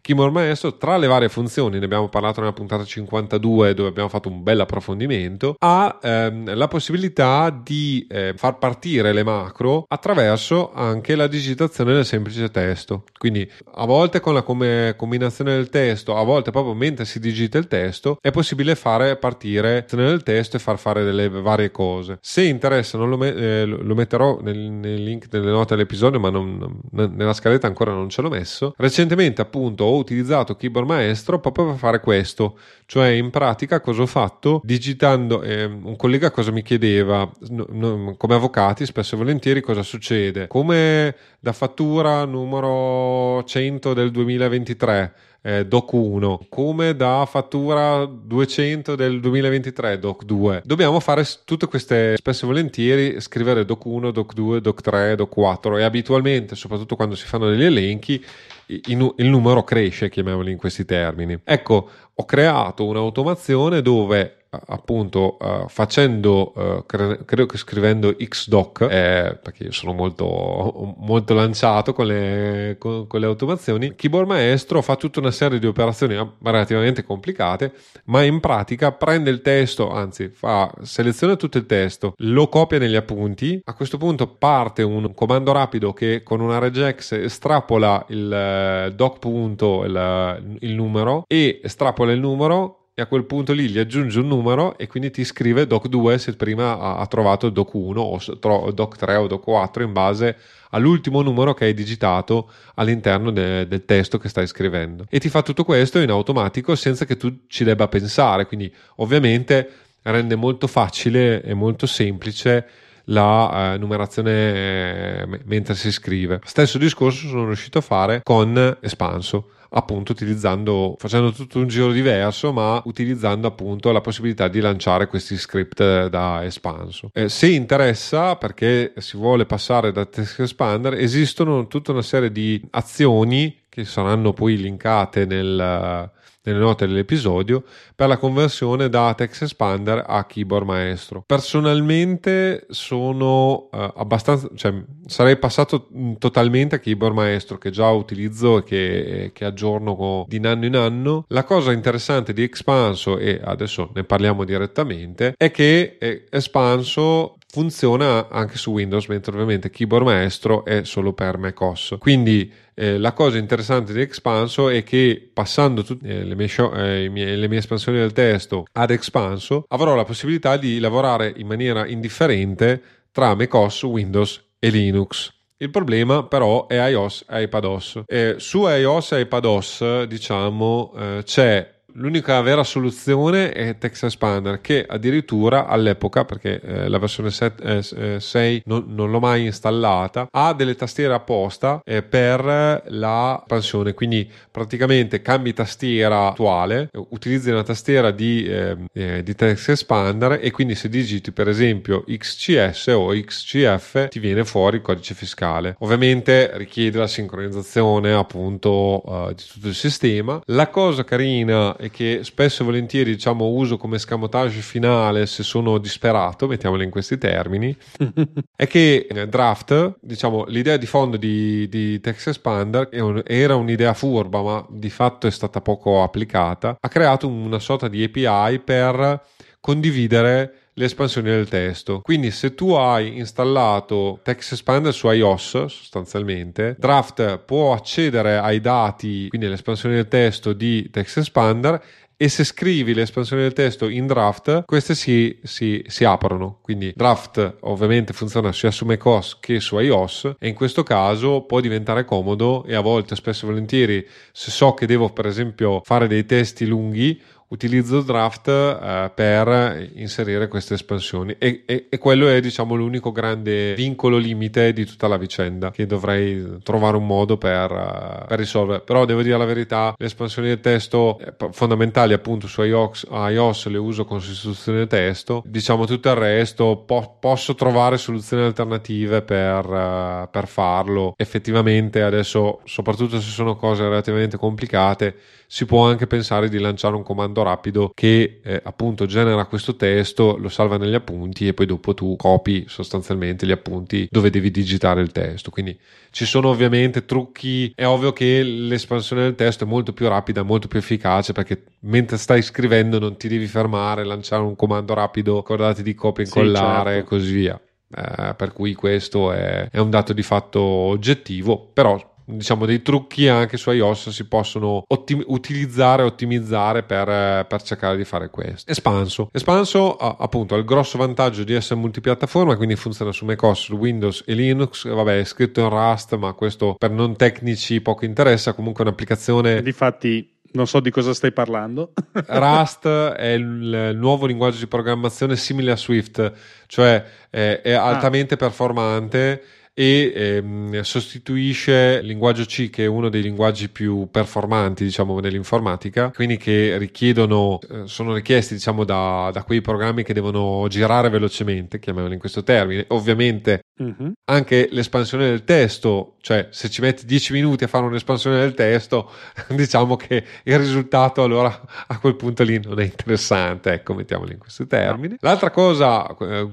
Keyboard 0.00 0.32
Maestro, 0.32 0.76
tra 0.76 0.96
le 0.96 1.06
varie 1.06 1.28
funzioni, 1.28 1.78
ne 1.78 1.84
abbiamo 1.84 2.08
parlato 2.08 2.40
nella 2.40 2.52
puntata 2.52 2.84
52 2.84 3.74
dove 3.74 3.88
abbiamo 3.88 4.08
fatto 4.08 4.28
un 4.28 4.42
bel 4.42 4.60
approfondimento, 4.60 5.56
ha 5.58 5.98
ehm, 6.02 6.54
la 6.54 6.68
possibilità 6.68 7.50
di 7.50 8.06
eh, 8.08 8.34
far 8.36 8.58
partire 8.58 9.12
le 9.12 9.22
macro 9.22 9.84
attraverso 9.88 10.72
anche 10.72 11.14
la 11.14 11.26
digitazione 11.26 11.94
del 11.94 12.04
semplice 12.04 12.50
testo. 12.50 13.04
Quindi 13.18 13.50
a 13.74 13.86
volte 13.86 14.20
con 14.20 14.34
la 14.34 14.42
come 14.42 14.94
combinazione 14.96 15.54
del 15.54 15.68
testo, 15.68 16.16
a 16.16 16.22
volte 16.22 16.50
proprio 16.50 16.74
mentre 16.74 17.04
si 17.04 17.18
digita 17.18 17.58
il 17.58 17.68
testo, 17.68 18.18
è 18.20 18.30
possibile 18.30 18.74
fare 18.74 19.16
partire 19.16 19.86
nel 19.92 20.22
testo 20.22 20.56
e 20.56 20.60
far 20.60 20.78
fare 20.78 21.04
delle 21.04 21.28
varie 21.28 21.70
cose. 21.70 22.18
Se 22.20 22.42
interessa, 22.42 22.98
non 22.98 23.08
lo, 23.08 23.16
me- 23.16 23.34
eh, 23.34 23.64
lo 23.64 23.94
metterò 23.94 24.40
nel, 24.42 24.58
nel, 24.58 25.02
link 25.02 25.28
delle 25.28 25.50
note 25.50 25.74
dell'episodio, 25.74 26.20
ma 26.20 26.30
non, 26.30 26.80
nella 26.90 27.32
scaletta 27.32 27.66
ancora 27.66 27.92
non 27.92 28.08
ce 28.08 28.22
l'ho 28.22 28.28
messo. 28.28 28.74
Recentemente, 28.76 29.31
appunto, 29.40 29.84
ho 29.84 29.96
utilizzato 29.96 30.56
Keyboard 30.56 30.86
Maestro 30.86 31.40
proprio 31.40 31.66
per 31.66 31.76
fare 31.76 32.00
questo, 32.00 32.58
cioè 32.86 33.08
in 33.08 33.30
pratica 33.30 33.80
cosa 33.80 34.02
ho 34.02 34.06
fatto? 34.06 34.60
Digitando, 34.62 35.42
eh, 35.42 35.64
un 35.64 35.96
collega 35.96 36.30
cosa 36.30 36.50
mi 36.50 36.62
chiedeva, 36.62 37.30
no, 37.48 37.66
no, 37.70 38.14
come 38.18 38.34
avvocati, 38.34 38.84
spesso 38.84 39.14
e 39.14 39.18
volentieri 39.18 39.60
cosa 39.60 39.82
succede? 39.82 40.46
Come 40.48 41.14
da 41.40 41.52
fattura 41.52 42.24
numero 42.24 43.42
100 43.44 43.94
del 43.94 44.10
2023 44.10 45.14
eh, 45.42 45.66
DOC 45.66 45.92
1 45.92 46.46
come 46.48 46.94
da 46.94 47.26
fattura 47.28 48.04
200 48.04 48.94
del 48.94 49.20
2023 49.20 49.98
DOC 49.98 50.24
2 50.24 50.62
dobbiamo 50.64 51.00
fare 51.00 51.24
tutte 51.44 51.66
queste 51.66 52.16
spesso 52.16 52.44
e 52.44 52.48
volentieri 52.48 53.20
scrivere 53.20 53.64
DOC 53.64 53.84
1 53.84 54.10
DOC 54.12 54.34
2 54.34 54.60
DOC 54.60 54.80
3 54.80 55.16
DOC 55.16 55.28
4 55.28 55.78
e 55.78 55.82
abitualmente 55.82 56.54
soprattutto 56.54 56.94
quando 56.94 57.16
si 57.16 57.26
fanno 57.26 57.50
degli 57.50 57.64
elenchi 57.64 58.24
il, 58.66 59.14
il 59.16 59.26
numero 59.26 59.64
cresce 59.64 60.08
chiamiamoli 60.08 60.50
in 60.50 60.56
questi 60.56 60.84
termini. 60.84 61.38
Ecco 61.44 61.88
ho 62.14 62.24
creato 62.24 62.84
un'automazione 62.86 63.82
dove 63.82 64.41
appunto 64.66 65.38
uh, 65.40 65.66
facendo 65.68 66.52
uh, 66.54 66.84
cre- 66.84 67.24
credo 67.24 67.46
che 67.46 67.56
scrivendo 67.56 68.14
xdoc 68.14 68.82
eh, 68.82 69.38
perché 69.42 69.64
io 69.64 69.72
sono 69.72 69.94
molto, 69.94 70.94
molto 70.98 71.32
lanciato 71.32 71.94
con 71.94 72.06
le, 72.06 72.76
con, 72.78 73.06
con 73.06 73.20
le, 73.20 73.26
automazioni 73.26 73.94
keyboard 73.94 74.28
maestro 74.28 74.82
fa 74.82 74.96
tutta 74.96 75.20
una 75.20 75.30
serie 75.30 75.58
di 75.58 75.66
operazioni 75.66 76.18
relativamente 76.42 77.02
complicate 77.02 77.72
ma 78.04 78.22
in 78.24 78.40
pratica 78.40 78.92
prende 78.92 79.30
il 79.30 79.40
testo 79.40 79.90
anzi 79.90 80.28
fa 80.28 80.70
seleziona 80.82 81.36
tutto 81.36 81.56
il 81.56 81.64
testo 81.64 82.12
lo 82.18 82.48
copia 82.48 82.78
negli 82.78 82.96
appunti 82.96 83.58
a 83.64 83.72
questo 83.72 83.96
punto 83.96 84.26
parte 84.26 84.82
un 84.82 85.14
comando 85.14 85.52
rapido 85.52 85.94
che 85.94 86.22
con 86.22 86.40
una 86.40 86.58
regex 86.58 87.12
estrapola 87.12 88.04
il 88.08 88.88
uh, 88.90 88.94
doc 88.94 89.18
punto 89.18 89.84
il, 89.84 90.58
il 90.60 90.74
numero 90.74 91.24
e 91.26 91.58
estrapola 91.62 92.12
il 92.12 92.20
numero 92.20 92.80
e 92.94 93.00
a 93.00 93.06
quel 93.06 93.24
punto 93.24 93.54
lì 93.54 93.68
gli 93.68 93.78
aggiunge 93.78 94.20
un 94.20 94.26
numero 94.26 94.76
e 94.76 94.86
quindi 94.86 95.10
ti 95.10 95.24
scrive 95.24 95.64
doc2 95.64 96.16
se 96.16 96.36
prima 96.36 96.78
ha, 96.78 96.98
ha 96.98 97.06
trovato 97.06 97.48
doc1 97.48 97.96
o 97.96 98.16
doc3 98.16 99.16
o 99.16 99.26
doc4 99.26 99.82
in 99.82 99.92
base 99.92 100.36
all'ultimo 100.70 101.22
numero 101.22 101.54
che 101.54 101.64
hai 101.64 101.74
digitato 101.74 102.50
all'interno 102.74 103.30
de, 103.30 103.66
del 103.66 103.86
testo 103.86 104.18
che 104.18 104.28
stai 104.28 104.46
scrivendo. 104.46 105.06
E 105.08 105.18
ti 105.20 105.30
fa 105.30 105.40
tutto 105.40 105.64
questo 105.64 106.00
in 106.00 106.10
automatico 106.10 106.74
senza 106.74 107.06
che 107.06 107.16
tu 107.16 107.44
ci 107.46 107.64
debba 107.64 107.88
pensare. 107.88 108.46
Quindi 108.46 108.72
ovviamente 108.96 109.70
rende 110.02 110.36
molto 110.36 110.66
facile 110.66 111.42
e 111.42 111.54
molto 111.54 111.86
semplice 111.86 112.66
la 113.04 113.74
eh, 113.74 113.78
numerazione 113.78 114.30
eh, 114.32 115.40
mentre 115.44 115.74
si 115.74 115.90
scrive. 115.90 116.40
Stesso 116.44 116.78
discorso 116.78 117.28
sono 117.28 117.46
riuscito 117.46 117.78
a 117.78 117.82
fare 117.82 118.20
con 118.22 118.76
Espanso 118.80 119.48
appunto 119.74 120.12
utilizzando, 120.12 120.96
facendo 120.98 121.32
tutto 121.32 121.58
un 121.58 121.66
giro 121.68 121.92
diverso, 121.92 122.52
ma 122.52 122.80
utilizzando 122.84 123.46
appunto 123.46 123.90
la 123.90 124.00
possibilità 124.00 124.48
di 124.48 124.60
lanciare 124.60 125.06
questi 125.06 125.36
script 125.36 126.08
da 126.08 126.44
espanso. 126.44 127.10
Eh, 127.12 127.28
se 127.28 127.48
interessa, 127.48 128.36
perché 128.36 128.92
si 128.98 129.16
vuole 129.16 129.46
passare 129.46 129.92
da 129.92 130.04
Text 130.04 130.40
Expander, 130.40 130.94
esistono 130.94 131.66
tutta 131.68 131.92
una 131.92 132.02
serie 132.02 132.30
di 132.30 132.62
azioni 132.70 133.60
che 133.68 133.84
saranno 133.84 134.32
poi 134.32 134.58
linkate 134.58 135.24
nel 135.24 136.10
nelle 136.44 136.58
note 136.58 136.86
dell'episodio 136.86 137.62
per 137.94 138.08
la 138.08 138.16
conversione 138.16 138.88
da 138.88 139.14
Text 139.14 139.42
Expander 139.42 140.04
a 140.06 140.24
Keyboard 140.24 140.66
Maestro. 140.66 141.22
Personalmente 141.26 142.66
sono 142.70 143.68
uh, 143.70 143.92
abbastanza, 143.96 144.48
cioè 144.54 144.74
sarei 145.06 145.36
passato 145.38 145.88
mm, 145.94 146.14
totalmente 146.14 146.76
a 146.76 146.78
Keyboard 146.78 147.14
Maestro 147.14 147.58
che 147.58 147.70
già 147.70 147.90
utilizzo 147.90 148.58
e 148.58 148.64
che, 148.64 149.30
che 149.32 149.44
aggiorno 149.44 150.24
di 150.26 150.40
anno 150.42 150.66
in 150.66 150.76
anno. 150.76 151.24
La 151.28 151.44
cosa 151.44 151.72
interessante 151.72 152.32
di 152.32 152.42
Expanso, 152.42 153.18
e 153.18 153.40
adesso 153.42 153.90
ne 153.94 154.04
parliamo 154.04 154.44
direttamente, 154.44 155.34
è 155.36 155.50
che 155.50 155.96
eh, 155.98 156.24
Espanso 156.30 157.36
funziona 157.52 158.30
anche 158.30 158.56
su 158.56 158.70
Windows, 158.70 159.08
mentre 159.08 159.30
ovviamente 159.30 159.68
Keyboard 159.68 160.06
Maestro 160.06 160.64
è 160.64 160.84
solo 160.84 161.12
per 161.12 161.36
macOS. 161.36 161.96
Quindi 161.98 162.50
eh, 162.72 162.96
la 162.96 163.12
cosa 163.12 163.36
interessante 163.36 163.92
di 163.92 164.00
Expanso 164.00 164.70
è 164.70 164.82
che 164.82 165.30
passando 165.30 165.84
tutte 165.84 166.08
eh, 166.08 166.24
le, 166.24 166.34
eh, 166.34 167.36
le 167.36 167.48
mie 167.48 167.58
espansioni 167.58 167.98
del 167.98 168.14
testo 168.14 168.64
ad 168.72 168.90
Expanso 168.90 169.66
avrò 169.68 169.94
la 169.94 170.04
possibilità 170.04 170.56
di 170.56 170.78
lavorare 170.78 171.30
in 171.36 171.46
maniera 171.46 171.86
indifferente 171.86 172.82
tra 173.12 173.34
macOS, 173.34 173.82
Windows 173.82 174.42
e 174.58 174.70
Linux. 174.70 175.30
Il 175.58 175.70
problema 175.70 176.24
però 176.24 176.66
è 176.66 176.82
iOS 176.88 177.26
e 177.28 177.42
iPadOS. 177.42 178.04
Eh, 178.06 178.36
su 178.38 178.66
iOS 178.66 179.12
e 179.12 179.20
iPadOS 179.20 180.04
diciamo 180.04 180.92
eh, 180.96 181.20
c'è 181.22 181.71
L'unica 181.94 182.40
vera 182.40 182.64
soluzione 182.64 183.52
è 183.52 183.76
Text 183.76 184.04
Expander 184.04 184.62
che 184.62 184.84
addirittura 184.88 185.66
all'epoca, 185.66 186.24
perché 186.24 186.60
eh, 186.60 186.88
la 186.88 186.98
versione 186.98 187.30
7, 187.30 187.82
eh, 188.16 188.20
6 188.20 188.56
eh, 188.56 188.62
non, 188.64 188.84
non, 188.88 189.10
l'ho 189.10 189.20
mai 189.20 189.44
installata, 189.44 190.28
ha 190.30 190.54
delle 190.54 190.74
tastiere 190.74 191.12
apposta 191.12 191.82
eh, 191.84 192.02
per 192.02 192.82
l'espansione, 192.88 193.92
quindi 193.92 194.28
praticamente 194.50 195.20
cambi 195.20 195.52
tastiera 195.52 196.28
attuale, 196.28 196.88
utilizzi 197.10 197.50
una 197.50 197.62
tastiera 197.62 198.10
di, 198.10 198.46
ehm, 198.46 198.86
eh, 198.94 199.22
di 199.22 199.34
Text 199.34 199.68
Expander 199.68 200.38
e 200.40 200.50
quindi 200.50 200.74
se 200.74 200.88
digiti 200.88 201.30
per 201.30 201.48
esempio 201.48 202.04
XCS 202.06 202.86
o 202.88 203.08
XCF 203.08 204.08
ti 204.08 204.18
viene 204.18 204.44
fuori 204.44 204.76
il 204.76 204.82
codice 204.82 205.14
fiscale. 205.14 205.76
Ovviamente 205.80 206.50
richiede 206.54 206.98
la 206.98 207.06
sincronizzazione 207.06 208.12
appunto 208.14 209.30
di 209.36 209.42
tutto 209.52 209.68
il 209.68 209.74
sistema. 209.74 210.40
La 210.46 210.68
cosa 210.68 211.04
carina 211.04 211.76
e 211.82 211.90
che 211.90 212.20
spesso 212.22 212.62
e 212.62 212.64
volentieri 212.64 213.10
diciamo 213.10 213.46
uso 213.46 213.76
come 213.76 213.98
scamotage 213.98 214.60
finale 214.60 215.26
se 215.26 215.42
sono 215.42 215.78
disperato, 215.78 216.46
mettiamolo 216.46 216.84
in 216.84 216.90
questi 216.90 217.18
termini, 217.18 217.76
è 218.54 218.68
che 218.68 219.08
Draft, 219.28 219.96
diciamo 220.00 220.44
l'idea 220.46 220.76
di 220.76 220.86
fondo 220.86 221.16
di, 221.16 221.68
di 221.68 221.98
Text 221.98 222.28
Expander 222.28 222.88
era 223.26 223.56
un'idea 223.56 223.94
furba 223.94 224.42
ma 224.42 224.64
di 224.70 224.90
fatto 224.90 225.26
è 225.26 225.30
stata 225.32 225.60
poco 225.60 226.04
applicata, 226.04 226.76
ha 226.78 226.88
creato 226.88 227.26
una 227.26 227.58
sorta 227.58 227.88
di 227.88 228.04
API 228.04 228.60
per 228.60 229.20
condividere 229.58 230.61
le 230.74 230.84
espansioni 230.84 231.28
del 231.28 231.48
testo. 231.48 232.00
Quindi 232.00 232.30
se 232.30 232.54
tu 232.54 232.72
hai 232.72 233.18
installato 233.18 234.20
Text 234.22 234.52
Expander 234.52 234.92
su 234.92 235.08
iOS 235.10 235.66
sostanzialmente, 235.66 236.76
Draft 236.78 237.38
può 237.38 237.72
accedere 237.74 238.38
ai 238.38 238.60
dati, 238.60 239.28
quindi 239.28 239.46
alle 239.46 239.56
espansioni 239.56 239.94
del 239.94 240.08
testo 240.08 240.52
di 240.52 240.88
Text 240.90 241.18
Expander 241.18 241.82
e 242.22 242.28
se 242.28 242.44
scrivi 242.44 242.94
le 242.94 243.02
espansioni 243.02 243.42
del 243.42 243.52
testo 243.52 243.88
in 243.88 244.06
draft, 244.06 244.64
queste 244.64 244.94
si, 244.94 245.40
si, 245.42 245.82
si, 245.88 246.04
aprono. 246.04 246.60
Quindi 246.62 246.92
draft 246.94 247.56
ovviamente 247.62 248.12
funziona 248.12 248.52
sia 248.52 248.70
su 248.70 248.84
macOS 248.84 249.38
che 249.40 249.58
su 249.58 249.76
iOS 249.76 250.36
e 250.38 250.46
in 250.46 250.54
questo 250.54 250.84
caso 250.84 251.42
può 251.42 251.58
diventare 251.58 252.04
comodo 252.04 252.64
e 252.64 252.76
a 252.76 252.80
volte 252.80 253.16
spesso 253.16 253.44
e 253.44 253.48
volentieri 253.48 254.06
se 254.30 254.52
so 254.52 254.72
che 254.74 254.86
devo 254.86 255.08
per 255.08 255.26
esempio 255.26 255.80
fare 255.82 256.06
dei 256.06 256.24
testi 256.24 256.64
lunghi 256.64 257.20
utilizzo 257.52 258.00
Draft 258.00 258.48
eh, 258.48 259.10
per 259.14 259.90
inserire 259.94 260.48
queste 260.48 260.74
espansioni. 260.74 261.36
E, 261.38 261.62
e, 261.66 261.86
e, 261.88 261.98
quello 261.98 262.28
è 262.28 262.40
diciamo 262.40 262.74
l'unico 262.74 263.12
grande 263.12 263.74
vincolo 263.74 264.16
limite 264.16 264.72
di 264.72 264.86
tutta 264.86 265.06
la 265.06 265.18
vicenda 265.18 265.70
che 265.70 265.86
dovrei 265.86 266.58
trovare 266.62 266.96
un 266.96 267.06
modo 267.06 267.36
per, 267.36 267.70
uh, 267.70 268.26
per 268.26 268.38
risolvere. 268.38 268.80
Però 268.80 269.04
devo 269.04 269.22
dire 269.22 269.36
la 269.36 269.44
verità 269.44 269.94
le 269.96 270.06
espansioni 270.06 270.48
del 270.48 270.60
testo 270.60 271.18
eh, 271.18 271.34
fondamentali 271.50 272.14
appunto 272.14 272.46
su 272.46 272.62
iOS, 272.62 273.06
iOS 273.10 273.66
le 273.66 273.78
uso 273.78 274.04
con 274.04 274.20
sostituzione 274.20 274.86
testo. 274.86 275.42
Diciamo 275.44 275.84
tutto 275.84 276.08
il 276.08 276.16
resto 276.16 276.82
po- 276.86 277.18
posso 277.20 277.54
trovare 277.54 277.98
soluzioni 277.98 278.44
alternative 278.44 279.20
per, 279.22 279.66
uh, 279.66 280.28
per 280.30 280.46
farlo. 280.46 281.12
Effettivamente 281.16 282.02
adesso 282.02 282.60
soprattutto 282.64 283.20
se 283.20 283.30
sono 283.30 283.56
cose 283.56 283.82
relativamente 283.82 284.38
complicate 284.38 285.16
si 285.52 285.66
può 285.66 285.86
anche 285.86 286.06
pensare 286.06 286.48
di 286.48 286.58
lanciare 286.58 286.96
un 286.96 287.02
comando 287.02 287.41
rapido 287.42 287.92
che 287.94 288.40
eh, 288.42 288.60
appunto 288.64 289.06
genera 289.06 289.44
questo 289.46 289.76
testo, 289.76 290.36
lo 290.36 290.48
salva 290.48 290.76
negli 290.76 290.94
appunti 290.94 291.46
e 291.46 291.54
poi 291.54 291.66
dopo 291.66 291.94
tu 291.94 292.16
copi 292.16 292.64
sostanzialmente 292.68 293.46
gli 293.46 293.52
appunti 293.52 294.08
dove 294.10 294.30
devi 294.30 294.50
digitare 294.50 295.00
il 295.00 295.12
testo. 295.12 295.50
Quindi 295.50 295.78
ci 296.10 296.24
sono 296.24 296.48
ovviamente 296.48 297.04
trucchi, 297.04 297.72
è 297.74 297.86
ovvio 297.86 298.12
che 298.12 298.42
l'espansione 298.42 299.22
del 299.22 299.34
testo 299.34 299.64
è 299.64 299.66
molto 299.66 299.92
più 299.92 300.08
rapida, 300.08 300.42
molto 300.42 300.68
più 300.68 300.78
efficace 300.78 301.32
perché 301.32 301.62
mentre 301.80 302.16
stai 302.16 302.42
scrivendo 302.42 302.98
non 302.98 303.16
ti 303.16 303.28
devi 303.28 303.46
fermare, 303.46 304.04
lanciare 304.04 304.42
un 304.42 304.56
comando 304.56 304.94
rapido, 304.94 305.36
ricordati 305.36 305.82
di 305.82 305.94
copia 305.94 306.24
e 306.24 306.26
incollare 306.26 306.90
sì, 306.90 306.96
certo. 306.96 307.14
e 307.14 307.18
così 307.18 307.32
via. 307.32 307.60
Eh, 307.94 308.34
per 308.34 308.52
cui 308.52 308.72
questo 308.72 309.32
è, 309.32 309.68
è 309.70 309.78
un 309.78 309.90
dato 309.90 310.14
di 310.14 310.22
fatto 310.22 310.60
oggettivo, 310.60 311.70
però 311.72 312.11
diciamo 312.24 312.66
dei 312.66 312.82
trucchi 312.82 313.28
anche 313.28 313.56
su 313.56 313.70
iOS 313.70 314.10
si 314.10 314.26
possono 314.26 314.84
ottim- 314.86 315.24
utilizzare 315.26 316.02
e 316.02 316.06
ottimizzare 316.06 316.82
per, 316.82 317.46
per, 317.46 317.62
cercare 317.62 317.96
di 317.96 318.04
fare 318.04 318.30
questo 318.30 318.70
espanso 318.70 319.28
espanso 319.32 319.96
appunto 319.96 320.54
ha 320.54 320.58
il 320.58 320.64
grosso 320.64 320.98
vantaggio 320.98 321.44
di 321.44 321.54
essere 321.54 321.80
multipiattaforma 321.80 322.56
quindi 322.56 322.76
funziona 322.76 323.12
su 323.12 323.24
macOS 323.24 323.60
su 323.60 323.74
Windows 323.76 324.22
e 324.26 324.34
Linux 324.34 324.88
vabbè 324.88 325.20
è 325.20 325.24
scritto 325.24 325.60
in 325.60 325.68
Rust 325.68 326.16
ma 326.16 326.32
questo 326.32 326.74
per 326.78 326.90
non 326.90 327.16
tecnici 327.16 327.80
poco 327.80 328.04
interessa 328.04 328.52
comunque 328.52 328.84
è 328.84 328.86
un'applicazione 328.86 329.62
difatti 329.62 330.32
non 330.52 330.66
so 330.66 330.80
di 330.80 330.90
cosa 330.90 331.14
stai 331.14 331.32
parlando. 331.32 331.92
Rust 332.26 332.86
è 332.86 333.28
il 333.28 333.92
nuovo 333.94 334.26
linguaggio 334.26 334.58
di 334.58 334.66
programmazione 334.66 335.36
simile 335.36 335.72
a 335.72 335.76
Swift, 335.76 336.32
cioè 336.66 337.02
è, 337.30 337.60
è 337.62 337.72
ah. 337.72 337.84
altamente 337.84 338.34
ah. 338.34 338.36
performante 338.36 339.42
e 339.74 340.12
ehm, 340.14 340.82
sostituisce 340.82 342.00
il 342.02 342.06
linguaggio 342.06 342.44
C 342.44 342.68
che 342.68 342.84
è 342.84 342.86
uno 342.86 343.08
dei 343.08 343.22
linguaggi 343.22 343.70
più 343.70 344.06
performanti 344.10 344.84
diciamo 344.84 345.18
nell'informatica 345.18 346.10
quindi 346.10 346.36
che 346.36 346.76
richiedono 346.76 347.58
eh, 347.70 347.86
sono 347.86 348.12
richiesti 348.12 348.52
diciamo 348.52 348.84
da, 348.84 349.30
da, 349.32 349.44
quei 349.44 349.62
programmi 349.62 350.02
che 350.02 350.12
devono 350.12 350.66
girare 350.68 351.08
velocemente 351.08 351.78
chiamiamoli 351.78 352.12
in 352.12 352.20
questo 352.20 352.42
termine 352.42 352.84
ovviamente 352.88 353.62
uh-huh. 353.78 354.12
anche 354.26 354.68
l'espansione 354.70 355.24
del 355.24 355.44
testo 355.44 356.16
cioè 356.20 356.48
se 356.50 356.68
ci 356.68 356.82
metti 356.82 357.06
10 357.06 357.32
minuti 357.32 357.64
a 357.64 357.68
fare 357.68 357.86
un'espansione 357.86 358.38
del 358.40 358.52
testo 358.52 359.10
diciamo 359.48 359.96
che 359.96 360.22
il 360.42 360.58
risultato 360.58 361.22
allora 361.22 361.62
a 361.86 361.98
quel 361.98 362.16
punto 362.16 362.42
lì 362.42 362.60
non 362.62 362.78
è 362.78 362.84
interessante 362.84 363.72
ecco 363.72 363.94
mettiamolo 363.94 364.32
in 364.32 364.38
questi 364.38 364.66
termini 364.66 365.14
no. 365.14 365.18
l'altra 365.20 365.50
cosa 365.50 366.06
eh, 366.20 366.46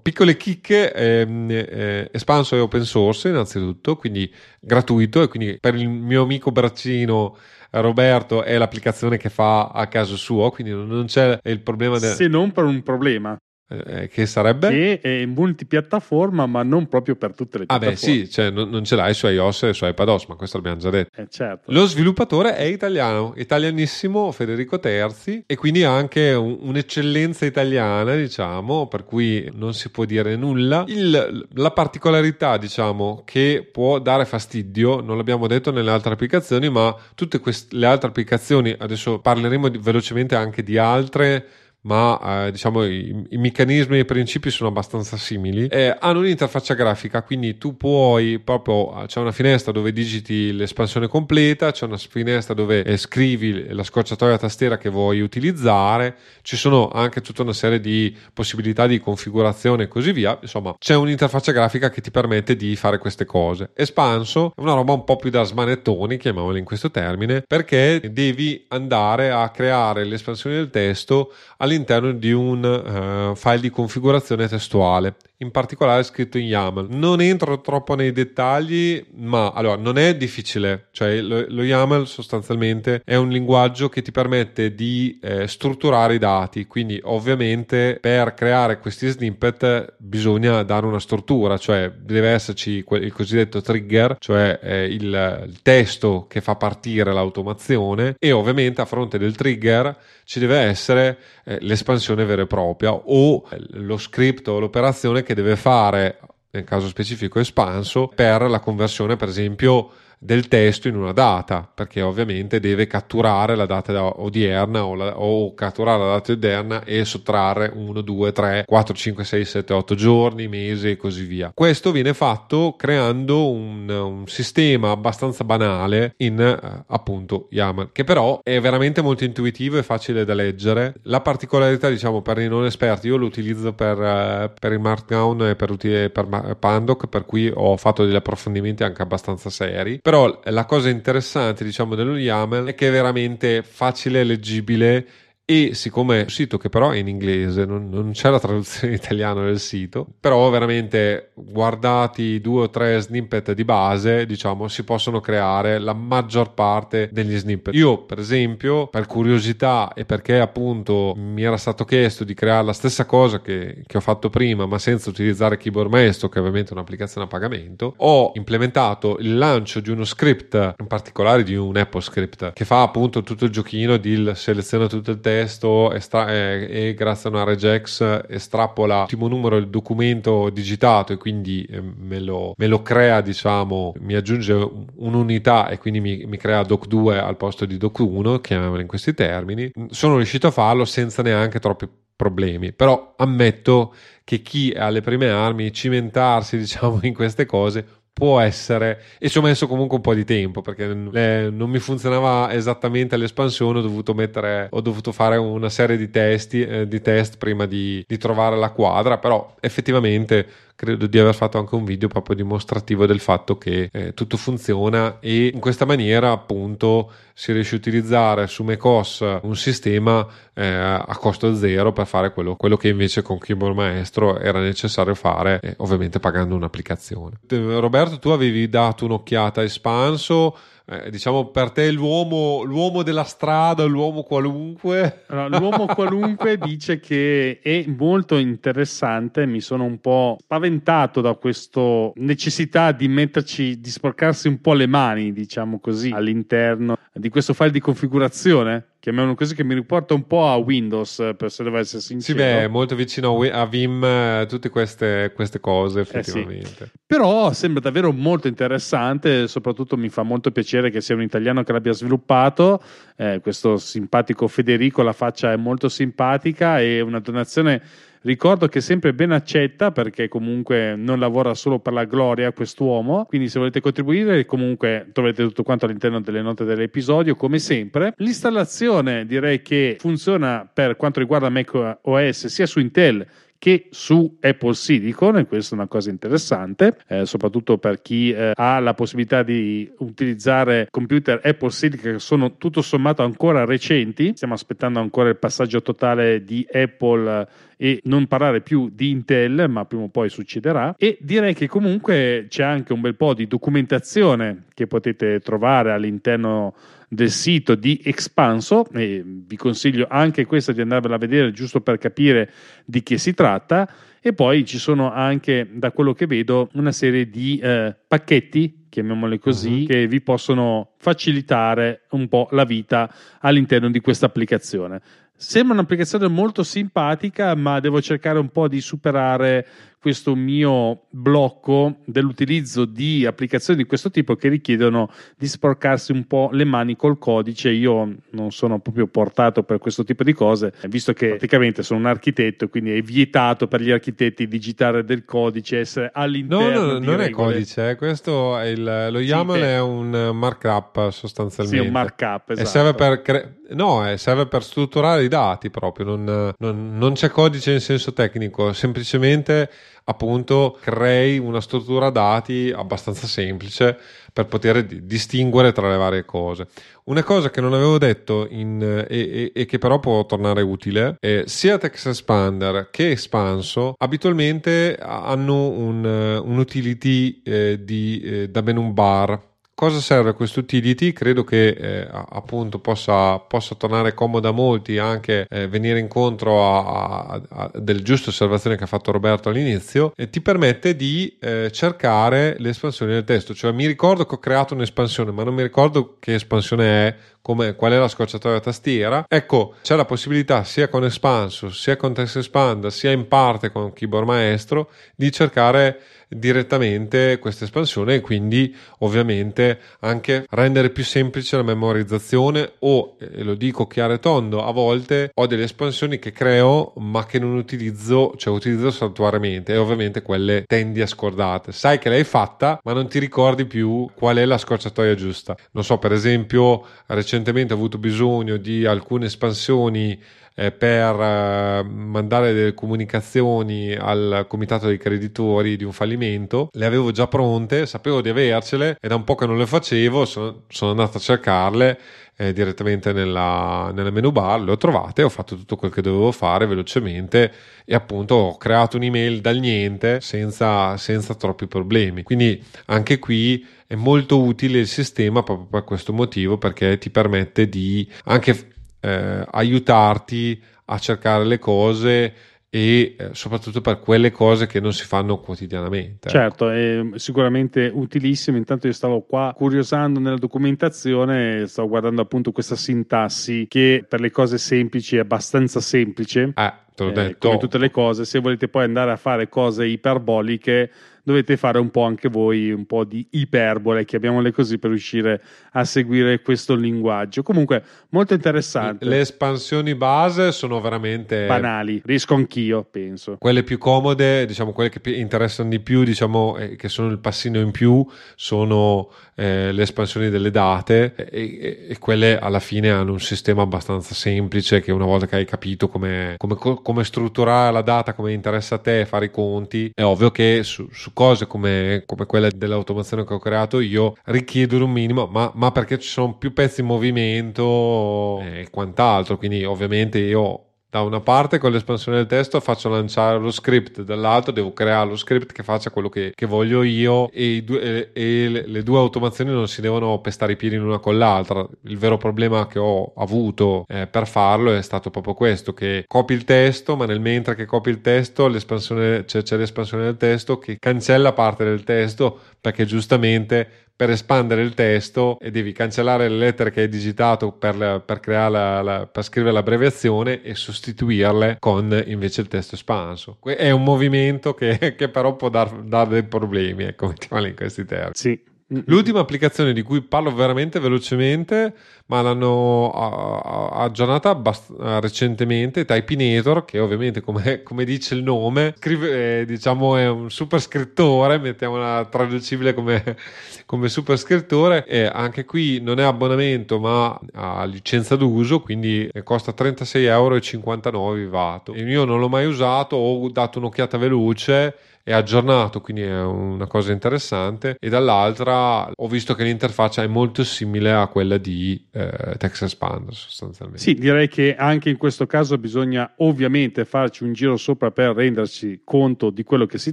piccole 0.00 0.38
chicche 0.38 0.90
ehm, 0.90 1.50
eh, 1.50 2.08
espanso 2.10 2.60
open 2.62 2.84
source 2.84 3.28
innanzitutto, 3.28 3.96
quindi 3.96 4.32
gratuito 4.60 5.22
e 5.22 5.28
quindi 5.28 5.58
per 5.60 5.74
il 5.74 5.88
mio 5.88 6.22
amico 6.22 6.50
braccino 6.50 7.36
Roberto 7.70 8.42
è 8.42 8.58
l'applicazione 8.58 9.16
che 9.16 9.30
fa 9.30 9.68
a 9.68 9.86
caso 9.86 10.16
suo, 10.16 10.50
quindi 10.50 10.72
non 10.72 11.06
c'è 11.06 11.38
il 11.44 11.60
problema 11.62 11.98
del... 11.98 12.12
Se 12.12 12.28
non 12.28 12.52
per 12.52 12.64
un 12.64 12.82
problema. 12.82 13.36
Eh, 13.72 14.08
che 14.08 14.26
sarebbe? 14.26 14.68
Che 14.68 15.00
è 15.00 15.24
multipiattaforma, 15.24 16.46
ma 16.46 16.62
non 16.62 16.88
proprio 16.88 17.16
per 17.16 17.34
tutte 17.34 17.58
le 17.58 17.66
piattaforme. 17.66 17.94
Ah, 17.94 17.96
beh, 17.96 17.96
sì, 17.96 18.30
cioè, 18.30 18.50
non, 18.50 18.68
non, 18.68 18.84
ce 18.84 18.96
l'hai 18.96 19.14
su 19.14 19.26
iOS 19.26 19.62
e 19.64 19.72
su 19.72 19.86
iPadOS, 19.86 20.26
ma 20.26 20.34
questo 20.34 20.58
l'abbiamo 20.58 20.78
già 20.78 20.90
detto. 20.90 21.20
Eh, 21.20 21.26
certo. 21.30 21.72
Lo 21.72 21.86
sviluppatore 21.86 22.56
è 22.56 22.64
italiano, 22.64 23.32
italianissimo 23.36 24.30
Federico 24.32 24.78
Terzi, 24.78 25.44
e 25.46 25.56
quindi 25.56 25.84
ha 25.84 25.94
anche 25.94 26.32
un, 26.32 26.58
un'eccellenza 26.60 27.46
italiana, 27.46 28.14
diciamo, 28.14 28.86
per 28.88 29.04
cui 29.04 29.50
non 29.54 29.72
si 29.74 29.88
può 29.90 30.04
dire 30.04 30.36
nulla. 30.36 30.84
Il, 30.88 31.46
la 31.54 31.70
particolarità, 31.70 32.58
diciamo, 32.58 33.22
che 33.24 33.66
può 33.70 33.98
dare 33.98 34.26
fastidio, 34.26 35.00
non 35.00 35.16
l'abbiamo 35.16 35.46
detto 35.46 35.70
nelle 35.70 35.90
altre 35.90 36.12
applicazioni, 36.12 36.68
ma 36.68 36.94
tutte 37.14 37.40
queste, 37.40 37.76
le 37.76 37.86
altre 37.86 38.08
applicazioni, 38.08 38.74
adesso 38.78 39.18
parleremo 39.18 39.68
di, 39.68 39.78
velocemente 39.78 40.34
anche 40.34 40.62
di 40.62 40.76
altre 40.76 41.46
ma 41.82 42.46
eh, 42.46 42.50
diciamo 42.52 42.84
i, 42.84 43.26
i, 43.30 43.36
meccanismi 43.36 43.96
e 43.96 44.00
i 44.00 44.04
principi 44.04 44.50
sono 44.50 44.68
abbastanza 44.68 45.16
simili. 45.16 45.66
Eh, 45.66 45.96
hanno 45.98 46.20
un'interfaccia 46.20 46.74
grafica, 46.74 47.22
quindi 47.22 47.58
tu 47.58 47.76
puoi 47.76 48.38
proprio 48.38 49.04
c'è 49.06 49.20
una 49.20 49.32
finestra 49.32 49.72
dove 49.72 49.92
digiti 49.92 50.52
l'espansione 50.52 51.08
completa, 51.08 51.72
c'è 51.72 51.86
una 51.86 51.96
finestra 51.96 52.54
dove 52.54 52.84
eh, 52.84 52.96
scrivi 52.96 53.72
la 53.72 53.82
scorciatoia 53.82 54.38
tastiera 54.38 54.78
che 54.78 54.90
vuoi 54.90 55.20
utilizzare, 55.20 56.16
ci 56.42 56.56
sono 56.56 56.90
anche 56.90 57.20
tutta 57.20 57.42
una 57.42 57.52
serie 57.52 57.80
di 57.80 58.16
possibilità 58.32 58.86
di 58.86 59.00
configurazione 59.00 59.84
e 59.84 59.88
così 59.88 60.12
via. 60.12 60.38
Insomma, 60.40 60.74
c'è 60.78 60.94
un'interfaccia 60.94 61.52
grafica 61.52 61.90
che 61.90 62.00
ti 62.00 62.10
permette 62.10 62.54
di 62.56 62.76
fare 62.76 62.98
queste 62.98 63.24
cose. 63.24 63.70
Espanso 63.74 64.52
è 64.56 64.60
una 64.60 64.74
roba 64.74 64.92
un 64.92 65.04
po' 65.04 65.16
più 65.16 65.30
da 65.30 65.42
smanettoni, 65.42 66.16
chiamiamola 66.16 66.58
in 66.58 66.64
questo 66.64 66.90
termine, 66.90 67.42
perché 67.46 68.00
devi 68.12 68.64
andare 68.68 69.30
a 69.30 69.48
creare 69.50 70.04
l'espansione 70.04 70.56
del 70.56 70.70
testo 70.70 71.32
all'interno 71.62 72.12
di 72.12 72.32
un 72.32 72.64
uh, 72.64 73.36
file 73.36 73.60
di 73.60 73.70
configurazione 73.70 74.48
testuale, 74.48 75.14
in 75.38 75.52
particolare 75.52 76.02
scritto 76.02 76.36
in 76.36 76.46
YAML. 76.46 76.88
Non 76.90 77.20
entro 77.20 77.60
troppo 77.60 77.94
nei 77.94 78.10
dettagli, 78.10 79.04
ma 79.14 79.52
allora 79.52 79.76
non 79.76 79.96
è 79.96 80.16
difficile, 80.16 80.88
cioè 80.90 81.20
lo, 81.20 81.44
lo 81.48 81.62
YAML 81.62 82.06
sostanzialmente 82.06 83.02
è 83.04 83.14
un 83.14 83.28
linguaggio 83.28 83.88
che 83.88 84.02
ti 84.02 84.10
permette 84.10 84.74
di 84.74 85.20
eh, 85.22 85.46
strutturare 85.46 86.14
i 86.14 86.18
dati, 86.18 86.66
quindi 86.66 87.00
ovviamente 87.04 87.98
per 88.00 88.34
creare 88.34 88.80
questi 88.80 89.06
snippet 89.08 89.94
bisogna 89.98 90.64
dare 90.64 90.84
una 90.86 91.00
struttura, 91.00 91.58
cioè 91.58 91.92
deve 91.96 92.30
esserci 92.30 92.84
il 92.88 93.12
cosiddetto 93.12 93.60
trigger, 93.60 94.16
cioè 94.18 94.58
eh, 94.60 94.86
il, 94.86 95.44
il 95.46 95.62
testo 95.62 96.26
che 96.28 96.40
fa 96.40 96.56
partire 96.56 97.12
l'automazione. 97.12 98.16
E 98.18 98.32
ovviamente 98.32 98.80
a 98.80 98.84
fronte 98.84 99.16
del 99.16 99.36
trigger 99.36 99.96
ci 100.24 100.40
deve 100.40 100.58
essere 100.58 101.18
eh, 101.44 101.51
l'espansione 101.60 102.24
vera 102.24 102.42
e 102.42 102.46
propria 102.46 102.92
o 102.92 103.44
eh, 103.50 103.58
lo 103.72 103.96
script 103.96 104.48
o 104.48 104.58
l'operazione 104.58 105.22
che 105.22 105.34
deve 105.34 105.56
fare 105.56 106.18
nel 106.50 106.64
caso 106.64 106.88
specifico 106.88 107.38
espanso 107.40 108.08
per 108.08 108.42
la 108.42 108.60
conversione 108.60 109.16
per 109.16 109.28
esempio 109.28 109.90
del 110.22 110.48
testo 110.48 110.88
in 110.88 110.96
una 110.96 111.12
data, 111.12 111.68
perché 111.72 112.00
ovviamente 112.02 112.60
deve 112.60 112.86
catturare 112.86 113.56
la 113.56 113.66
data 113.66 114.20
odierna 114.20 114.84
o, 114.84 114.94
la, 114.94 115.18
o, 115.18 115.54
catturare 115.54 115.98
la 115.98 116.10
data 116.12 116.32
odierna 116.32 116.84
e 116.84 117.04
sottrarre 117.04 117.72
1, 117.74 118.00
2, 118.00 118.32
3, 118.32 118.64
4, 118.66 118.94
5, 118.94 119.24
6, 119.24 119.44
7, 119.44 119.72
8 119.72 119.94
giorni, 119.94 120.48
mesi 120.48 120.90
e 120.90 120.96
così 120.96 121.24
via. 121.24 121.50
Questo 121.52 121.90
viene 121.90 122.14
fatto 122.14 122.74
creando 122.76 123.50
un, 123.50 123.88
un 123.88 124.26
sistema 124.26 124.90
abbastanza 124.90 125.44
banale 125.44 126.14
in 126.18 126.40
eh, 126.40 126.84
appunto 126.86 127.48
YAML, 127.50 127.90
che 127.92 128.04
però 128.04 128.40
è 128.42 128.60
veramente 128.60 129.02
molto 129.02 129.24
intuitivo 129.24 129.78
e 129.78 129.82
facile 129.82 130.24
da 130.24 130.34
leggere. 130.34 130.94
La 131.04 131.20
particolarità, 131.20 131.88
diciamo, 131.88 132.22
per 132.22 132.38
i 132.38 132.48
non 132.48 132.64
esperti, 132.64 133.08
io 133.08 133.16
lo 133.16 133.26
utilizzo 133.26 133.72
per, 133.72 134.00
eh, 134.00 134.52
per 134.58 134.72
il 134.72 134.78
Markdown 134.78 135.48
e 135.48 135.56
per, 135.56 135.76
per 135.76 136.56
Pandoc, 136.58 137.08
per 137.08 137.24
cui 137.24 137.50
ho 137.52 137.76
fatto 137.76 138.04
degli 138.04 138.14
approfondimenti 138.14 138.84
anche 138.84 139.02
abbastanza 139.02 139.50
seri 139.50 140.00
però 140.11 140.11
la 140.44 140.64
cosa 140.64 140.90
interessante, 140.90 141.64
diciamo, 141.64 141.94
dello 141.94 142.16
YAML 142.16 142.66
è 142.66 142.74
che 142.74 142.88
è 142.88 142.90
veramente 142.90 143.62
facile 143.62 144.24
leggibile 144.24 145.06
e 145.44 145.74
siccome 145.74 146.20
è 146.20 146.22
un 146.22 146.28
sito 146.28 146.56
che 146.56 146.68
però 146.68 146.90
è 146.90 146.98
in 146.98 147.08
inglese, 147.08 147.64
non, 147.64 147.88
non, 147.88 148.12
c'è 148.12 148.30
la 148.30 148.38
traduzione 148.38 148.94
in 148.94 149.00
italiano 149.00 149.42
del 149.42 149.58
sito, 149.58 150.06
però 150.20 150.48
veramente 150.50 151.32
guardati 151.34 152.40
due 152.40 152.62
o 152.62 152.70
tre 152.70 153.00
snippet 153.00 153.52
di 153.52 153.64
base, 153.64 154.24
diciamo, 154.24 154.68
si 154.68 154.84
possono 154.84 155.18
creare 155.18 155.80
la 155.80 155.94
maggior 155.94 156.54
parte 156.54 157.08
degli 157.12 157.36
snippet. 157.36 157.74
Io, 157.74 158.04
per 158.04 158.20
esempio, 158.20 158.86
per 158.86 159.06
curiosità 159.06 159.92
e 159.94 160.04
perché 160.04 160.38
appunto 160.38 161.14
mi 161.16 161.42
era 161.42 161.56
stato 161.56 161.84
chiesto 161.84 162.22
di 162.22 162.34
creare 162.34 162.64
la 162.64 162.72
stessa 162.72 163.04
cosa 163.04 163.40
che, 163.40 163.82
che 163.84 163.96
ho 163.96 164.00
fatto 164.00 164.30
prima, 164.30 164.66
ma 164.66 164.78
senza 164.78 165.10
utilizzare 165.10 165.56
Keyboard 165.56 165.90
Maestro, 165.90 166.28
che 166.28 166.36
è 166.36 166.40
ovviamente 166.40 166.72
un'applicazione 166.72 167.26
a 167.26 167.28
pagamento, 167.28 167.94
ho 167.96 168.30
implementato 168.34 169.18
il 169.18 169.36
lancio 169.36 169.80
di 169.80 169.90
uno 169.90 170.04
script, 170.04 170.76
in 170.78 170.86
particolare 170.86 171.42
di 171.42 171.56
un 171.56 171.76
Apple 171.76 172.00
script, 172.00 172.52
che 172.52 172.64
fa 172.64 172.82
appunto 172.82 173.24
tutto 173.24 173.44
il 173.44 173.50
giochino 173.50 173.96
di 173.96 174.30
seleziona 174.34 174.86
tutto 174.86 175.10
il 175.10 175.20
testo 175.20 175.31
testo 175.32 175.92
estra- 175.92 176.30
eh, 176.30 176.88
e 176.88 176.94
grazie 176.94 177.30
a 177.30 177.32
una 177.32 177.44
regex 177.44 178.24
estrapola 178.28 178.98
l'ultimo 179.00 179.28
numero 179.28 179.58
del 179.58 179.68
documento 179.68 180.50
digitato 180.50 181.12
e 181.12 181.16
quindi 181.16 181.64
eh, 181.64 181.80
me, 181.80 182.20
lo, 182.20 182.54
me, 182.56 182.66
lo, 182.66 182.82
crea, 182.82 183.20
diciamo, 183.20 183.94
mi 184.00 184.14
aggiunge 184.14 184.52
un'unità 184.96 185.68
e 185.68 185.78
quindi 185.78 186.00
mi, 186.00 186.24
mi 186.26 186.36
crea 186.36 186.62
doc2 186.62 187.18
al 187.18 187.36
posto 187.36 187.64
di 187.64 187.76
doc1, 187.76 188.40
chiamiamolo 188.40 188.80
in 188.80 188.86
questi 188.86 189.14
termini. 189.14 189.70
Sono 189.90 190.16
riuscito 190.16 190.46
a 190.46 190.50
farlo 190.50 190.84
senza 190.84 191.22
neanche 191.22 191.58
troppi 191.58 191.88
problemi, 192.14 192.72
però 192.72 193.14
ammetto 193.16 193.94
che 194.24 194.42
chi 194.42 194.70
è 194.70 194.80
alle 194.80 195.00
prime 195.00 195.28
armi 195.28 195.72
cimentarsi, 195.72 196.56
diciamo, 196.58 197.00
in 197.02 197.14
queste 197.14 197.46
cose 197.46 198.01
può 198.12 198.40
essere 198.40 199.02
e 199.18 199.28
ci 199.28 199.38
ho 199.38 199.42
messo 199.42 199.66
comunque 199.66 199.96
un 199.96 200.02
po' 200.02 200.14
di 200.14 200.24
tempo 200.24 200.60
perché 200.60 200.86
le, 200.86 201.50
non 201.50 201.70
mi 201.70 201.78
funzionava 201.78 202.52
esattamente 202.52 203.16
l'espansione 203.16 203.78
ho 203.78 203.82
dovuto 203.82 204.12
mettere 204.12 204.68
ho 204.70 204.80
dovuto 204.82 205.12
fare 205.12 205.36
una 205.38 205.70
serie 205.70 205.96
di 205.96 206.10
testi 206.10 206.62
eh, 206.62 206.86
di 206.86 207.00
test 207.00 207.38
prima 207.38 207.64
di, 207.64 208.04
di 208.06 208.18
trovare 208.18 208.56
la 208.56 208.70
quadra 208.70 209.18
però 209.18 209.54
effettivamente 209.60 210.46
credo 210.74 211.06
di 211.06 211.18
aver 211.18 211.34
fatto 211.34 211.58
anche 211.58 211.74
un 211.74 211.84
video 211.84 212.08
proprio 212.08 212.36
dimostrativo 212.36 213.06
del 213.06 213.20
fatto 213.20 213.58
che 213.58 213.88
eh, 213.92 214.14
tutto 214.14 214.36
funziona 214.36 215.18
e 215.20 215.46
in 215.46 215.60
questa 215.60 215.84
maniera 215.84 216.30
appunto 216.30 217.10
si 217.34 217.52
riesce 217.52 217.74
a 217.74 217.78
utilizzare 217.78 218.46
su 218.46 218.62
macOS 218.62 219.40
un 219.42 219.56
sistema 219.56 220.26
eh, 220.54 220.66
a 220.66 221.16
costo 221.18 221.54
zero 221.54 221.92
per 221.92 222.06
fare 222.06 222.32
quello, 222.32 222.56
quello, 222.56 222.76
che 222.76 222.88
invece 222.88 223.22
con 223.22 223.38
Keyboard 223.38 223.74
Maestro 223.74 224.38
era 224.38 224.60
necessario 224.60 225.14
fare 225.14 225.60
eh, 225.62 225.74
ovviamente 225.78 226.20
pagando 226.20 226.54
un'applicazione. 226.54 227.38
Roberto 227.48 228.18
tu 228.18 228.28
avevi 228.30 228.68
dato 228.68 229.04
un'occhiata 229.04 229.60
a 229.60 229.64
Espanso 229.64 230.56
eh, 230.84 231.10
diciamo 231.10 231.46
per 231.46 231.70
te 231.70 231.90
l'uomo, 231.90 232.62
l'uomo, 232.62 233.02
della 233.02 233.24
strada, 233.24 233.84
l'uomo 233.84 234.22
qualunque. 234.22 235.24
Allora, 235.28 235.58
l'uomo 235.58 235.86
qualunque 235.86 236.58
dice 236.62 236.98
che 237.00 237.60
è 237.62 237.84
molto 237.86 238.36
interessante. 238.36 239.46
Mi 239.46 239.60
sono 239.60 239.84
un 239.84 240.00
po' 240.00 240.36
spaventato 240.40 241.20
da 241.20 241.34
questa 241.34 242.10
necessità 242.14 242.92
di 242.92 243.08
metterci, 243.08 243.80
di 243.80 243.90
sporcarsi 243.90 244.48
un 244.48 244.60
po' 244.60 244.74
le 244.74 244.86
mani, 244.86 245.32
diciamo 245.32 245.78
così, 245.78 246.10
all'interno 246.10 246.96
di 247.12 247.28
questo 247.28 247.54
file 247.54 247.70
di 247.70 247.80
configurazione 247.80 248.86
chiamiamolo 249.02 249.34
così, 249.34 249.56
che 249.56 249.64
mi 249.64 249.74
riporta 249.74 250.14
un 250.14 250.28
po' 250.28 250.48
a 250.48 250.54
Windows, 250.54 251.32
per 251.36 251.50
se 251.50 251.64
devo 251.64 251.78
essere 251.78 252.00
sincero. 252.00 252.38
Sì, 252.38 252.44
beh, 252.44 252.68
molto 252.68 252.94
vicino 252.94 253.36
a 253.40 253.66
Vim, 253.66 254.00
eh, 254.04 254.46
tutte 254.48 254.68
queste, 254.68 255.32
queste 255.34 255.58
cose, 255.58 256.02
effettivamente. 256.02 256.84
Eh 256.84 256.86
sì. 256.86 256.90
Però 257.04 257.52
sembra 257.52 257.80
davvero 257.80 258.12
molto 258.12 258.46
interessante, 258.46 259.48
soprattutto 259.48 259.96
mi 259.96 260.08
fa 260.08 260.22
molto 260.22 260.52
piacere 260.52 260.90
che 260.90 261.00
sia 261.00 261.16
un 261.16 261.22
italiano 261.22 261.64
che 261.64 261.72
l'abbia 261.72 261.90
sviluppato, 261.90 262.80
eh, 263.16 263.40
questo 263.42 263.76
simpatico 263.76 264.46
Federico, 264.46 265.02
la 265.02 265.12
faccia 265.12 265.50
è 265.50 265.56
molto 265.56 265.88
simpatica 265.88 266.80
e 266.80 267.00
una 267.00 267.18
donazione 267.18 267.82
Ricordo 268.24 268.68
che 268.68 268.78
è 268.78 268.82
sempre 268.82 269.12
ben 269.14 269.32
accetta 269.32 269.90
perché 269.90 270.28
comunque 270.28 270.94
non 270.94 271.18
lavora 271.18 271.54
solo 271.54 271.80
per 271.80 271.92
la 271.92 272.04
gloria 272.04 272.52
quest'uomo, 272.52 273.24
quindi 273.24 273.48
se 273.48 273.58
volete 273.58 273.80
contribuire 273.80 274.44
comunque 274.44 275.08
troverete 275.12 275.42
tutto 275.42 275.64
quanto 275.64 275.86
all'interno 275.86 276.20
delle 276.20 276.40
note 276.40 276.64
dell'episodio 276.64 277.34
come 277.34 277.58
sempre. 277.58 278.14
L'installazione 278.18 279.26
direi 279.26 279.60
che 279.60 279.96
funziona 279.98 280.70
per 280.72 280.96
quanto 280.96 281.18
riguarda 281.18 281.48
Mac 281.48 281.98
OS 282.02 282.46
sia 282.46 282.66
su 282.66 282.78
Intel 282.78 283.26
che 283.62 283.86
su 283.90 284.38
Apple 284.40 284.74
Silicon, 284.74 285.38
e 285.38 285.46
questa 285.46 285.76
è 285.76 285.78
una 285.78 285.86
cosa 285.86 286.10
interessante, 286.10 286.96
eh, 287.06 287.24
soprattutto 287.26 287.78
per 287.78 288.02
chi 288.02 288.32
eh, 288.32 288.50
ha 288.52 288.80
la 288.80 288.92
possibilità 288.92 289.44
di 289.44 289.88
utilizzare 289.98 290.88
computer 290.90 291.40
Apple 291.44 291.70
Silicon 291.70 292.14
che 292.14 292.18
sono 292.18 292.56
tutto 292.56 292.82
sommato 292.82 293.22
ancora 293.22 293.64
recenti. 293.64 294.32
Stiamo 294.34 294.54
aspettando 294.54 294.98
ancora 294.98 295.28
il 295.28 295.36
passaggio 295.36 295.80
totale 295.80 296.42
di 296.42 296.66
Apple 296.72 297.46
e 297.76 298.00
non 298.06 298.26
parlare 298.26 298.62
più 298.62 298.90
di 298.92 299.10
Intel, 299.10 299.66
ma 299.68 299.84
prima 299.84 300.02
o 300.02 300.08
poi 300.08 300.28
succederà. 300.28 300.96
E 300.98 301.16
direi 301.20 301.54
che 301.54 301.68
comunque 301.68 302.46
c'è 302.48 302.64
anche 302.64 302.92
un 302.92 303.00
bel 303.00 303.14
po' 303.14 303.32
di 303.32 303.46
documentazione 303.46 304.64
che 304.74 304.88
potete 304.88 305.38
trovare 305.38 305.92
all'interno 305.92 306.74
del 307.12 307.30
sito 307.30 307.74
di 307.74 308.00
Expanso 308.02 308.88
e 308.90 309.22
vi 309.22 309.56
consiglio 309.56 310.06
anche 310.08 310.46
questa 310.46 310.72
di 310.72 310.80
andarvela 310.80 311.16
a 311.16 311.18
vedere 311.18 311.52
giusto 311.52 311.82
per 311.82 311.98
capire 311.98 312.50
di 312.86 313.02
che 313.02 313.18
si 313.18 313.34
tratta 313.34 313.86
e 314.22 314.32
poi 314.32 314.64
ci 314.64 314.78
sono 314.78 315.12
anche 315.12 315.68
da 315.74 315.92
quello 315.92 316.14
che 316.14 316.26
vedo 316.26 316.70
una 316.72 316.90
serie 316.90 317.28
di 317.28 317.58
eh, 317.58 317.94
pacchetti 318.08 318.86
chiamiamoli 318.88 319.38
così 319.38 319.80
uh-huh. 319.80 319.86
che 319.88 320.06
vi 320.06 320.22
possono 320.22 320.92
facilitare 320.96 322.06
un 322.12 322.28
po' 322.28 322.48
la 322.52 322.64
vita 322.64 323.12
all'interno 323.40 323.90
di 323.90 324.00
questa 324.00 324.24
applicazione 324.24 325.02
sembra 325.36 325.74
un'applicazione 325.74 326.28
molto 326.28 326.62
simpatica 326.62 327.54
ma 327.54 327.78
devo 327.80 328.00
cercare 328.00 328.38
un 328.38 328.48
po' 328.48 328.68
di 328.68 328.80
superare 328.80 329.66
questo 330.02 330.34
mio 330.34 331.02
blocco 331.10 331.98
dell'utilizzo 332.06 332.86
di 332.86 333.24
applicazioni 333.24 333.78
di 333.78 333.86
questo 333.86 334.10
tipo 334.10 334.34
che 334.34 334.48
richiedono 334.48 335.08
di 335.38 335.46
sporcarsi 335.46 336.10
un 336.10 336.26
po' 336.26 336.48
le 336.50 336.64
mani 336.64 336.96
col 336.96 337.18
codice. 337.18 337.70
Io 337.70 338.16
non 338.30 338.50
sono 338.50 338.80
proprio 338.80 339.06
portato 339.06 339.62
per 339.62 339.78
questo 339.78 340.02
tipo 340.02 340.24
di 340.24 340.32
cose, 340.32 340.72
visto 340.88 341.12
che 341.12 341.28
praticamente 341.28 341.84
sono 341.84 342.00
un 342.00 342.06
architetto, 342.06 342.68
quindi 342.68 342.96
è 342.96 343.00
vietato 343.00 343.68
per 343.68 343.80
gli 343.80 343.92
architetti 343.92 344.48
digitare 344.48 345.04
del 345.04 345.24
codice, 345.24 345.78
essere 345.78 346.10
all'interno. 346.12 346.80
No, 346.80 346.92
no, 346.94 346.98
non 346.98 347.16
regole. 347.16 347.26
è 347.26 347.30
codice, 347.30 347.90
eh. 347.90 347.94
questo 347.94 348.58
è 348.58 348.66
il, 348.66 349.08
lo 349.08 349.20
YAML 349.20 349.54
sì, 349.54 349.60
è 349.60 349.80
un 349.80 350.30
markup 350.34 351.10
sostanzialmente. 351.10 351.80
Sì, 351.80 351.86
un 351.86 351.92
markup, 351.92 352.50
esatto. 352.50 352.60
E 352.60 352.64
serve 352.64 352.94
per 352.94 353.22
cre- 353.22 353.58
no, 353.74 354.10
eh, 354.10 354.16
serve 354.16 354.46
per 354.46 354.64
strutturare 354.64 355.22
i 355.22 355.28
dati 355.28 355.70
proprio, 355.70 356.06
non, 356.06 356.52
non, 356.58 356.98
non 356.98 357.12
c'è 357.12 357.28
codice 357.28 357.70
in 357.70 357.80
senso 357.80 358.12
tecnico, 358.12 358.72
semplicemente 358.72 359.70
appunto 360.04 360.78
crei 360.80 361.38
una 361.38 361.60
struttura 361.60 362.10
dati 362.10 362.72
abbastanza 362.74 363.26
semplice 363.26 363.98
per 364.32 364.46
poter 364.46 364.84
distinguere 364.84 365.72
tra 365.72 365.90
le 365.90 365.96
varie 365.96 366.24
cose. 366.24 366.68
Una 367.04 367.22
cosa 367.22 367.50
che 367.50 367.60
non 367.60 367.74
avevo 367.74 367.98
detto 367.98 368.46
in, 368.48 368.82
e, 368.82 369.06
e, 369.08 369.52
e, 369.54 369.64
che 369.66 369.78
però 369.78 369.98
può 369.98 370.24
tornare 370.24 370.62
utile, 370.62 371.16
è 371.20 371.42
sia 371.46 371.76
Text 371.76 372.06
Expander 372.06 372.88
che 372.90 373.10
Espanso 373.10 373.94
abitualmente 373.98 374.96
hanno 375.00 375.68
un, 375.68 376.04
un 376.04 376.58
utility 376.58 377.42
eh, 377.44 377.84
di, 377.84 378.20
eh, 378.20 378.48
da 378.48 378.62
menu 378.62 378.92
bar 378.92 379.50
cosa 379.82 379.98
serve 379.98 380.34
questo 380.34 380.60
utility? 380.60 381.12
Credo 381.12 381.42
che 381.42 381.70
eh, 381.70 382.08
appunto 382.08 382.78
possa, 382.78 383.40
possa, 383.40 383.74
tornare 383.74 384.14
comodo 384.14 384.48
a 384.48 384.52
molti 384.52 384.96
anche 384.98 385.44
eh, 385.50 385.66
venire 385.66 385.98
incontro 385.98 386.64
a, 386.64 387.26
a, 387.26 387.42
a, 387.48 387.70
delle 387.74 388.02
giuste 388.02 388.30
osservazioni 388.30 388.76
che 388.76 388.84
ha 388.84 388.86
fatto 388.86 389.10
Roberto 389.10 389.48
all'inizio 389.48 390.12
e 390.14 390.30
ti 390.30 390.40
permette 390.40 390.94
di 390.94 391.36
eh, 391.40 391.72
cercare 391.72 392.54
le 392.58 392.68
espansioni 392.68 393.10
del 393.10 393.24
testo. 393.24 393.54
Cioè 393.54 393.72
mi 393.72 393.86
ricordo 393.86 394.24
che 394.24 394.36
ho 394.36 394.38
creato 394.38 394.74
un'espansione, 394.74 395.32
ma 395.32 395.42
non 395.42 395.54
mi 395.54 395.62
ricordo 395.62 396.14
che 396.20 396.34
espansione 396.34 397.08
è, 397.08 397.16
come, 397.42 397.74
qual 397.74 397.90
è 397.90 397.98
la 397.98 398.06
scorciatoia 398.06 398.60
tastiera. 398.60 399.24
Ecco, 399.26 399.74
c'è 399.82 399.96
la 399.96 400.04
possibilità 400.04 400.62
sia 400.62 400.86
con 400.86 401.02
Espanso, 401.04 401.70
sia 401.70 401.96
con 401.96 402.14
Text 402.14 402.36
Expander, 402.36 402.92
sia 402.92 403.10
in 403.10 403.26
parte 403.26 403.72
con 403.72 403.92
Keyboard 403.92 404.28
Maestro 404.28 404.90
di 405.16 405.32
cercare 405.32 406.00
direttamente 406.34 407.38
questa 407.38 407.64
espansione 407.64 408.16
e 408.16 408.20
quindi 408.20 408.74
ovviamente 408.98 409.78
anche 410.00 410.46
rendere 410.50 410.90
più 410.90 411.04
semplice 411.04 411.56
la 411.56 411.62
memorizzazione 411.62 412.72
o, 412.80 413.16
e 413.18 413.42
lo 413.42 413.54
dico 413.54 413.86
chiaro 413.86 414.14
e 414.14 414.18
tondo, 414.18 414.64
a 414.64 414.72
volte 414.72 415.30
ho 415.34 415.46
delle 415.46 415.64
espansioni 415.64 416.18
che 416.18 416.32
creo 416.32 416.92
ma 416.96 417.26
che 417.26 417.38
non 417.38 417.56
utilizzo, 417.56 418.34
cioè 418.36 418.54
utilizzo 418.54 418.90
saltuariamente 418.90 419.72
e 419.72 419.76
ovviamente 419.76 420.22
quelle 420.22 420.64
tendi 420.66 421.00
a 421.00 421.06
scordate. 421.06 421.72
Sai 421.72 421.98
che 421.98 422.08
l'hai 422.08 422.24
fatta 422.24 422.80
ma 422.82 422.92
non 422.92 423.08
ti 423.08 423.18
ricordi 423.18 423.64
più 423.64 424.08
qual 424.14 424.36
è 424.36 424.44
la 424.44 424.58
scorciatoia 424.58 425.14
giusta. 425.14 425.56
Non 425.72 425.84
so, 425.84 425.98
per 425.98 426.12
esempio, 426.12 426.84
recentemente 427.06 427.72
ho 427.72 427.76
avuto 427.76 427.98
bisogno 427.98 428.56
di 428.56 428.84
alcune 428.84 429.26
espansioni 429.26 430.20
per 430.54 431.20
eh, 431.20 431.82
mandare 431.82 432.52
delle 432.52 432.74
comunicazioni 432.74 433.94
al 433.94 434.46
comitato 434.48 434.86
dei 434.86 434.98
creditori 434.98 435.76
di 435.76 435.84
un 435.84 435.92
fallimento, 435.92 436.68
le 436.72 436.86
avevo 436.86 437.10
già 437.10 437.26
pronte, 437.26 437.86
sapevo 437.86 438.20
di 438.20 438.28
avercele 438.28 438.96
e 439.00 439.08
da 439.08 439.14
un 439.14 439.24
po' 439.24 439.34
che 439.34 439.46
non 439.46 439.58
le 439.58 439.66
facevo, 439.66 440.24
sono, 440.24 440.62
sono 440.68 440.90
andato 440.90 441.16
a 441.16 441.20
cercarle 441.20 441.98
eh, 442.36 442.52
direttamente 442.52 443.12
nella, 443.12 443.90
nella 443.94 444.10
menu 444.10 444.32
bar, 444.32 444.60
le 444.60 444.72
ho 444.72 444.76
trovate, 444.76 445.22
ho 445.22 445.28
fatto 445.28 445.56
tutto 445.56 445.76
quel 445.76 445.92
che 445.92 446.02
dovevo 446.02 446.32
fare 446.32 446.66
velocemente 446.66 447.52
e 447.84 447.94
appunto 447.94 448.34
ho 448.34 448.56
creato 448.56 448.96
un'email 448.96 449.40
dal 449.40 449.58
niente 449.58 450.20
senza, 450.20 450.96
senza 450.96 451.34
troppi 451.34 451.66
problemi. 451.66 452.22
Quindi 452.22 452.62
anche 452.86 453.18
qui 453.18 453.64
è 453.86 453.94
molto 453.94 454.40
utile 454.40 454.78
il 454.78 454.88
sistema 454.88 455.42
proprio 455.42 455.66
per 455.66 455.84
questo 455.84 456.12
motivo 456.12 456.56
perché 456.58 456.98
ti 456.98 457.10
permette 457.10 457.68
di 457.68 458.08
anche 458.24 458.70
eh, 459.02 459.44
aiutarti 459.50 460.62
a 460.86 460.98
cercare 460.98 461.44
le 461.44 461.58
cose 461.58 462.34
e 462.74 463.16
eh, 463.18 463.28
soprattutto 463.32 463.82
per 463.82 464.00
quelle 464.00 464.30
cose 464.30 464.66
che 464.66 464.80
non 464.80 464.94
si 464.94 465.04
fanno 465.04 465.40
quotidianamente. 465.40 466.28
Ecco. 466.28 466.38
Certo, 466.38 466.70
è 466.70 467.02
sicuramente 467.16 467.90
utilissimo. 467.92 468.56
Intanto 468.56 468.86
io 468.86 468.94
stavo 468.94 469.20
qua 469.20 469.52
curiosando 469.54 470.18
nella 470.18 470.38
documentazione, 470.38 471.66
stavo 471.66 471.88
guardando 471.88 472.22
appunto 472.22 472.50
questa 472.50 472.74
sintassi 472.74 473.66
che 473.68 474.06
per 474.08 474.20
le 474.20 474.30
cose 474.30 474.56
semplici 474.56 475.16
è 475.16 475.18
abbastanza 475.18 475.80
semplice. 475.80 476.52
Eh, 476.56 476.72
te 477.08 477.14
l'ho 477.14 477.20
eh, 477.20 477.28
detto. 477.28 477.48
Come 477.48 477.60
tutte 477.60 477.78
le 477.78 477.90
cose, 477.90 478.24
se 478.24 478.38
volete 478.38 478.68
poi 478.68 478.84
andare 478.84 479.10
a 479.10 479.16
fare 479.16 479.48
cose 479.48 479.86
iperboliche 479.86 480.90
dovete 481.22 481.56
fare 481.56 481.78
un 481.78 481.90
po' 481.90 482.02
anche 482.02 482.28
voi 482.28 482.72
un 482.72 482.84
po' 482.84 483.04
di 483.04 483.24
iperbole, 483.30 484.04
chiamiamole 484.04 484.52
così, 484.52 484.78
per 484.78 484.90
riuscire 484.90 485.40
a 485.72 485.84
seguire 485.84 486.42
questo 486.42 486.74
linguaggio. 486.74 487.42
Comunque, 487.42 487.82
molto 488.10 488.34
interessante. 488.34 489.04
Le 489.04 489.20
espansioni 489.20 489.94
base 489.94 490.52
sono 490.52 490.80
veramente 490.80 491.46
banali, 491.46 492.02
riesco 492.04 492.34
anch'io, 492.34 492.86
penso. 492.88 493.36
Quelle 493.38 493.62
più 493.62 493.78
comode, 493.78 494.46
diciamo, 494.46 494.72
quelle 494.72 494.90
che 494.90 495.00
interessano 495.10 495.68
di 495.68 495.80
più, 495.80 496.02
diciamo, 496.02 496.56
eh, 496.56 496.76
che 496.76 496.88
sono 496.88 497.10
il 497.10 497.18
passino 497.18 497.60
in 497.60 497.70
più, 497.70 498.04
sono 498.34 499.10
eh, 499.34 499.72
le 499.72 499.82
espansioni 499.82 500.28
delle 500.28 500.50
date 500.50 501.14
e, 501.14 501.26
e, 501.30 501.86
e, 501.88 501.98
quelle 501.98 502.38
alla 502.38 502.60
fine 502.60 502.90
hanno 502.90 503.12
un 503.12 503.20
sistema 503.20 503.62
abbastanza 503.62 504.14
semplice 504.14 504.80
che 504.80 504.92
una 504.92 505.06
volta 505.06 505.26
che 505.26 505.36
hai 505.36 505.46
capito 505.46 505.88
come, 505.88 506.34
come, 506.36 506.56
come 506.56 506.91
strutturare 507.00 507.72
la 507.72 507.82
data, 507.82 508.14
come 508.14 508.32
interessa 508.32 508.76
a 508.76 508.78
te, 508.78 509.06
fare 509.06 509.26
i 509.26 509.30
conti, 509.30 509.90
è 509.94 510.02
ovvio 510.02 510.30
che 510.30 510.62
su, 510.62 510.88
su 510.90 511.12
cose 511.12 511.46
come, 511.46 512.02
come 512.06 512.26
quella 512.26 512.48
dell'automazione 512.50 513.24
che 513.24 513.34
ho 513.34 513.38
creato 513.38 513.80
io 513.80 514.14
richiedono 514.24 514.84
un 514.84 514.92
minimo, 514.92 515.26
ma, 515.26 515.50
ma 515.54 515.72
perché 515.72 515.98
ci 515.98 516.08
sono 516.08 516.36
più 516.36 516.52
pezzi 516.52 516.80
in 516.80 516.86
movimento 516.86 518.40
e 518.40 518.68
quant'altro. 518.70 519.38
Quindi, 519.38 519.64
ovviamente, 519.64 520.18
io 520.18 520.71
da 520.92 521.00
una 521.00 521.20
parte 521.20 521.56
con 521.56 521.72
l'espansione 521.72 522.18
del 522.18 522.26
testo 522.26 522.60
faccio 522.60 522.90
lanciare 522.90 523.38
lo 523.38 523.50
script, 523.50 524.02
dall'altro 524.02 524.52
devo 524.52 524.74
creare 524.74 525.08
lo 525.08 525.16
script 525.16 525.50
che 525.50 525.62
faccia 525.62 525.88
quello 525.88 526.10
che, 526.10 526.32
che 526.34 526.44
voglio 526.44 526.82
io 526.82 527.30
e, 527.30 527.62
due, 527.64 527.80
e, 527.80 528.10
e, 528.12 528.64
le 528.66 528.82
due 528.82 528.98
automazioni 528.98 529.52
non 529.52 529.68
si 529.68 529.80
devono 529.80 530.20
pestare 530.20 530.52
i 530.52 530.56
piedi 530.56 530.76
l'una 530.76 530.98
con 530.98 531.16
l'altra. 531.16 531.66
Il 531.84 531.96
vero 531.96 532.18
problema 532.18 532.66
che 532.66 532.78
ho 532.78 533.10
avuto 533.16 533.86
eh, 533.88 534.06
per 534.06 534.26
farlo 534.26 534.74
è 534.74 534.82
stato 534.82 535.08
proprio 535.08 535.32
questo, 535.32 535.72
che 535.72 536.04
copi 536.06 536.34
il 536.34 536.44
testo, 536.44 536.94
ma 536.94 537.06
nel 537.06 537.20
mentre 537.20 537.54
che 537.54 537.64
copi 537.64 537.88
il 537.88 538.02
testo 538.02 538.46
l'espansione, 538.46 539.24
c'è, 539.24 539.40
c'è 539.40 539.56
l'espansione 539.56 540.04
del 540.04 540.18
testo 540.18 540.58
che 540.58 540.76
cancella 540.78 541.32
parte 541.32 541.64
del 541.64 541.84
testo 541.84 542.38
perché 542.60 542.84
giustamente 542.84 543.81
per 544.02 544.10
espandere 544.10 544.62
il 544.62 544.74
testo 544.74 545.38
e 545.38 545.52
devi 545.52 545.70
cancellare 545.70 546.28
le 546.28 546.36
lettere 546.36 546.72
che 546.72 546.80
hai 546.80 546.88
digitato 546.88 547.52
per, 547.52 548.02
per, 548.04 548.20
la, 548.26 548.82
la, 548.82 549.06
per 549.06 549.22
scrivere 549.22 549.52
l'abbreviazione 549.52 550.42
e 550.42 550.56
sostituirle 550.56 551.58
con 551.60 552.02
invece 552.06 552.40
il 552.40 552.48
testo 552.48 552.74
espanso. 552.74 553.38
È 553.44 553.70
un 553.70 553.84
movimento 553.84 554.54
che, 554.54 554.96
che 554.98 555.08
però 555.08 555.36
può 555.36 555.50
dar, 555.50 555.82
dare 555.82 556.10
dei 556.10 556.22
problemi, 556.24 556.82
ecco, 556.82 557.06
mettiamoli 557.14 557.50
in 557.50 557.54
questi 557.54 557.84
termini. 557.84 558.14
Sì. 558.14 558.50
L'ultima 558.86 559.20
applicazione 559.20 559.74
di 559.74 559.82
cui 559.82 560.00
parlo 560.00 560.34
veramente 560.34 560.80
velocemente, 560.80 561.74
ma 562.06 562.22
l'hanno 562.22 562.90
aggiornata 562.90 564.30
abbast- 564.30 564.72
recentemente, 564.78 565.84
Typinator, 565.84 566.64
che 566.64 566.78
ovviamente 566.78 567.20
come, 567.20 567.62
come 567.64 567.84
dice 567.84 568.14
il 568.14 568.22
nome, 568.22 568.74
scrive, 568.78 569.40
eh, 569.40 569.44
diciamo 569.44 569.96
è 569.96 570.08
un 570.08 570.30
super 570.30 570.60
scrittore, 570.60 571.38
mettiamola 571.38 572.06
traducibile 572.06 572.72
come, 572.72 573.16
come 573.66 573.88
super 573.90 574.16
scrittore, 574.16 574.86
e 574.86 575.04
anche 575.04 575.44
qui 575.44 575.80
non 575.80 576.00
è 576.00 576.04
abbonamento 576.04 576.78
ma 576.78 577.18
ha 577.34 577.64
licenza 577.64 578.16
d'uso, 578.16 578.60
quindi 578.60 579.10
costa 579.22 579.52
36,59 579.56 580.06
euro 580.06 581.12
Vivato. 581.12 581.74
Io 581.74 582.04
non 582.04 582.18
l'ho 582.18 582.28
mai 582.28 582.46
usato, 582.46 582.96
ho 582.96 583.28
dato 583.28 583.58
un'occhiata 583.58 583.98
veloce 583.98 584.74
è 585.04 585.12
aggiornato, 585.12 585.80
quindi 585.80 586.02
è 586.02 586.22
una 586.22 586.66
cosa 586.66 586.92
interessante. 586.92 587.76
E 587.78 587.88
dall'altra 587.88 588.90
ho 588.94 589.08
visto 589.08 589.34
che 589.34 589.44
l'interfaccia 589.44 590.02
è 590.02 590.06
molto 590.06 590.44
simile 590.44 590.92
a 590.92 591.06
quella 591.08 591.38
di 591.38 591.82
eh, 591.90 592.34
Text 592.38 592.62
Expander 592.62 593.14
sostanzialmente. 593.14 593.82
Sì, 593.82 593.94
direi 593.94 594.28
che 594.28 594.54
anche 594.54 594.90
in 594.90 594.96
questo 594.96 595.26
caso 595.26 595.58
bisogna 595.58 596.12
ovviamente 596.18 596.84
farci 596.84 597.24
un 597.24 597.32
giro 597.32 597.56
sopra 597.56 597.90
per 597.90 598.14
renderci 598.14 598.82
conto 598.84 599.30
di 599.30 599.42
quello 599.42 599.66
che 599.66 599.78
si 599.78 599.92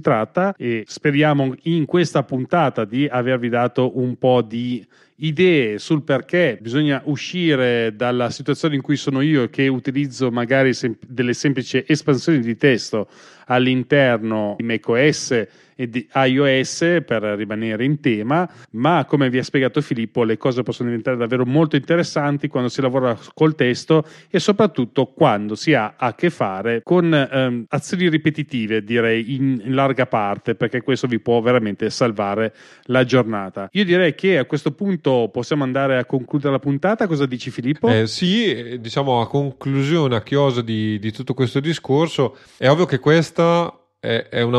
tratta 0.00 0.54
e 0.56 0.84
speriamo 0.86 1.54
in 1.62 1.86
questa 1.86 2.22
puntata 2.22 2.84
di 2.84 3.06
avervi 3.06 3.48
dato 3.48 3.98
un 3.98 4.16
po' 4.16 4.42
di 4.42 4.86
idee 5.22 5.78
sul 5.78 6.02
perché 6.02 6.58
bisogna 6.60 7.02
uscire 7.04 7.94
dalla 7.94 8.30
situazione 8.30 8.76
in 8.76 8.80
cui 8.80 8.96
sono 8.96 9.20
io 9.20 9.48
che 9.50 9.68
utilizzo 9.68 10.30
magari 10.30 10.72
sem- 10.72 10.96
delle 11.06 11.34
semplici 11.34 11.84
espansioni 11.86 12.40
di 12.40 12.56
testo 12.56 13.08
all'interno 13.50 14.54
di 14.56 14.64
macOS 14.64 15.46
e 15.80 15.88
di 15.88 16.06
iOS 16.12 17.00
per 17.06 17.22
rimanere 17.22 17.86
in 17.86 18.00
tema, 18.00 18.46
ma 18.72 19.06
come 19.06 19.30
vi 19.30 19.38
ha 19.38 19.42
spiegato 19.42 19.80
Filippo, 19.80 20.24
le 20.24 20.36
cose 20.36 20.62
possono 20.62 20.90
diventare 20.90 21.16
davvero 21.16 21.46
molto 21.46 21.76
interessanti 21.76 22.48
quando 22.48 22.68
si 22.68 22.82
lavora 22.82 23.16
col 23.32 23.54
testo 23.54 24.04
e 24.28 24.38
soprattutto 24.40 25.06
quando 25.06 25.54
si 25.54 25.72
ha 25.72 25.94
a 25.96 26.14
che 26.14 26.28
fare 26.28 26.82
con 26.82 27.14
ehm, 27.14 27.64
azioni 27.68 28.10
ripetitive, 28.10 28.84
direi 28.84 29.34
in, 29.34 29.62
in 29.64 29.74
larga 29.74 30.04
parte, 30.04 30.54
perché 30.54 30.82
questo 30.82 31.06
vi 31.06 31.18
può 31.18 31.40
veramente 31.40 31.88
salvare 31.88 32.52
la 32.84 33.04
giornata. 33.04 33.70
Io 33.72 33.84
direi 33.86 34.14
che 34.14 34.36
a 34.36 34.44
questo 34.44 34.72
punto 34.72 35.30
possiamo 35.32 35.62
andare 35.62 35.96
a 35.96 36.04
concludere 36.04 36.52
la 36.52 36.58
puntata. 36.58 37.06
Cosa 37.06 37.24
dici 37.24 37.50
Filippo? 37.50 37.88
Eh, 37.88 38.06
sì, 38.06 38.76
diciamo 38.78 39.22
a 39.22 39.26
conclusione, 39.26 40.14
a 40.14 40.22
chiosa 40.22 40.60
di, 40.60 40.98
di 40.98 41.10
tutto 41.10 41.32
questo 41.32 41.58
discorso, 41.58 42.36
è 42.58 42.68
ovvio 42.68 42.84
che 42.84 42.98
questa 42.98 43.79
è, 44.00 44.40
una, 44.40 44.58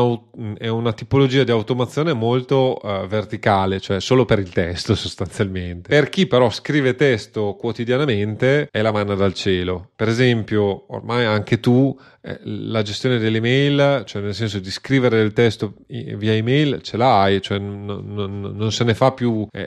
è, 0.56 0.68
una, 0.68 0.92
tipologia 0.92 1.42
di 1.42 1.50
automazione 1.50 2.12
molto 2.12 2.78
uh, 2.80 3.06
verticale, 3.08 3.80
cioè 3.80 4.00
solo 4.00 4.24
per 4.24 4.38
il 4.38 4.50
testo 4.50 4.94
sostanzialmente. 4.96 5.88
Per 5.88 6.08
chi 6.08 6.26
però 6.26 6.48
scrive 6.48 6.94
testo 6.94 7.56
quotidianamente 7.58 8.68
è 8.70 8.80
la 8.82 8.92
manna 8.92 9.14
dal 9.14 9.34
cielo. 9.34 9.90
Per 9.96 10.08
esempio, 10.08 10.84
ormai 10.94 11.24
anche 11.24 11.58
tu 11.58 11.98
eh, 12.24 12.38
la 12.44 12.82
gestione 12.82 13.18
delle 13.18 13.38
email, 13.38 14.04
cioè 14.06 14.22
nel 14.22 14.34
senso 14.34 14.60
di 14.60 14.70
scrivere 14.70 15.16
del 15.16 15.32
testo 15.32 15.74
via 15.88 16.32
email, 16.32 16.80
ce 16.80 16.96
l'hai, 16.96 17.42
cioè 17.42 17.58
non, 17.58 17.84
non, 17.84 18.40
non 18.40 18.70
se 18.70 18.84
ne 18.84 18.94
fa 18.94 19.10
più. 19.10 19.48
È, 19.50 19.64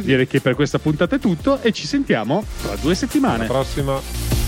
Direi 0.00 0.26
che 0.26 0.40
per 0.40 0.54
questa 0.54 0.78
puntata 0.78 1.16
è 1.16 1.18
tutto 1.18 1.60
e 1.62 1.72
ci 1.72 1.86
sentiamo 1.86 2.44
tra 2.62 2.74
due 2.76 2.94
settimane. 2.94 3.44
Alla 3.44 3.52
prossima. 3.52 4.39